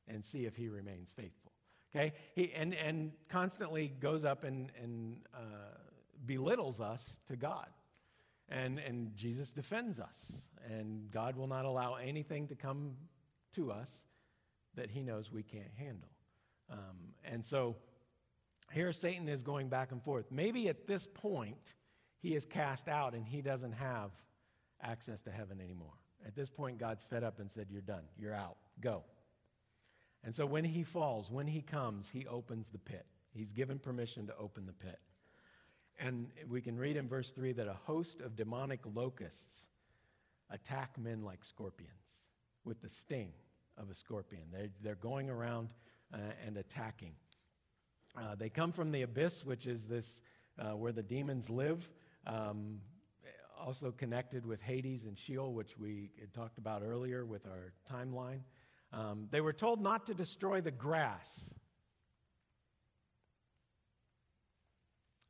and 0.08 0.26
see 0.26 0.46
if 0.46 0.56
he 0.56 0.70
remains 0.70 1.12
faithful. 1.12 1.52
Okay? 1.96 2.14
He, 2.34 2.52
and, 2.54 2.74
and 2.74 3.12
constantly 3.30 3.94
goes 4.00 4.24
up 4.24 4.44
and, 4.44 4.72
and 4.82 5.18
uh, 5.34 5.78
belittles 6.26 6.80
us 6.80 7.12
to 7.28 7.36
God. 7.36 7.68
And, 8.50 8.80
and 8.80 9.16
Jesus 9.16 9.52
defends 9.52 10.00
us. 10.00 10.32
And 10.70 11.12
God 11.12 11.36
will 11.36 11.48
not 11.48 11.66
allow 11.66 11.96
anything 11.96 12.48
to 12.48 12.56
come 12.56 12.96
to 13.54 13.72
us 13.72 13.90
that 14.76 14.90
he 14.90 15.04
knows 15.04 15.32
we 15.32 15.44
can't 15.44 15.74
handle. 15.78 16.10
Um, 16.72 17.14
and 17.24 17.44
so 17.44 17.76
here 18.72 18.92
Satan 18.92 19.28
is 19.28 19.42
going 19.42 19.70
back 19.70 19.92
and 19.92 20.04
forth. 20.04 20.26
Maybe 20.32 20.68
at 20.70 20.88
this 20.88 21.08
point, 21.08 21.74
he 22.22 22.36
is 22.36 22.46
cast 22.46 22.88
out 22.88 23.14
and 23.14 23.26
he 23.26 23.42
doesn't 23.42 23.74
have 23.74 24.12
access 24.82 25.22
to 25.24 25.32
heaven 25.32 25.60
anymore. 25.62 25.94
At 26.26 26.36
this 26.36 26.50
point, 26.50 26.78
God's 26.78 27.04
fed 27.04 27.24
up 27.24 27.40
and 27.40 27.50
said, 27.50 27.68
You're 27.70 27.82
done. 27.82 28.04
You're 28.18 28.34
out. 28.34 28.58
Go. 28.82 29.04
And 30.24 30.36
so 30.36 30.46
when 30.46 30.66
he 30.66 30.84
falls, 30.84 31.32
when 31.32 31.48
he 31.48 31.62
comes, 31.62 32.10
he 32.10 32.28
opens 32.28 32.70
the 32.70 32.78
pit. 32.78 33.06
He's 33.32 33.52
given 33.52 33.80
permission 33.80 34.28
to 34.28 34.36
open 34.38 34.66
the 34.66 34.74
pit. 34.74 35.00
And 35.98 36.28
we 36.50 36.62
can 36.62 36.78
read 36.78 36.98
in 36.98 37.08
verse 37.08 37.32
3 37.32 37.54
that 37.54 37.68
a 37.68 37.74
host 37.86 38.22
of 38.22 38.36
demonic 38.36 38.82
locusts 38.94 39.68
attack 40.50 40.98
men 40.98 41.24
like 41.24 41.44
scorpions 41.44 41.94
with 42.66 42.82
the 42.82 42.90
sting 42.90 43.32
of 43.80 43.90
a 43.90 43.96
scorpion. 43.96 44.44
They're, 44.52 44.70
they're 44.84 44.96
going 44.96 45.30
around 45.30 45.70
uh, 46.14 46.18
and 46.46 46.58
attacking. 46.58 47.14
Uh, 48.18 48.36
they 48.36 48.50
come 48.50 48.72
from 48.72 48.92
the 48.92 49.04
abyss, 49.04 49.46
which 49.46 49.68
is 49.68 49.88
this 49.88 50.22
uh, 50.60 50.76
where 50.76 50.92
the 50.92 51.04
demons 51.04 51.50
live, 51.50 51.90
um, 52.28 52.80
also 53.60 53.92
connected 53.92 54.46
with 54.46 54.62
Hades 54.62 55.06
and 55.06 55.18
Sheol, 55.18 55.54
which 55.54 55.78
we 55.78 56.10
talked 56.34 56.58
about 56.58 56.82
earlier 56.84 57.26
with 57.26 57.46
our 57.46 57.74
timeline. 57.92 58.40
Um, 58.92 59.28
they 59.32 59.42
were 59.42 59.54
told 59.54 59.82
not 59.82 60.06
to 60.08 60.14
destroy 60.14 60.62
the 60.62 60.72
grass. 60.72 61.50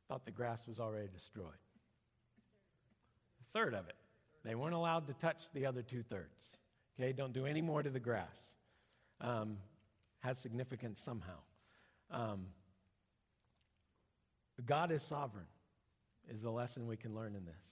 Thought 0.08 0.24
the 0.24 0.30
grass 0.30 0.66
was 0.66 0.80
already 0.80 1.08
destroyed. 1.12 1.46
A 3.40 3.58
third 3.58 3.74
of 3.74 3.88
it. 3.88 3.96
They 4.44 4.54
weren't 4.54 4.74
allowed 4.74 5.06
to 5.08 5.14
touch 5.14 5.42
the 5.52 5.66
other 5.66 5.82
two 5.82 6.02
thirds. 6.02 6.59
Okay, 6.98 7.12
don't 7.12 7.32
do 7.32 7.46
any 7.46 7.62
more 7.62 7.82
to 7.82 7.90
the 7.90 8.00
grass. 8.00 8.38
Um, 9.20 9.58
has 10.20 10.38
significance 10.38 11.00
somehow. 11.00 11.38
Um, 12.10 12.46
God 14.66 14.92
is 14.92 15.02
sovereign, 15.02 15.46
is 16.28 16.42
the 16.42 16.50
lesson 16.50 16.86
we 16.86 16.96
can 16.96 17.14
learn 17.14 17.34
in 17.34 17.44
this. 17.44 17.62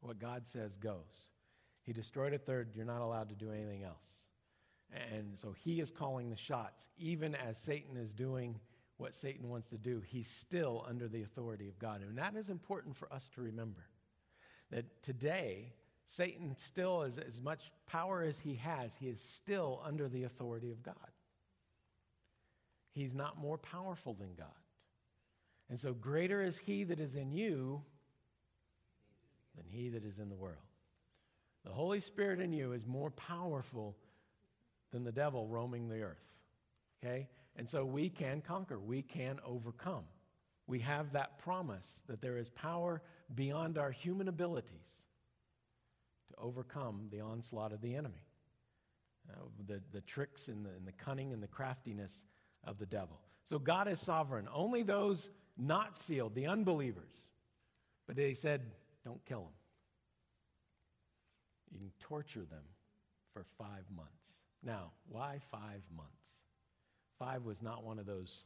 What 0.00 0.18
God 0.18 0.46
says 0.46 0.76
goes. 0.76 1.28
He 1.82 1.92
destroyed 1.92 2.32
a 2.34 2.38
third, 2.38 2.70
you're 2.74 2.84
not 2.84 3.00
allowed 3.00 3.28
to 3.30 3.34
do 3.34 3.50
anything 3.50 3.82
else. 3.82 4.26
And 5.12 5.38
so 5.38 5.52
he 5.52 5.80
is 5.80 5.90
calling 5.90 6.30
the 6.30 6.36
shots. 6.36 6.88
Even 6.98 7.34
as 7.34 7.58
Satan 7.58 7.96
is 7.96 8.14
doing 8.14 8.58
what 8.96 9.14
Satan 9.14 9.48
wants 9.48 9.68
to 9.68 9.78
do, 9.78 10.02
he's 10.06 10.28
still 10.28 10.84
under 10.88 11.08
the 11.08 11.22
authority 11.22 11.68
of 11.68 11.78
God. 11.78 12.02
And 12.02 12.16
that 12.18 12.36
is 12.36 12.48
important 12.48 12.96
for 12.96 13.12
us 13.12 13.28
to 13.34 13.42
remember. 13.42 13.86
That 14.70 15.02
today, 15.02 15.72
Satan 16.10 16.56
still, 16.56 17.02
as, 17.02 17.18
as 17.18 17.40
much 17.40 17.70
power 17.86 18.22
as 18.22 18.38
he 18.38 18.54
has, 18.54 18.96
he 18.98 19.08
is 19.08 19.20
still 19.20 19.82
under 19.84 20.08
the 20.08 20.24
authority 20.24 20.72
of 20.72 20.82
God. 20.82 20.94
He's 22.94 23.14
not 23.14 23.38
more 23.38 23.58
powerful 23.58 24.14
than 24.14 24.34
God. 24.36 24.46
And 25.68 25.78
so, 25.78 25.92
greater 25.92 26.42
is 26.42 26.56
he 26.56 26.82
that 26.84 26.98
is 26.98 27.14
in 27.14 27.30
you 27.30 27.82
than 29.54 29.66
he 29.68 29.90
that 29.90 30.02
is 30.02 30.18
in 30.18 30.30
the 30.30 30.34
world. 30.34 30.56
The 31.66 31.72
Holy 31.72 32.00
Spirit 32.00 32.40
in 32.40 32.54
you 32.54 32.72
is 32.72 32.86
more 32.86 33.10
powerful 33.10 33.94
than 34.90 35.04
the 35.04 35.12
devil 35.12 35.46
roaming 35.46 35.90
the 35.90 36.00
earth. 36.00 36.32
Okay? 37.04 37.28
And 37.56 37.68
so 37.68 37.84
we 37.84 38.08
can 38.08 38.40
conquer, 38.40 38.78
we 38.78 39.02
can 39.02 39.40
overcome. 39.44 40.04
We 40.66 40.78
have 40.80 41.12
that 41.12 41.38
promise 41.38 42.00
that 42.08 42.22
there 42.22 42.38
is 42.38 42.48
power 42.48 43.02
beyond 43.34 43.76
our 43.76 43.90
human 43.90 44.28
abilities 44.28 45.02
overcome 46.42 47.08
the 47.10 47.20
onslaught 47.20 47.72
of 47.72 47.80
the 47.80 47.94
enemy, 47.94 48.26
uh, 49.30 49.42
the, 49.66 49.80
the 49.92 50.00
tricks 50.02 50.48
and 50.48 50.64
the, 50.64 50.70
and 50.70 50.86
the 50.86 50.92
cunning 50.92 51.32
and 51.32 51.42
the 51.42 51.48
craftiness 51.48 52.24
of 52.64 52.78
the 52.78 52.86
devil. 52.86 53.18
So 53.44 53.58
God 53.58 53.88
is 53.88 54.00
sovereign. 54.00 54.48
Only 54.52 54.82
those 54.82 55.30
not 55.56 55.96
sealed, 55.96 56.34
the 56.34 56.46
unbelievers. 56.46 57.04
But 58.06 58.16
they 58.16 58.34
said, 58.34 58.62
don't 59.04 59.24
kill 59.24 59.40
them. 59.40 59.52
You 61.72 61.78
can 61.78 61.90
torture 62.00 62.44
them 62.48 62.64
for 63.32 63.44
five 63.58 63.84
months. 63.94 64.12
Now, 64.62 64.92
why 65.08 65.38
five 65.50 65.82
months? 65.94 66.12
Five 67.18 67.44
was 67.44 67.62
not 67.62 67.84
one 67.84 67.98
of 67.98 68.06
those, 68.06 68.44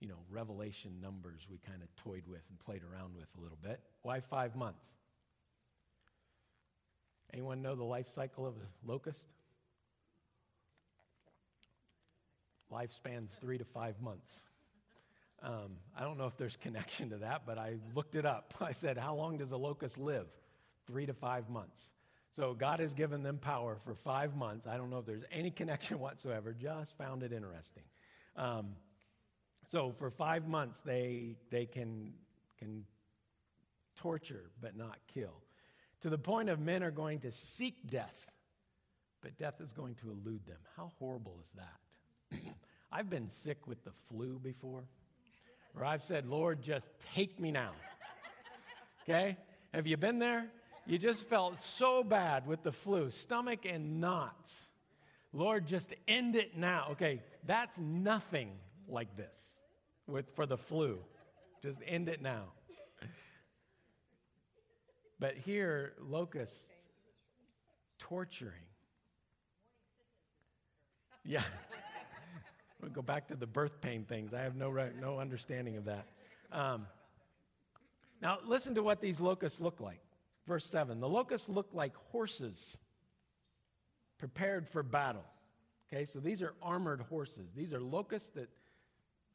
you 0.00 0.08
know, 0.08 0.18
revelation 0.30 0.92
numbers 1.00 1.46
we 1.50 1.58
kind 1.58 1.82
of 1.82 1.94
toyed 1.96 2.24
with 2.28 2.42
and 2.48 2.58
played 2.58 2.82
around 2.82 3.16
with 3.16 3.28
a 3.38 3.42
little 3.42 3.58
bit. 3.62 3.80
Why 4.02 4.20
five 4.20 4.54
months? 4.54 4.86
Anyone 7.32 7.62
know 7.62 7.74
the 7.74 7.84
life 7.84 8.08
cycle 8.08 8.46
of 8.46 8.54
a 8.54 8.90
locust? 8.90 9.24
Life 12.70 12.92
spans 12.92 13.36
three 13.40 13.58
to 13.58 13.64
five 13.64 14.00
months. 14.00 14.40
Um, 15.42 15.76
I 15.96 16.02
don't 16.02 16.18
know 16.18 16.26
if 16.26 16.36
there's 16.36 16.56
connection 16.56 17.10
to 17.10 17.18
that, 17.18 17.42
but 17.46 17.58
I 17.58 17.76
looked 17.94 18.16
it 18.16 18.24
up. 18.24 18.54
I 18.60 18.72
said, 18.72 18.98
How 18.98 19.14
long 19.14 19.38
does 19.38 19.50
a 19.50 19.56
locust 19.56 19.98
live? 19.98 20.26
Three 20.86 21.06
to 21.06 21.14
five 21.14 21.48
months. 21.48 21.90
So 22.30 22.54
God 22.54 22.80
has 22.80 22.92
given 22.92 23.22
them 23.22 23.38
power 23.38 23.76
for 23.80 23.94
five 23.94 24.36
months. 24.36 24.66
I 24.66 24.76
don't 24.76 24.90
know 24.90 24.98
if 24.98 25.06
there's 25.06 25.24
any 25.30 25.50
connection 25.50 25.98
whatsoever, 26.00 26.52
just 26.52 26.96
found 26.96 27.22
it 27.22 27.32
interesting. 27.32 27.84
Um, 28.36 28.74
so 29.68 29.92
for 29.96 30.10
five 30.10 30.46
months, 30.46 30.80
they, 30.80 31.36
they 31.50 31.66
can, 31.66 32.12
can 32.58 32.84
torture 33.96 34.50
but 34.60 34.76
not 34.76 34.98
kill. 35.12 35.42
To 36.02 36.10
the 36.10 36.18
point 36.18 36.48
of 36.48 36.60
men 36.60 36.82
are 36.82 36.90
going 36.90 37.20
to 37.20 37.32
seek 37.32 37.88
death, 37.88 38.30
but 39.22 39.36
death 39.36 39.60
is 39.60 39.72
going 39.72 39.94
to 39.96 40.10
elude 40.10 40.46
them. 40.46 40.58
How 40.76 40.92
horrible 40.98 41.38
is 41.42 41.52
that? 41.52 42.38
I've 42.92 43.10
been 43.10 43.28
sick 43.28 43.66
with 43.66 43.82
the 43.84 43.92
flu 44.08 44.38
before, 44.38 44.84
where 45.72 45.84
I've 45.84 46.02
said, 46.02 46.26
Lord, 46.26 46.62
just 46.62 46.90
take 47.14 47.40
me 47.40 47.50
now. 47.50 47.72
Okay? 49.08 49.36
Have 49.72 49.86
you 49.86 49.96
been 49.96 50.18
there? 50.18 50.48
You 50.84 50.98
just 50.98 51.28
felt 51.28 51.60
so 51.60 52.02
bad 52.02 52.44
with 52.46 52.64
the 52.64 52.72
flu, 52.72 53.12
stomach 53.12 53.60
and 53.64 54.00
knots. 54.00 54.66
Lord, 55.32 55.66
just 55.66 55.94
end 56.08 56.34
it 56.34 56.56
now. 56.56 56.88
Okay, 56.92 57.20
that's 57.44 57.78
nothing 57.78 58.50
like 58.88 59.16
this 59.16 59.58
with, 60.06 60.26
for 60.34 60.46
the 60.46 60.56
flu. 60.56 60.98
Just 61.62 61.78
end 61.86 62.08
it 62.08 62.22
now. 62.22 62.46
But 65.18 65.36
here, 65.36 65.94
locusts 66.00 66.68
torturing. 67.98 68.52
Yeah. 71.24 71.42
go 72.92 73.02
back 73.02 73.28
to 73.28 73.36
the 73.36 73.46
birth 73.46 73.80
pain 73.80 74.04
things. 74.04 74.32
I 74.32 74.42
have 74.42 74.54
no, 74.54 74.70
no 75.00 75.18
understanding 75.18 75.76
of 75.76 75.86
that. 75.86 76.06
Um, 76.52 76.86
now, 78.22 78.38
listen 78.46 78.74
to 78.76 78.82
what 78.82 79.00
these 79.00 79.20
locusts 79.20 79.60
look 79.60 79.80
like. 79.80 80.00
Verse 80.46 80.66
7 80.66 81.00
The 81.00 81.08
locusts 81.08 81.48
look 81.48 81.68
like 81.72 81.94
horses 82.10 82.78
prepared 84.18 84.68
for 84.68 84.82
battle. 84.82 85.24
Okay, 85.92 86.04
so 86.04 86.18
these 86.18 86.42
are 86.42 86.54
armored 86.62 87.00
horses. 87.02 87.50
These 87.54 87.72
are 87.72 87.80
locusts 87.80 88.30
that 88.30 88.48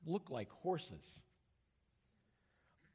look 0.06 0.30
like 0.30 0.50
horses. 0.50 1.22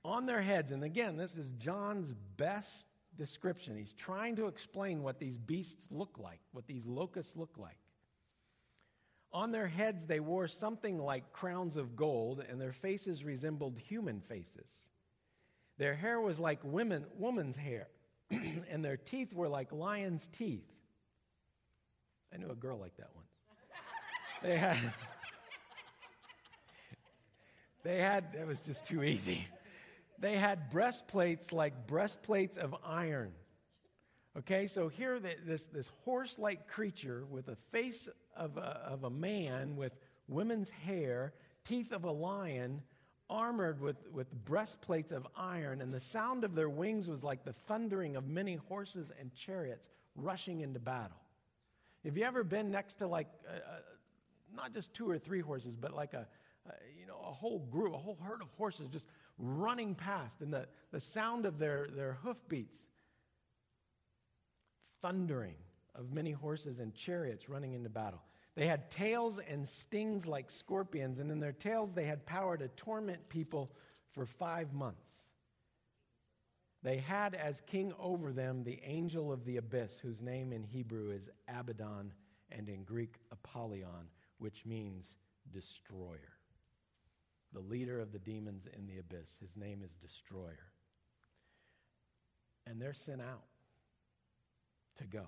On 0.06 0.24
their 0.24 0.40
heads, 0.40 0.70
and 0.70 0.84
again, 0.84 1.16
this 1.16 1.36
is 1.36 1.50
John's 1.58 2.14
best 2.36 2.86
description. 3.18 3.76
He's 3.76 3.92
trying 3.92 4.36
to 4.36 4.46
explain 4.46 5.02
what 5.02 5.18
these 5.18 5.36
beasts 5.36 5.88
look 5.90 6.16
like, 6.16 6.38
what 6.52 6.68
these 6.68 6.86
locusts 6.86 7.34
look 7.34 7.58
like. 7.58 7.76
On 9.32 9.50
their 9.50 9.66
heads, 9.66 10.06
they 10.06 10.20
wore 10.20 10.46
something 10.46 11.00
like 11.00 11.32
crowns 11.32 11.76
of 11.76 11.96
gold, 11.96 12.40
and 12.48 12.60
their 12.60 12.72
faces 12.72 13.24
resembled 13.24 13.80
human 13.80 14.20
faces. 14.20 14.70
Their 15.76 15.96
hair 15.96 16.20
was 16.20 16.38
like 16.38 16.60
women, 16.62 17.04
woman's 17.18 17.56
hair, 17.56 17.88
and 18.30 18.84
their 18.84 18.96
teeth 18.96 19.34
were 19.34 19.48
like 19.48 19.72
lion's 19.72 20.28
teeth. 20.28 20.70
I 22.32 22.36
knew 22.36 22.50
a 22.50 22.54
girl 22.54 22.78
like 22.78 22.96
that 22.98 23.10
once. 23.12 23.26
They 24.42 24.56
had, 24.56 24.76
they 27.82 27.98
had, 27.98 28.36
it 28.38 28.46
was 28.46 28.60
just 28.60 28.86
too 28.86 29.02
easy. 29.02 29.48
They 30.18 30.36
had 30.36 30.70
breastplates 30.70 31.52
like 31.52 31.86
breastplates 31.86 32.56
of 32.56 32.74
iron. 32.84 33.32
Okay, 34.38 34.66
so 34.66 34.88
here 34.88 35.18
this, 35.18 35.64
this 35.64 35.88
horse 36.04 36.38
like 36.38 36.68
creature 36.68 37.24
with 37.30 37.48
a 37.48 37.56
face 37.70 38.08
of 38.36 38.56
a, 38.58 38.80
of 38.86 39.04
a 39.04 39.10
man 39.10 39.76
with 39.76 39.96
women's 40.28 40.68
hair, 40.68 41.32
teeth 41.64 41.92
of 41.92 42.04
a 42.04 42.10
lion, 42.10 42.82
armored 43.28 43.80
with, 43.80 43.96
with 44.12 44.32
breastplates 44.44 45.10
of 45.10 45.26
iron, 45.36 45.80
and 45.80 45.92
the 45.92 46.00
sound 46.00 46.44
of 46.44 46.54
their 46.54 46.68
wings 46.68 47.08
was 47.08 47.24
like 47.24 47.44
the 47.44 47.52
thundering 47.52 48.14
of 48.14 48.26
many 48.26 48.56
horses 48.56 49.10
and 49.18 49.34
chariots 49.34 49.88
rushing 50.14 50.60
into 50.60 50.78
battle. 50.78 51.20
Have 52.04 52.16
you 52.16 52.24
ever 52.24 52.44
been 52.44 52.70
next 52.70 52.96
to 52.96 53.06
like, 53.06 53.26
not 54.54 54.72
just 54.72 54.94
two 54.94 55.10
or 55.10 55.18
three 55.18 55.40
horses, 55.40 55.74
but 55.74 55.94
like 55.94 56.14
a, 56.14 56.26
a, 56.66 56.72
you 56.98 57.06
know, 57.06 57.18
a 57.26 57.32
whole 57.32 57.60
group, 57.70 57.94
a 57.94 57.98
whole 57.98 58.18
herd 58.22 58.42
of 58.42 58.48
horses 58.56 58.88
just 58.88 59.06
running 59.38 59.94
past, 59.94 60.40
and 60.40 60.52
the, 60.52 60.66
the 60.92 61.00
sound 61.00 61.46
of 61.46 61.58
their, 61.58 61.88
their 61.94 62.18
hoofbeats, 62.22 62.78
thundering 65.02 65.56
of 65.94 66.12
many 66.12 66.32
horses 66.32 66.80
and 66.80 66.94
chariots 66.94 67.48
running 67.48 67.72
into 67.72 67.88
battle. 67.88 68.22
They 68.54 68.66
had 68.66 68.90
tails 68.90 69.38
and 69.48 69.68
stings 69.68 70.26
like 70.26 70.50
scorpions, 70.50 71.18
and 71.18 71.30
in 71.30 71.40
their 71.40 71.52
tails 71.52 71.92
they 71.92 72.04
had 72.04 72.24
power 72.24 72.56
to 72.56 72.68
torment 72.68 73.28
people 73.28 73.70
for 74.12 74.24
five 74.24 74.72
months. 74.72 75.10
They 76.82 76.98
had 76.98 77.34
as 77.34 77.60
king 77.62 77.92
over 77.98 78.32
them 78.32 78.62
the 78.62 78.80
angel 78.84 79.32
of 79.32 79.44
the 79.44 79.56
abyss, 79.56 79.98
whose 79.98 80.22
name 80.22 80.52
in 80.52 80.62
Hebrew 80.62 81.10
is 81.10 81.28
Abaddon 81.48 82.12
and 82.50 82.68
in 82.68 82.84
Greek 82.84 83.16
Apollyon, 83.32 84.08
which 84.38 84.64
means 84.64 85.16
destroyer. 85.52 86.35
The 87.52 87.60
leader 87.60 88.00
of 88.00 88.12
the 88.12 88.18
demons 88.18 88.66
in 88.76 88.86
the 88.86 88.98
abyss. 88.98 89.36
His 89.40 89.56
name 89.56 89.82
is 89.84 89.92
Destroyer. 89.94 90.72
And 92.66 92.80
they're 92.80 92.92
sent 92.92 93.20
out 93.20 93.44
to 94.96 95.04
go. 95.04 95.26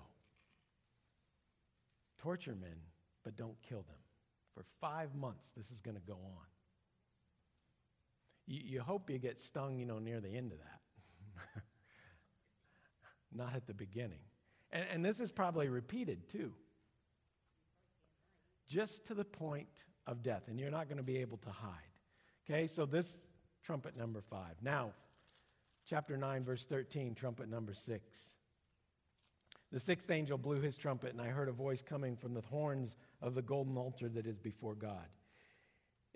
Torture 2.17 2.55
men 2.59 2.75
but 3.23 3.35
don't 3.35 3.55
kill 3.61 3.81
them. 3.83 3.97
For 4.53 4.65
five 4.81 5.15
months, 5.15 5.51
this 5.55 5.71
is 5.71 5.79
going 5.79 5.95
to 5.95 6.01
go 6.01 6.13
on. 6.13 6.45
You, 8.47 8.61
you 8.63 8.81
hope 8.81 9.09
you 9.09 9.17
get 9.19 9.39
stung, 9.39 9.77
you 9.77 9.85
know, 9.85 9.99
near 9.99 10.19
the 10.19 10.35
end 10.35 10.51
of 10.51 10.57
that, 10.57 11.61
not 13.31 13.55
at 13.55 13.67
the 13.67 13.73
beginning. 13.73 14.19
And, 14.71 14.85
and 14.91 15.05
this 15.05 15.19
is 15.19 15.31
probably 15.31 15.69
repeated 15.69 16.27
too, 16.29 16.51
just 18.67 19.05
to 19.07 19.13
the 19.13 19.25
point 19.25 19.85
of 20.07 20.23
death, 20.23 20.43
and 20.47 20.59
you're 20.59 20.71
not 20.71 20.87
going 20.87 20.97
to 20.97 21.03
be 21.03 21.17
able 21.17 21.37
to 21.37 21.49
hide. 21.49 21.88
Okay, 22.49 22.65
so 22.65 22.87
this 22.87 23.15
trumpet 23.63 23.95
number 23.95 24.21
five. 24.21 24.55
Now, 24.63 24.93
chapter 25.87 26.17
9, 26.17 26.43
verse 26.43 26.65
13, 26.65 27.13
trumpet 27.13 27.47
number 27.47 27.75
six. 27.75 28.03
The 29.71 29.79
sixth 29.79 30.09
angel 30.09 30.39
blew 30.39 30.59
his 30.59 30.75
trumpet, 30.75 31.11
and 31.11 31.21
I 31.21 31.27
heard 31.27 31.47
a 31.47 31.51
voice 31.51 31.83
coming 31.83 32.15
from 32.15 32.33
the 32.33 32.41
horns 32.41 32.95
of 33.21 33.35
the 33.35 33.43
golden 33.43 33.77
altar 33.77 34.09
that 34.09 34.25
is 34.25 34.39
before 34.39 34.73
God. 34.73 35.05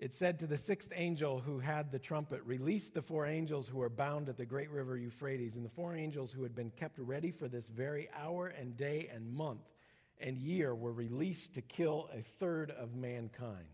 It 0.00 0.12
said 0.12 0.40
to 0.40 0.48
the 0.48 0.56
sixth 0.56 0.90
angel 0.96 1.38
who 1.38 1.60
had 1.60 1.92
the 1.92 2.00
trumpet, 2.00 2.42
Release 2.44 2.90
the 2.90 3.00
four 3.00 3.26
angels 3.26 3.68
who 3.68 3.80
are 3.80 3.88
bound 3.88 4.28
at 4.28 4.36
the 4.36 4.44
great 4.44 4.70
river 4.70 4.98
Euphrates, 4.98 5.54
and 5.54 5.64
the 5.64 5.70
four 5.70 5.94
angels 5.94 6.32
who 6.32 6.42
had 6.42 6.56
been 6.56 6.70
kept 6.70 6.98
ready 6.98 7.30
for 7.30 7.46
this 7.46 7.68
very 7.68 8.08
hour 8.12 8.48
and 8.48 8.76
day 8.76 9.08
and 9.14 9.32
month 9.32 9.70
and 10.18 10.36
year 10.36 10.74
were 10.74 10.92
released 10.92 11.54
to 11.54 11.62
kill 11.62 12.10
a 12.12 12.22
third 12.22 12.72
of 12.72 12.96
mankind. 12.96 13.73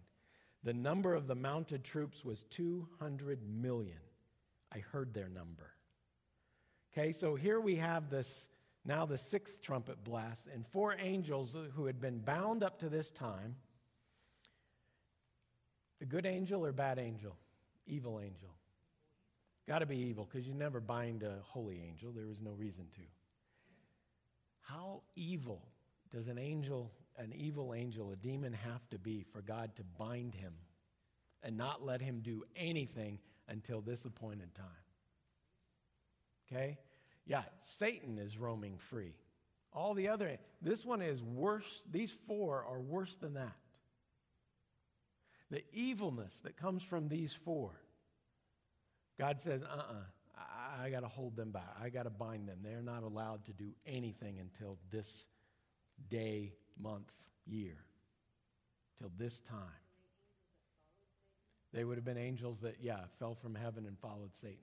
The 0.63 0.75
number 0.75 1.15
of 1.15 1.27
the 1.27 1.35
mounted 1.35 1.85
troops 1.85 2.25
was 2.25 2.45
200 2.45 3.41
million. 3.49 3.99
I 4.73 4.79
heard 4.79 5.15
their 5.15 5.29
number. 5.29 5.73
Okay, 6.93 7.13
so 7.13 7.35
here 7.35 7.61
we 7.61 7.77
have 7.77 8.11
this 8.11 8.47
Now 8.85 9.07
the 9.07 9.19
sixth 9.19 9.63
trumpet 9.63 10.03
blast, 10.05 10.49
and 10.53 10.67
four 10.67 10.97
angels 10.99 11.57
who 11.75 11.87
had 11.87 12.01
been 12.01 12.19
bound 12.19 12.63
up 12.63 12.79
to 12.81 12.89
this 12.89 13.11
time 13.11 13.57
a 16.01 16.05
good 16.07 16.27
angel 16.27 16.65
or 16.65 16.73
bad 16.73 16.99
angel? 16.99 17.37
Evil 17.87 18.21
angel. 18.21 18.49
Got 19.69 19.81
to 19.81 19.87
be 19.87 19.99
evil 19.99 20.27
because 20.31 20.47
you 20.47 20.55
never 20.55 20.81
bind 20.81 21.23
a 21.23 21.37
holy 21.43 21.83
angel. 21.87 22.11
There 22.13 22.27
was 22.27 22.41
no 22.41 22.53
reason 22.53 22.87
to. 22.95 23.03
How 24.63 25.03
evil 25.15 25.69
does 26.11 26.29
an 26.29 26.39
angel, 26.39 26.91
an 27.19 27.33
evil 27.35 27.75
angel, 27.75 28.13
a 28.13 28.17
demon 28.17 28.53
have 28.53 28.89
to 28.91 28.99
be 28.99 29.23
for 29.33 29.43
God 29.43 29.75
to 29.77 29.83
bind 29.99 30.35
him 30.35 30.55
and 31.43 31.57
not 31.57 31.85
let 31.85 32.01
him 32.01 32.21
do 32.21 32.45
anything 32.57 33.19
until 33.49 33.81
this 33.81 34.05
appointed 34.05 34.55
time? 34.55 34.67
Okay? 36.51 36.79
Yeah, 37.27 37.43
Satan 37.63 38.19
is 38.19 38.39
roaming 38.39 38.79
free. 38.79 39.15
All 39.73 39.95
the 39.95 40.09
other, 40.09 40.39
this 40.61 40.85
one 40.85 41.01
is 41.01 41.23
worse. 41.23 41.83
These 41.91 42.13
four 42.27 42.65
are 42.65 42.81
worse 42.81 43.15
than 43.17 43.35
that. 43.35 43.57
The 45.51 45.63
evilness 45.73 46.41
that 46.45 46.57
comes 46.57 46.83
from 46.83 47.09
these 47.09 47.33
four. 47.33 47.71
God 49.19 49.41
says, 49.41 49.63
uh 49.63 49.67
uh-uh, 49.67 49.93
uh 50.39 50.43
I, 50.81 50.87
I 50.87 50.91
got 50.91 51.01
to 51.01 51.09
hold 51.09 51.37
them 51.37 51.51
back. 51.51 51.77
I 51.81 51.89
got 51.89 52.05
to 52.05 52.11
bind 52.11 52.49
them. 52.49 52.59
They're 52.63 52.83
not 52.83 53.03
allowed 53.03 53.45
to 53.47 53.53
do 53.53 53.73
anything 53.87 54.39
until 54.39 54.79
this 54.91 55.27
day, 56.09 56.55
month, 56.83 57.11
year, 57.47 57.85
till 58.99 59.11
this 59.19 59.41
time. 59.41 59.59
They 61.73 61.85
would 61.85 61.97
have 61.97 62.05
been 62.05 62.19
angels 62.19 62.59
that, 62.63 62.77
yeah, 62.81 63.01
fell 63.19 63.35
from 63.35 63.55
heaven 63.55 63.87
and 63.87 63.99
followed 63.99 64.35
Satan 64.35 64.59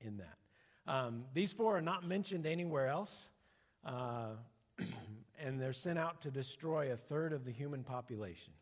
in 0.00 0.16
that. 0.18 0.38
Um, 0.86 1.24
these 1.34 1.52
four 1.52 1.76
are 1.76 1.82
not 1.82 2.06
mentioned 2.06 2.46
anywhere 2.46 2.88
else, 2.88 3.28
uh, 3.84 4.30
and 5.38 5.60
they're 5.60 5.72
sent 5.72 5.98
out 5.98 6.20
to 6.22 6.30
destroy 6.30 6.92
a 6.92 6.96
third 6.96 7.32
of 7.32 7.44
the 7.44 7.52
human 7.52 7.84
population. 7.84 8.52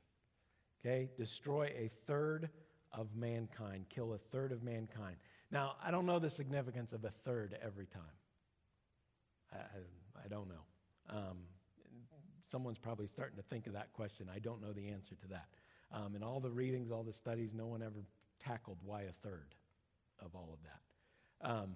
Okay? 0.81 1.09
Destroy 1.17 1.73
a 1.77 1.91
third 2.07 2.51
of 2.93 3.15
mankind, 3.17 3.87
kill 3.89 4.13
a 4.15 4.19
third 4.19 4.53
of 4.53 4.63
mankind. 4.63 5.17
Now, 5.51 5.77
I 5.83 5.91
don't 5.91 6.05
know 6.05 6.19
the 6.19 6.31
significance 6.31 6.93
of 6.93 7.05
a 7.05 7.11
third 7.11 7.57
every 7.63 7.87
time. 7.87 8.03
I, 9.53 9.57
I, 9.57 10.25
I 10.25 10.29
don't 10.29 10.49
know. 10.49 11.17
Um, 11.17 11.39
someone's 12.49 12.79
probably 12.79 13.07
starting 13.07 13.37
to 13.37 13.43
think 13.43 13.67
of 13.67 13.75
that 13.75 13.93
question. 13.93 14.29
I 14.35 14.39
don't 14.39 14.63
know 14.63 14.73
the 14.73 14.89
answer 14.89 15.15
to 15.23 15.29
that. 15.29 15.49
Um, 15.93 16.17
in 16.17 16.23
all 16.23 16.41
the 16.41 16.51
readings, 16.51 16.91
all 16.91 17.03
the 17.03 17.13
studies, 17.13 17.51
no 17.55 17.67
one 17.67 17.83
ever 17.83 18.05
tackled 18.43 18.79
why 18.85 19.03
a 19.03 19.13
third 19.23 19.55
of 20.21 20.35
all 20.35 20.51
of 20.53 20.59
that. 20.63 21.51
Um, 21.51 21.75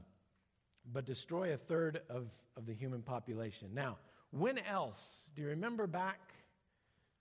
but 0.92 1.04
destroy 1.04 1.52
a 1.52 1.56
third 1.56 2.00
of, 2.08 2.28
of 2.56 2.66
the 2.66 2.74
human 2.74 3.02
population. 3.02 3.68
Now, 3.72 3.98
when 4.30 4.58
else? 4.58 5.28
Do 5.36 5.42
you 5.42 5.48
remember 5.48 5.86
back 5.86 6.20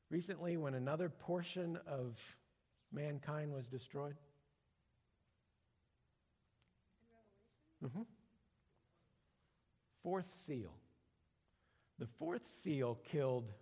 recently 0.10 0.58
when 0.58 0.74
another 0.74 1.10
portion 1.10 1.78
of 1.86 2.18
mankind 2.92 3.54
was 3.54 3.68
destroyed? 3.68 4.16
Mm-hmm. 7.84 8.02
Fourth 10.04 10.34
seal. 10.46 10.74
The 12.02 12.08
fourth 12.08 12.48
seal 12.48 12.98
killed 13.04 13.54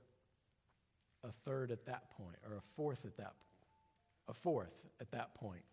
a 1.25 1.31
third 1.43 1.71
at 1.71 1.85
that 1.87 2.09
point, 2.11 2.37
or 2.49 2.55
a 2.55 2.61
fourth 2.77 3.03
at 3.03 3.17
that 3.17 3.33
a 4.29 4.33
fourth 4.33 4.85
at 5.01 5.11
that 5.11 5.35
point. 5.35 5.65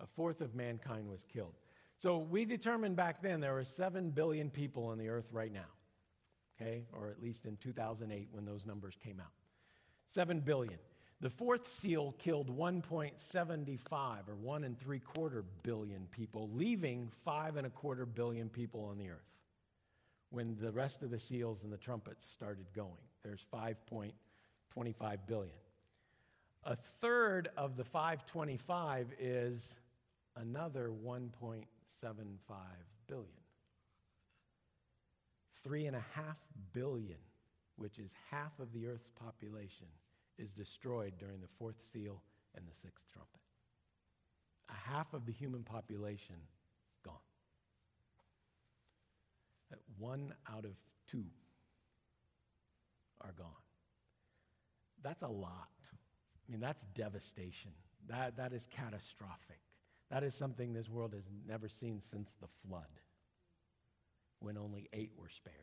A 0.00 0.06
fourth 0.06 0.40
of 0.40 0.52
mankind 0.56 1.08
was 1.08 1.24
killed. 1.32 1.54
So 1.96 2.18
we 2.18 2.44
determined 2.44 2.96
back 2.96 3.22
then 3.22 3.38
there 3.38 3.54
were 3.54 3.62
7 3.62 4.10
billion 4.10 4.50
people 4.50 4.86
on 4.86 4.98
the 4.98 5.08
earth 5.08 5.28
right 5.30 5.52
now, 5.52 5.70
okay? 6.60 6.86
Or 6.92 7.08
at 7.08 7.22
least 7.22 7.44
in 7.44 7.56
2008 7.58 8.30
when 8.32 8.44
those 8.44 8.66
numbers 8.66 8.96
came 9.00 9.20
out. 9.20 9.32
7 10.08 10.40
billion. 10.40 10.78
The 11.20 11.30
fourth 11.30 11.68
seal 11.68 12.16
killed 12.18 12.48
1.75 12.48 14.28
or 14.28 14.34
one 14.34 14.64
and 14.64 14.76
three 14.76 14.98
quarter 14.98 15.44
billion 15.62 16.08
people, 16.10 16.50
leaving 16.52 17.12
five 17.24 17.56
and 17.56 17.66
a 17.66 17.70
quarter 17.70 18.06
billion 18.06 18.48
people 18.48 18.84
on 18.86 18.98
the 18.98 19.10
earth. 19.10 19.35
When 20.36 20.54
the 20.60 20.70
rest 20.70 21.02
of 21.02 21.08
the 21.08 21.18
seals 21.18 21.62
and 21.62 21.72
the 21.72 21.78
trumpets 21.78 22.22
started 22.22 22.66
going, 22.74 22.90
there's 23.24 23.46
5.25 23.50 25.18
billion. 25.26 25.54
A 26.64 26.76
third 26.76 27.48
of 27.56 27.78
the 27.78 27.84
525 27.84 29.14
is 29.18 29.76
another 30.36 30.90
1.75 30.90 31.62
billion. 33.06 33.26
Three 35.64 35.86
and 35.86 35.96
a 35.96 36.04
half 36.12 36.36
billion, 36.74 37.16
which 37.76 37.98
is 37.98 38.10
half 38.30 38.52
of 38.60 38.70
the 38.74 38.88
earth's 38.88 39.08
population, 39.08 39.86
is 40.36 40.52
destroyed 40.52 41.14
during 41.18 41.40
the 41.40 41.48
fourth 41.58 41.82
seal 41.82 42.20
and 42.54 42.66
the 42.66 42.74
sixth 42.74 43.06
trumpet. 43.10 43.40
A 44.68 44.90
half 44.92 45.14
of 45.14 45.24
the 45.24 45.32
human 45.32 45.62
population 45.62 46.36
gone. 47.02 47.14
One 49.98 50.34
out 50.52 50.64
of 50.64 50.72
two 51.10 51.24
are 53.20 53.32
gone. 53.36 53.48
That's 55.02 55.22
a 55.22 55.28
lot. 55.28 55.68
I 55.92 56.52
mean, 56.52 56.60
that's 56.60 56.84
devastation. 56.94 57.72
That, 58.08 58.36
that 58.36 58.52
is 58.52 58.66
catastrophic. 58.66 59.60
That 60.10 60.22
is 60.22 60.34
something 60.34 60.72
this 60.72 60.88
world 60.88 61.12
has 61.14 61.24
never 61.46 61.68
seen 61.68 62.00
since 62.00 62.34
the 62.40 62.46
flood, 62.66 63.00
when 64.38 64.56
only 64.56 64.88
eight 64.92 65.10
were 65.18 65.28
spared. 65.28 65.54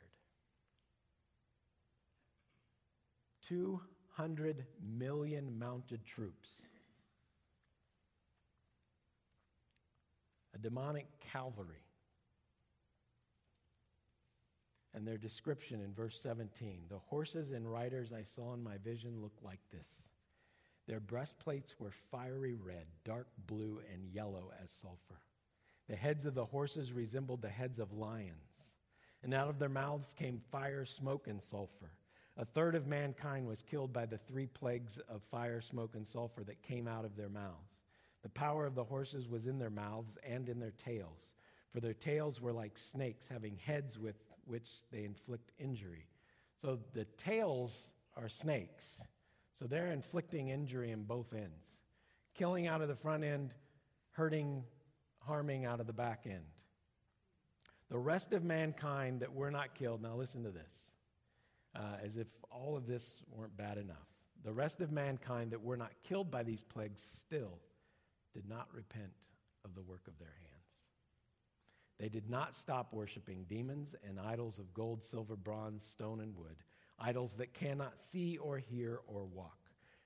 200 3.47 4.65
million 4.97 5.57
mounted 5.57 6.05
troops, 6.05 6.63
a 10.53 10.57
demonic 10.57 11.07
cavalry. 11.19 11.82
And 14.95 15.07
their 15.07 15.17
description 15.17 15.81
in 15.81 15.93
verse 15.93 16.19
17 16.19 16.83
the 16.89 16.99
horses 16.99 17.51
and 17.51 17.71
riders 17.71 18.11
I 18.13 18.23
saw 18.23 18.53
in 18.53 18.63
my 18.63 18.77
vision 18.77 19.21
looked 19.21 19.43
like 19.43 19.61
this. 19.71 19.87
Their 20.87 20.99
breastplates 20.99 21.79
were 21.79 21.91
fiery 21.91 22.55
red, 22.55 22.85
dark 23.05 23.27
blue, 23.47 23.79
and 23.91 24.05
yellow 24.13 24.51
as 24.61 24.69
sulfur. 24.69 25.21
The 25.87 25.95
heads 25.95 26.25
of 26.25 26.33
the 26.33 26.45
horses 26.45 26.93
resembled 26.93 27.41
the 27.41 27.49
heads 27.49 27.79
of 27.79 27.93
lions, 27.93 28.73
and 29.21 29.33
out 29.33 29.49
of 29.49 29.59
their 29.59 29.69
mouths 29.69 30.13
came 30.17 30.41
fire, 30.51 30.85
smoke, 30.85 31.27
and 31.27 31.41
sulfur. 31.41 31.91
A 32.35 32.45
third 32.45 32.75
of 32.75 32.87
mankind 32.87 33.47
was 33.47 33.61
killed 33.61 33.93
by 33.93 34.05
the 34.05 34.17
three 34.17 34.47
plagues 34.47 34.97
of 35.07 35.21
fire, 35.23 35.61
smoke, 35.61 35.95
and 35.95 36.05
sulfur 36.05 36.43
that 36.43 36.63
came 36.63 36.87
out 36.87 37.05
of 37.05 37.15
their 37.15 37.29
mouths. 37.29 37.79
The 38.23 38.29
power 38.29 38.65
of 38.65 38.75
the 38.75 38.83
horses 38.83 39.29
was 39.29 39.45
in 39.45 39.59
their 39.59 39.69
mouths 39.69 40.17
and 40.27 40.49
in 40.49 40.59
their 40.59 40.71
tails, 40.71 41.33
for 41.71 41.79
their 41.79 41.93
tails 41.93 42.41
were 42.41 42.53
like 42.53 42.77
snakes, 42.77 43.27
having 43.27 43.57
heads 43.57 43.99
with 43.99 44.15
which 44.45 44.69
they 44.91 45.03
inflict 45.03 45.51
injury. 45.57 46.07
So 46.61 46.79
the 46.93 47.05
tails 47.17 47.91
are 48.15 48.29
snakes 48.29 49.01
so 49.53 49.67
they're 49.67 49.91
inflicting 49.91 50.49
injury 50.49 50.91
in 50.91 51.03
both 51.03 51.33
ends, 51.33 51.63
killing 52.33 52.67
out 52.67 52.81
of 52.81 52.87
the 52.87 52.95
front 52.95 53.23
end, 53.23 53.53
hurting, 54.11 54.63
harming 55.19 55.65
out 55.65 55.79
of 55.79 55.87
the 55.87 55.93
back 55.93 56.23
end. 56.25 56.45
The 57.89 57.99
rest 57.99 58.33
of 58.33 58.43
mankind 58.43 59.19
that 59.19 59.31
were 59.31 59.51
not 59.51 59.75
killed, 59.75 60.01
now 60.01 60.15
listen 60.15 60.43
to 60.43 60.49
this, 60.49 60.73
uh, 61.75 61.97
as 62.03 62.17
if 62.17 62.27
all 62.49 62.75
of 62.75 62.87
this 62.87 63.21
weren't 63.29 63.55
bad 63.55 63.77
enough. 63.77 64.07
The 64.43 64.51
rest 64.51 64.81
of 64.81 64.91
mankind 64.91 65.51
that 65.51 65.61
were 65.61 65.77
not 65.77 65.91
killed 66.03 66.31
by 66.31 66.41
these 66.41 66.63
plagues 66.63 67.01
still 67.19 67.59
did 68.33 68.49
not 68.49 68.67
repent 68.73 69.11
of 69.63 69.75
the 69.75 69.83
work 69.83 70.07
of 70.07 70.17
their 70.17 70.33
hands. 70.39 70.52
They 71.99 72.09
did 72.09 72.29
not 72.29 72.55
stop 72.55 72.93
worshiping 72.93 73.45
demons 73.47 73.95
and 74.07 74.19
idols 74.19 74.59
of 74.59 74.73
gold, 74.73 75.03
silver, 75.03 75.35
bronze, 75.35 75.85
stone, 75.85 76.19
and 76.19 76.35
wood 76.35 76.55
idols 76.99 77.33
that 77.35 77.53
cannot 77.53 77.99
see 77.99 78.37
or 78.37 78.57
hear 78.57 79.01
or 79.07 79.25
walk. 79.25 79.57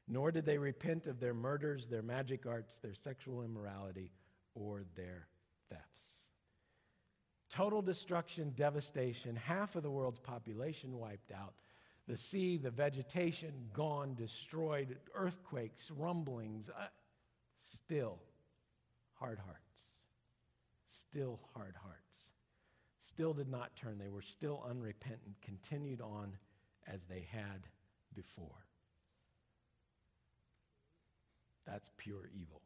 Nor 0.07 0.31
did 0.31 0.45
they 0.45 0.57
repent 0.57 1.07
of 1.07 1.19
their 1.19 1.33
murders, 1.33 1.87
their 1.87 2.01
magic 2.01 2.45
arts, 2.45 2.77
their 2.77 2.93
sexual 2.93 3.43
immorality, 3.43 4.11
or 4.55 4.83
their 4.95 5.27
thefts. 5.69 6.21
Total 7.49 7.81
destruction, 7.81 8.53
devastation, 8.55 9.35
half 9.35 9.75
of 9.75 9.83
the 9.83 9.91
world's 9.91 10.19
population 10.19 10.97
wiped 10.97 11.31
out. 11.31 11.53
The 12.07 12.17
sea, 12.17 12.57
the 12.57 12.71
vegetation 12.71 13.53
gone, 13.73 14.15
destroyed, 14.15 14.97
earthquakes, 15.13 15.91
rumblings, 15.91 16.69
uh, 16.69 16.87
still 17.59 18.19
hard 19.19 19.39
hearts. 19.39 19.66
Still 20.99 21.39
hard 21.53 21.75
hearts. 21.83 22.01
Still 22.99 23.33
did 23.33 23.49
not 23.49 23.75
turn. 23.75 23.99
They 23.99 24.09
were 24.09 24.21
still 24.21 24.65
unrepentant, 24.67 25.35
continued 25.43 26.01
on 26.01 26.33
as 26.91 27.05
they 27.05 27.27
had 27.31 27.67
before. 28.15 28.65
That's 31.67 31.91
pure 31.97 32.29
evil. 32.33 32.61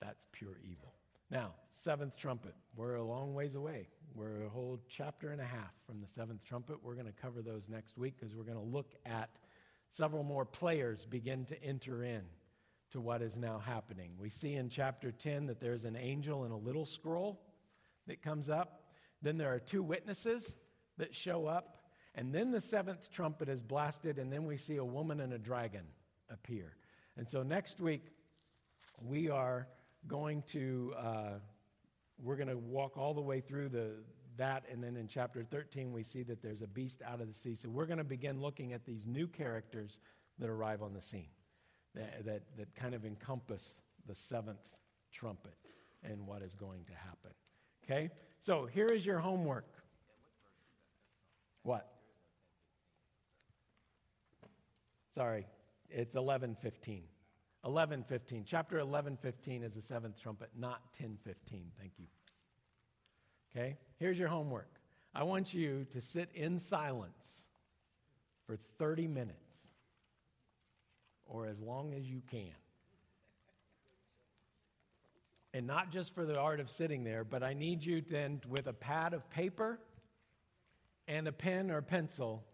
That's 0.00 0.26
pure 0.32 0.58
evil. 0.64 0.94
Now, 1.30 1.52
seventh 1.70 2.16
trumpet. 2.16 2.54
We're 2.74 2.96
a 2.96 3.04
long 3.04 3.34
ways 3.34 3.54
away. 3.54 3.86
We're 4.14 4.42
a 4.44 4.48
whole 4.48 4.80
chapter 4.88 5.30
and 5.30 5.40
a 5.40 5.44
half 5.44 5.72
from 5.86 6.00
the 6.00 6.08
seventh 6.08 6.42
trumpet. 6.42 6.82
We're 6.82 6.94
going 6.94 7.06
to 7.06 7.12
cover 7.12 7.42
those 7.42 7.68
next 7.68 7.96
week 7.96 8.14
because 8.18 8.34
we're 8.34 8.42
going 8.42 8.58
to 8.58 8.64
look 8.64 8.94
at 9.06 9.30
several 9.88 10.24
more 10.24 10.44
players 10.44 11.06
begin 11.06 11.44
to 11.44 11.62
enter 11.62 12.02
in 12.02 12.22
to 12.90 13.00
what 13.00 13.22
is 13.22 13.36
now 13.36 13.58
happening. 13.58 14.12
We 14.18 14.30
see 14.30 14.54
in 14.54 14.68
chapter 14.68 15.12
10 15.12 15.46
that 15.46 15.60
there's 15.60 15.84
an 15.84 15.96
angel 15.96 16.44
and 16.44 16.52
a 16.52 16.56
little 16.56 16.84
scroll 16.84 17.40
that 18.06 18.22
comes 18.22 18.48
up. 18.48 18.82
Then 19.22 19.36
there 19.36 19.52
are 19.52 19.60
two 19.60 19.82
witnesses 19.82 20.56
that 20.98 21.14
show 21.14 21.46
up. 21.46 21.76
And 22.14 22.34
then 22.34 22.50
the 22.50 22.60
seventh 22.60 23.10
trumpet 23.10 23.48
is 23.48 23.62
blasted, 23.62 24.18
and 24.18 24.32
then 24.32 24.44
we 24.44 24.56
see 24.56 24.76
a 24.76 24.84
woman 24.84 25.20
and 25.20 25.32
a 25.32 25.38
dragon 25.38 25.84
appear. 26.28 26.74
And 27.16 27.28
so 27.28 27.42
next 27.44 27.80
week, 27.80 28.06
we 29.00 29.30
are 29.30 29.68
going 30.06 30.42
to 30.48 30.92
uh, 30.98 31.38
we're 32.22 32.36
going 32.36 32.48
to 32.48 32.58
walk 32.58 32.96
all 32.96 33.14
the 33.14 33.20
way 33.20 33.40
through 33.40 33.68
the 33.68 33.92
that 34.36 34.64
and 34.70 34.82
then 34.82 34.96
in 34.96 35.06
chapter 35.06 35.42
13 35.42 35.92
we 35.92 36.02
see 36.02 36.22
that 36.22 36.40
there's 36.40 36.62
a 36.62 36.66
beast 36.66 37.02
out 37.06 37.20
of 37.20 37.28
the 37.28 37.34
sea 37.34 37.54
so 37.54 37.68
we're 37.68 37.84
going 37.84 37.98
to 37.98 38.04
begin 38.04 38.40
looking 38.40 38.72
at 38.72 38.84
these 38.86 39.06
new 39.06 39.26
characters 39.26 40.00
that 40.38 40.48
arrive 40.48 40.82
on 40.82 40.94
the 40.94 41.02
scene 41.02 41.28
that, 41.94 42.24
that, 42.24 42.42
that 42.56 42.74
kind 42.74 42.94
of 42.94 43.04
encompass 43.04 43.80
the 44.06 44.14
seventh 44.14 44.76
trumpet 45.12 45.54
and 46.02 46.26
what 46.26 46.42
is 46.42 46.54
going 46.54 46.84
to 46.84 46.92
happen 46.92 47.30
okay 47.84 48.10
so 48.40 48.66
here 48.66 48.86
is 48.86 49.04
your 49.04 49.18
homework 49.18 49.66
what 51.62 51.92
sorry 55.14 55.46
it's 55.90 56.14
1115 56.14 57.02
11:15. 57.64 58.44
Chapter 58.46 58.78
11:15 58.78 59.62
is 59.62 59.74
the 59.74 59.82
seventh 59.82 60.20
trumpet, 60.20 60.50
not 60.56 60.92
10:15. 60.92 61.70
Thank 61.78 61.98
you. 61.98 62.06
Okay? 63.50 63.76
Here's 63.98 64.18
your 64.18 64.28
homework. 64.28 64.80
I 65.14 65.24
want 65.24 65.52
you 65.52 65.84
to 65.90 66.00
sit 66.00 66.30
in 66.32 66.58
silence 66.58 67.48
for 68.46 68.56
30 68.56 69.08
minutes 69.08 69.49
or 71.30 71.46
as 71.46 71.60
long 71.60 71.94
as 71.94 72.04
you 72.04 72.20
can. 72.30 72.52
And 75.54 75.66
not 75.66 75.90
just 75.90 76.14
for 76.14 76.26
the 76.26 76.38
art 76.38 76.60
of 76.60 76.70
sitting 76.70 77.02
there, 77.02 77.24
but 77.24 77.42
I 77.42 77.54
need 77.54 77.84
you 77.84 78.02
then 78.02 78.40
with 78.48 78.66
a 78.66 78.72
pad 78.72 79.14
of 79.14 79.28
paper 79.30 79.78
and 81.08 81.26
a 81.26 81.32
pen 81.32 81.70
or 81.70 81.80
pencil 81.82 82.44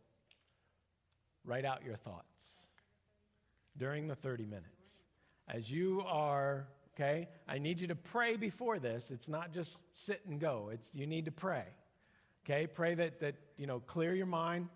write 1.44 1.64
out 1.64 1.84
your 1.84 1.96
thoughts 1.96 2.24
during 3.76 4.06
the 4.06 4.14
30 4.14 4.44
minutes 4.44 4.76
as 5.48 5.70
you 5.70 6.02
are, 6.06 6.66
okay, 6.94 7.28
I 7.48 7.58
need 7.58 7.80
you 7.80 7.86
to 7.88 7.94
pray 7.94 8.36
before 8.36 8.78
this. 8.78 9.10
It's 9.10 9.28
not 9.28 9.52
just 9.52 9.78
sit 9.94 10.20
and 10.28 10.40
go, 10.40 10.70
it's 10.72 10.94
you 10.94 11.06
need 11.06 11.26
to 11.26 11.32
pray. 11.32 11.64
Okay, 12.44 12.66
pray 12.66 12.94
that, 12.94 13.20
that 13.20 13.34
you 13.56 13.66
know, 13.66 13.80
clear 13.80 14.14
your 14.14 14.26
mind. 14.26 14.68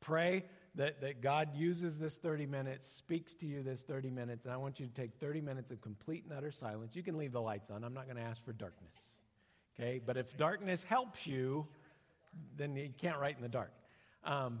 Pray 0.00 0.44
that, 0.76 1.00
that 1.00 1.22
God 1.22 1.54
uses 1.54 1.98
this 1.98 2.16
30 2.16 2.46
minutes, 2.46 2.88
speaks 2.88 3.34
to 3.34 3.46
you 3.46 3.62
this 3.62 3.82
30 3.82 4.10
minutes, 4.10 4.44
and 4.44 4.52
I 4.52 4.56
want 4.56 4.80
you 4.80 4.86
to 4.86 4.92
take 4.92 5.14
30 5.20 5.40
minutes 5.40 5.70
of 5.70 5.80
complete 5.80 6.24
and 6.24 6.32
utter 6.36 6.50
silence. 6.50 6.96
You 6.96 7.02
can 7.02 7.16
leave 7.16 7.32
the 7.32 7.40
lights 7.40 7.70
on. 7.70 7.84
I'm 7.84 7.94
not 7.94 8.06
going 8.06 8.16
to 8.16 8.22
ask 8.22 8.44
for 8.44 8.52
darkness. 8.52 8.92
Okay, 9.78 10.00
but 10.04 10.16
if 10.16 10.36
darkness 10.36 10.82
helps 10.82 11.26
you, 11.26 11.66
then 12.56 12.76
you 12.76 12.90
can't 12.96 13.18
write 13.18 13.36
in 13.36 13.42
the 13.42 13.48
dark. 13.48 13.72
Um, 14.24 14.60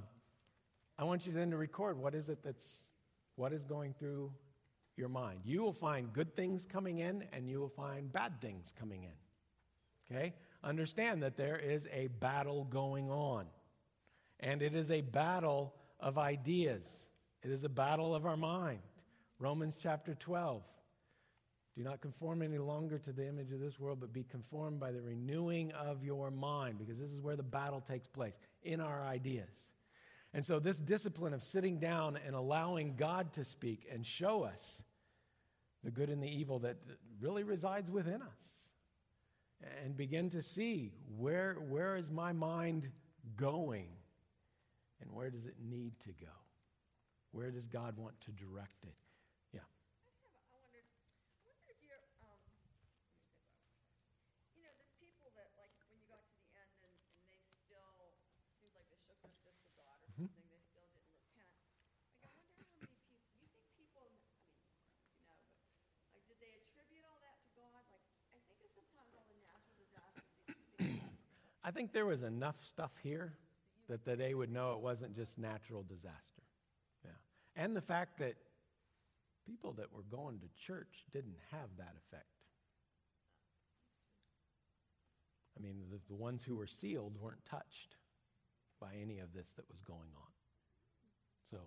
I 0.98 1.04
want 1.04 1.26
you 1.26 1.32
then 1.32 1.50
to 1.50 1.56
record 1.56 1.98
what 1.98 2.14
is 2.14 2.28
it 2.28 2.38
that's, 2.44 2.90
what 3.36 3.52
is 3.52 3.64
going 3.64 3.94
through 3.98 4.30
your 4.96 5.08
mind. 5.08 5.40
You 5.44 5.62
will 5.62 5.72
find 5.72 6.12
good 6.12 6.36
things 6.36 6.64
coming 6.64 6.98
in 6.98 7.24
and 7.32 7.48
you 7.48 7.58
will 7.58 7.68
find 7.68 8.12
bad 8.12 8.40
things 8.40 8.72
coming 8.78 9.04
in. 9.04 10.16
Okay? 10.16 10.34
Understand 10.62 11.22
that 11.22 11.36
there 11.36 11.58
is 11.58 11.88
a 11.92 12.08
battle 12.20 12.64
going 12.64 13.10
on. 13.10 13.46
And 14.40 14.62
it 14.62 14.74
is 14.74 14.90
a 14.90 15.00
battle 15.00 15.74
of 16.04 16.18
ideas, 16.18 17.06
it 17.42 17.50
is 17.50 17.64
a 17.64 17.68
battle 17.68 18.14
of 18.14 18.26
our 18.26 18.36
mind. 18.36 18.78
Romans 19.38 19.78
chapter 19.82 20.14
12. 20.14 20.62
Do 21.76 21.82
not 21.82 22.02
conform 22.02 22.42
any 22.42 22.58
longer 22.58 22.98
to 22.98 23.12
the 23.12 23.26
image 23.26 23.50
of 23.50 23.58
this 23.58 23.80
world, 23.80 23.98
but 24.00 24.12
be 24.12 24.22
conformed 24.22 24.78
by 24.78 24.92
the 24.92 25.00
renewing 25.00 25.72
of 25.72 26.04
your 26.04 26.30
mind, 26.30 26.78
because 26.78 26.98
this 26.98 27.10
is 27.10 27.20
where 27.20 27.36
the 27.36 27.42
battle 27.42 27.80
takes 27.80 28.06
place 28.06 28.38
in 28.62 28.80
our 28.80 29.02
ideas. 29.02 29.70
And 30.34 30.44
so, 30.44 30.60
this 30.60 30.76
discipline 30.76 31.32
of 31.32 31.42
sitting 31.42 31.78
down 31.78 32.18
and 32.24 32.36
allowing 32.36 32.94
God 32.96 33.32
to 33.32 33.44
speak 33.44 33.88
and 33.90 34.06
show 34.06 34.44
us 34.44 34.82
the 35.82 35.90
good 35.90 36.10
and 36.10 36.22
the 36.22 36.28
evil 36.28 36.58
that 36.60 36.76
really 37.20 37.44
resides 37.44 37.90
within 37.90 38.20
us, 38.22 38.68
and 39.82 39.96
begin 39.96 40.28
to 40.30 40.42
see 40.42 40.92
where, 41.16 41.54
where 41.54 41.96
is 41.96 42.10
my 42.10 42.32
mind 42.32 42.90
going 43.36 43.88
and 45.04 45.12
where 45.12 45.28
does 45.28 45.44
it 45.44 45.60
need 45.60 45.92
to 46.00 46.16
go? 46.16 46.32
Where 47.36 47.52
does 47.52 47.68
God 47.68 48.00
want 48.00 48.16
to 48.24 48.32
direct 48.32 48.88
it? 48.88 48.96
Yeah. 49.52 49.60
I 49.60 50.56
wondered, 50.56 50.88
I 50.88 51.44
wonder 51.44 51.68
if 51.68 51.76
you're, 51.84 52.08
um, 52.24 52.40
you 54.56 54.64
know, 54.64 54.72
there's 54.80 54.96
people 54.96 55.28
that, 55.36 55.52
like, 55.60 55.76
when 55.84 55.92
you 55.92 56.08
got 56.08 56.24
to 56.24 56.32
the 56.40 56.48
end 56.56 56.72
and, 56.88 56.96
and 57.20 57.28
they 57.28 57.36
still, 57.68 58.16
seems 58.56 58.72
like 58.72 58.88
they 58.88 58.96
shook 59.04 59.20
their 59.20 59.36
fist 59.44 59.60
at 59.60 59.76
God 59.76 60.00
or 60.00 60.08
something, 60.16 60.48
they 60.48 60.62
still 60.72 60.88
didn't 60.88 61.12
repent. 61.20 61.52
Like, 62.24 62.32
I 62.32 62.40
wonder 62.40 62.64
how 62.64 62.80
many 62.80 62.96
people, 62.96 63.28
you 63.44 63.50
think 63.52 63.68
people, 63.76 64.08
I 64.08 64.08
mean, 64.16 64.24
you 65.20 65.26
know, 65.28 65.36
but, 65.36 65.52
like, 66.16 66.24
did 66.32 66.40
they 66.40 66.54
attribute 66.64 67.04
all 67.04 67.20
that 67.20 67.36
to 67.44 67.50
God? 67.60 67.82
Like, 67.92 68.08
I 68.32 68.40
think 68.48 68.62
of 68.64 68.72
sometimes 68.72 69.12
all 69.12 69.28
the 69.28 69.36
natural 69.42 69.76
disasters, 69.76 70.32
these 70.48 70.70
big. 70.80 71.02
I 71.66 71.74
think 71.74 71.92
there 71.92 72.06
was 72.06 72.22
enough 72.22 72.56
stuff 72.62 72.94
here 73.02 73.34
that, 73.88 74.04
that 74.04 74.18
they 74.18 74.34
would 74.34 74.50
know 74.50 74.72
it 74.72 74.80
wasn't 74.80 75.14
just 75.14 75.38
natural 75.38 75.82
disaster. 75.82 76.42
Yeah. 77.04 77.10
And 77.56 77.76
the 77.76 77.80
fact 77.80 78.18
that 78.18 78.34
people 79.46 79.72
that 79.74 79.92
were 79.92 80.04
going 80.10 80.40
to 80.40 80.46
church 80.66 81.04
didn't 81.12 81.36
have 81.50 81.68
that 81.78 81.94
effect. 82.06 82.24
I 85.56 85.62
mean, 85.62 85.76
the, 85.90 86.00
the 86.08 86.14
ones 86.14 86.42
who 86.42 86.56
were 86.56 86.66
sealed 86.66 87.16
weren't 87.20 87.44
touched 87.44 87.96
by 88.80 88.88
any 89.00 89.20
of 89.20 89.32
this 89.32 89.52
that 89.56 89.68
was 89.68 89.80
going 89.82 90.10
on. 90.16 90.32
So, 91.50 91.58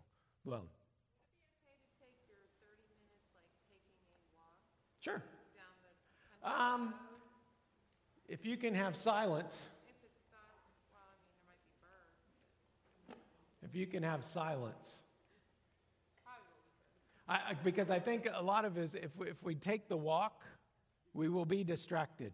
well, 0.43 0.65
Would 0.68 1.72
it 1.72 1.88
be 1.88 1.95
okay 1.95 2.11
to 2.11 2.22
take 2.28 2.41
your 2.41 2.51
thirty 2.59 2.84
minutes, 2.99 3.32
like 3.32 3.47
taking 3.72 3.95
a 3.95 4.20
walk 4.36 4.57
sure. 4.99 5.24
down 5.55 5.74
the? 5.80 5.93
Um, 6.43 6.93
if 8.28 8.45
you 8.45 8.57
can 8.57 8.76
have 8.76 8.97
silence, 8.97 9.70
If 9.88 9.95
it's 10.03 10.20
silent, 10.28 10.68
well, 10.91 11.07
I 11.07 11.15
mean, 11.24 11.32
there 11.32 11.47
might 11.47 11.63
be 11.63 11.72
birds, 11.80 12.20
if 13.64 13.76
you 13.76 13.88
can 13.88 14.03
have 14.03 14.24
silence. 14.24 14.86
I, 17.30 17.55
because 17.64 17.89
I 17.89 17.99
think 17.99 18.28
a 18.34 18.41
lot 18.41 18.64
of 18.64 18.78
is 18.78 18.95
if 18.95 19.14
we, 19.18 19.28
if 19.28 19.43
we 19.43 19.53
take 19.53 19.89
the 19.89 19.97
walk, 19.97 20.43
we 21.14 21.28
will 21.28 21.45
be 21.45 21.64
distracted. 21.64 22.32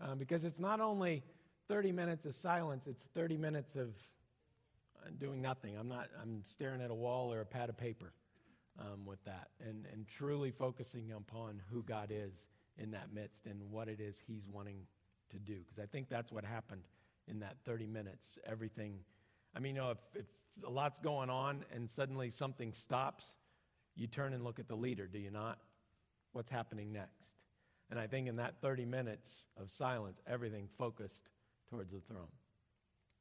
Uh, 0.00 0.14
because 0.14 0.44
it's 0.44 0.60
not 0.60 0.80
only 0.80 1.24
30 1.68 1.90
minutes 1.90 2.26
of 2.26 2.34
silence, 2.34 2.86
it's 2.86 3.02
30 3.14 3.36
minutes 3.36 3.74
of 3.74 3.88
uh, 5.02 5.08
doing 5.18 5.42
nothing. 5.42 5.76
I'm 5.76 5.88
not, 5.88 6.08
I'm 6.22 6.42
staring 6.44 6.80
at 6.80 6.90
a 6.90 6.94
wall 6.94 7.32
or 7.32 7.40
a 7.40 7.46
pad 7.46 7.68
of 7.68 7.76
paper 7.76 8.12
um, 8.78 9.04
with 9.04 9.22
that 9.24 9.48
and, 9.66 9.86
and 9.92 10.06
truly 10.06 10.50
focusing 10.50 11.12
upon 11.12 11.60
who 11.72 11.82
God 11.82 12.10
is 12.12 12.46
in 12.78 12.90
that 12.92 13.12
midst 13.12 13.46
and 13.46 13.60
what 13.70 13.88
it 13.88 14.00
is 14.00 14.20
He's 14.26 14.46
wanting 14.46 14.82
to 15.30 15.38
do. 15.38 15.56
Because 15.58 15.78
I 15.78 15.86
think 15.86 16.08
that's 16.08 16.30
what 16.30 16.44
happened 16.44 16.82
in 17.26 17.40
that 17.40 17.56
30 17.64 17.86
minutes. 17.86 18.38
Everything, 18.46 18.98
I 19.56 19.58
mean, 19.58 19.74
you 19.74 19.80
know, 19.80 19.90
if, 19.92 19.98
if 20.14 20.26
a 20.66 20.70
lot's 20.70 20.98
going 20.98 21.30
on 21.30 21.64
and 21.74 21.88
suddenly 21.88 22.28
something 22.28 22.74
stops, 22.74 23.36
you 23.94 24.06
turn 24.06 24.34
and 24.34 24.44
look 24.44 24.58
at 24.58 24.68
the 24.68 24.76
leader, 24.76 25.06
do 25.06 25.18
you 25.18 25.30
not? 25.30 25.58
What's 26.32 26.50
happening 26.50 26.92
next? 26.92 27.30
And 27.90 27.98
I 27.98 28.06
think 28.06 28.28
in 28.28 28.36
that 28.36 28.60
30 28.60 28.84
minutes 28.84 29.46
of 29.58 29.70
silence, 29.70 30.20
everything 30.26 30.68
focused 30.76 31.30
towards 31.70 31.92
the 31.92 32.00
throne. 32.00 32.28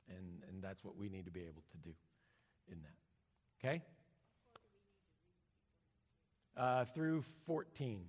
And, 0.09 0.43
and 0.49 0.61
that's 0.61 0.83
what 0.83 0.97
we 0.97 1.07
need 1.07 1.23
to 1.25 1.31
be 1.31 1.41
able 1.41 1.63
to 1.71 1.77
do 1.77 1.95
in 2.69 2.79
that. 2.81 3.65
Okay? 3.65 3.81
Uh, 6.57 6.83
through 6.83 7.23
14. 7.45 8.01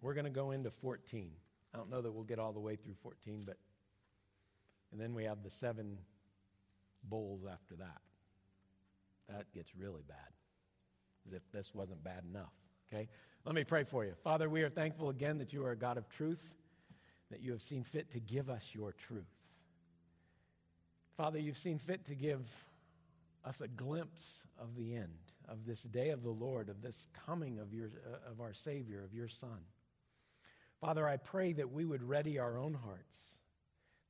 We're 0.00 0.14
going 0.14 0.24
to 0.24 0.30
go 0.30 0.50
into 0.50 0.70
14. 0.70 1.30
I 1.72 1.76
don't 1.76 1.90
know 1.90 2.02
that 2.02 2.10
we'll 2.10 2.24
get 2.24 2.40
all 2.40 2.52
the 2.52 2.60
way 2.60 2.74
through 2.74 2.94
14, 3.02 3.44
but. 3.46 3.56
And 4.90 5.00
then 5.00 5.14
we 5.14 5.24
have 5.24 5.42
the 5.42 5.50
seven 5.50 5.98
bowls 7.08 7.42
after 7.50 7.76
that. 7.76 8.00
That 9.28 9.52
gets 9.52 9.74
really 9.76 10.02
bad, 10.06 10.16
as 11.26 11.32
if 11.32 11.42
this 11.52 11.74
wasn't 11.74 12.02
bad 12.04 12.24
enough. 12.28 12.52
Okay? 12.92 13.08
Let 13.44 13.54
me 13.54 13.64
pray 13.64 13.84
for 13.84 14.04
you. 14.04 14.14
Father, 14.22 14.48
we 14.48 14.62
are 14.62 14.70
thankful 14.70 15.08
again 15.10 15.38
that 15.38 15.52
you 15.52 15.64
are 15.64 15.72
a 15.72 15.76
God 15.76 15.96
of 15.96 16.08
truth, 16.08 16.54
that 17.30 17.40
you 17.40 17.52
have 17.52 17.62
seen 17.62 17.84
fit 17.84 18.10
to 18.12 18.20
give 18.20 18.50
us 18.50 18.70
your 18.72 18.92
truth. 18.92 19.24
Father, 21.16 21.38
you've 21.38 21.58
seen 21.58 21.78
fit 21.78 22.04
to 22.06 22.14
give 22.14 22.42
us 23.44 23.60
a 23.60 23.68
glimpse 23.68 24.44
of 24.58 24.74
the 24.76 24.96
end, 24.96 25.12
of 25.48 25.64
this 25.66 25.82
day 25.82 26.10
of 26.10 26.22
the 26.22 26.30
Lord, 26.30 26.68
of 26.68 26.82
this 26.82 27.06
coming 27.26 27.58
of, 27.58 27.72
your, 27.72 27.90
uh, 28.06 28.30
of 28.30 28.40
our 28.40 28.52
Savior, 28.52 29.02
of 29.04 29.14
your 29.14 29.28
Son. 29.28 29.58
Father, 30.80 31.06
I 31.06 31.16
pray 31.16 31.52
that 31.54 31.70
we 31.70 31.84
would 31.84 32.02
ready 32.02 32.38
our 32.38 32.58
own 32.58 32.74
hearts, 32.74 33.38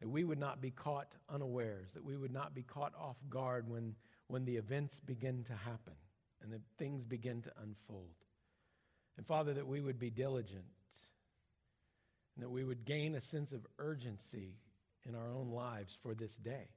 that 0.05 0.11
we 0.11 0.23
would 0.23 0.39
not 0.39 0.61
be 0.61 0.71
caught 0.71 1.09
unawares, 1.31 1.91
that 1.93 2.05
we 2.05 2.15
would 2.15 2.31
not 2.31 2.55
be 2.55 2.61
caught 2.61 2.93
off 3.01 3.17
guard 3.31 3.67
when, 3.67 3.95
when 4.27 4.45
the 4.45 4.57
events 4.57 5.01
begin 5.01 5.43
to 5.45 5.55
happen 5.55 5.95
and 6.43 6.53
that 6.53 6.61
things 6.77 7.07
begin 7.07 7.41
to 7.41 7.51
unfold. 7.63 8.13
And 9.17 9.27
Father, 9.27 9.55
that 9.55 9.67
we 9.67 9.81
would 9.81 9.99
be 9.99 10.11
diligent 10.11 10.67
and 12.37 12.45
that 12.45 12.51
we 12.51 12.65
would 12.65 12.85
gain 12.85 13.15
a 13.15 13.21
sense 13.23 13.53
of 13.53 13.67
urgency 13.79 14.59
in 15.09 15.15
our 15.15 15.33
own 15.33 15.49
lives 15.49 15.97
for 16.03 16.15
this 16.15 16.35
day. 16.37 16.69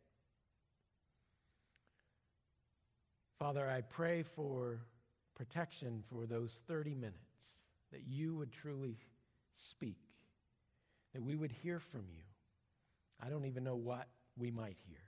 Father, 3.39 3.69
I 3.69 3.81
pray 3.81 4.23
for 4.23 4.79
protection 5.35 6.01
for 6.09 6.25
those 6.25 6.61
30 6.65 6.95
minutes, 6.95 7.17
that 7.91 8.07
you 8.07 8.35
would 8.35 8.53
truly 8.53 8.95
speak, 9.57 9.99
that 11.13 11.21
we 11.21 11.35
would 11.35 11.51
hear 11.51 11.81
from 11.81 12.05
you. 12.07 12.21
I 13.23 13.29
don't 13.29 13.45
even 13.45 13.63
know 13.63 13.75
what 13.75 14.07
we 14.37 14.51
might 14.51 14.77
hear. 14.87 14.99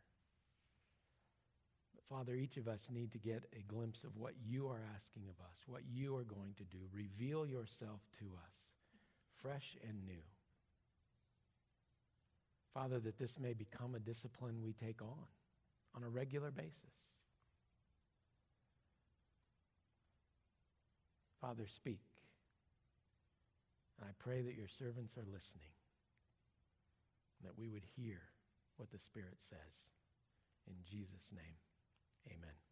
But 1.93 2.03
Father, 2.09 2.35
each 2.35 2.57
of 2.57 2.67
us 2.67 2.89
need 2.91 3.11
to 3.11 3.19
get 3.19 3.43
a 3.53 3.61
glimpse 3.71 4.03
of 4.03 4.15
what 4.17 4.33
you 4.43 4.67
are 4.67 4.81
asking 4.95 5.23
of 5.29 5.43
us, 5.43 5.57
what 5.67 5.83
you 5.91 6.15
are 6.15 6.23
going 6.23 6.53
to 6.57 6.63
do. 6.63 6.79
Reveal 6.91 7.45
yourself 7.45 8.01
to 8.19 8.25
us, 8.25 8.55
fresh 9.41 9.77
and 9.87 10.05
new. 10.05 10.23
Father, 12.73 12.99
that 12.99 13.17
this 13.17 13.37
may 13.39 13.53
become 13.53 13.95
a 13.95 13.99
discipline 13.99 14.61
we 14.63 14.73
take 14.73 15.01
on 15.01 15.27
on 15.95 16.03
a 16.03 16.09
regular 16.09 16.51
basis. 16.51 17.19
Father, 21.41 21.65
speak. 21.67 22.01
And 23.99 24.07
I 24.07 24.13
pray 24.19 24.41
that 24.41 24.55
your 24.55 24.67
servants 24.67 25.17
are 25.17 25.25
listening, 25.31 25.71
that 27.43 27.57
we 27.57 27.69
would 27.69 27.85
hear 27.95 28.19
what 28.77 28.91
the 28.91 28.99
Spirit 28.99 29.37
says. 29.39 29.89
In 30.67 30.75
Jesus' 30.83 31.31
name, 31.31 31.57
amen. 32.27 32.68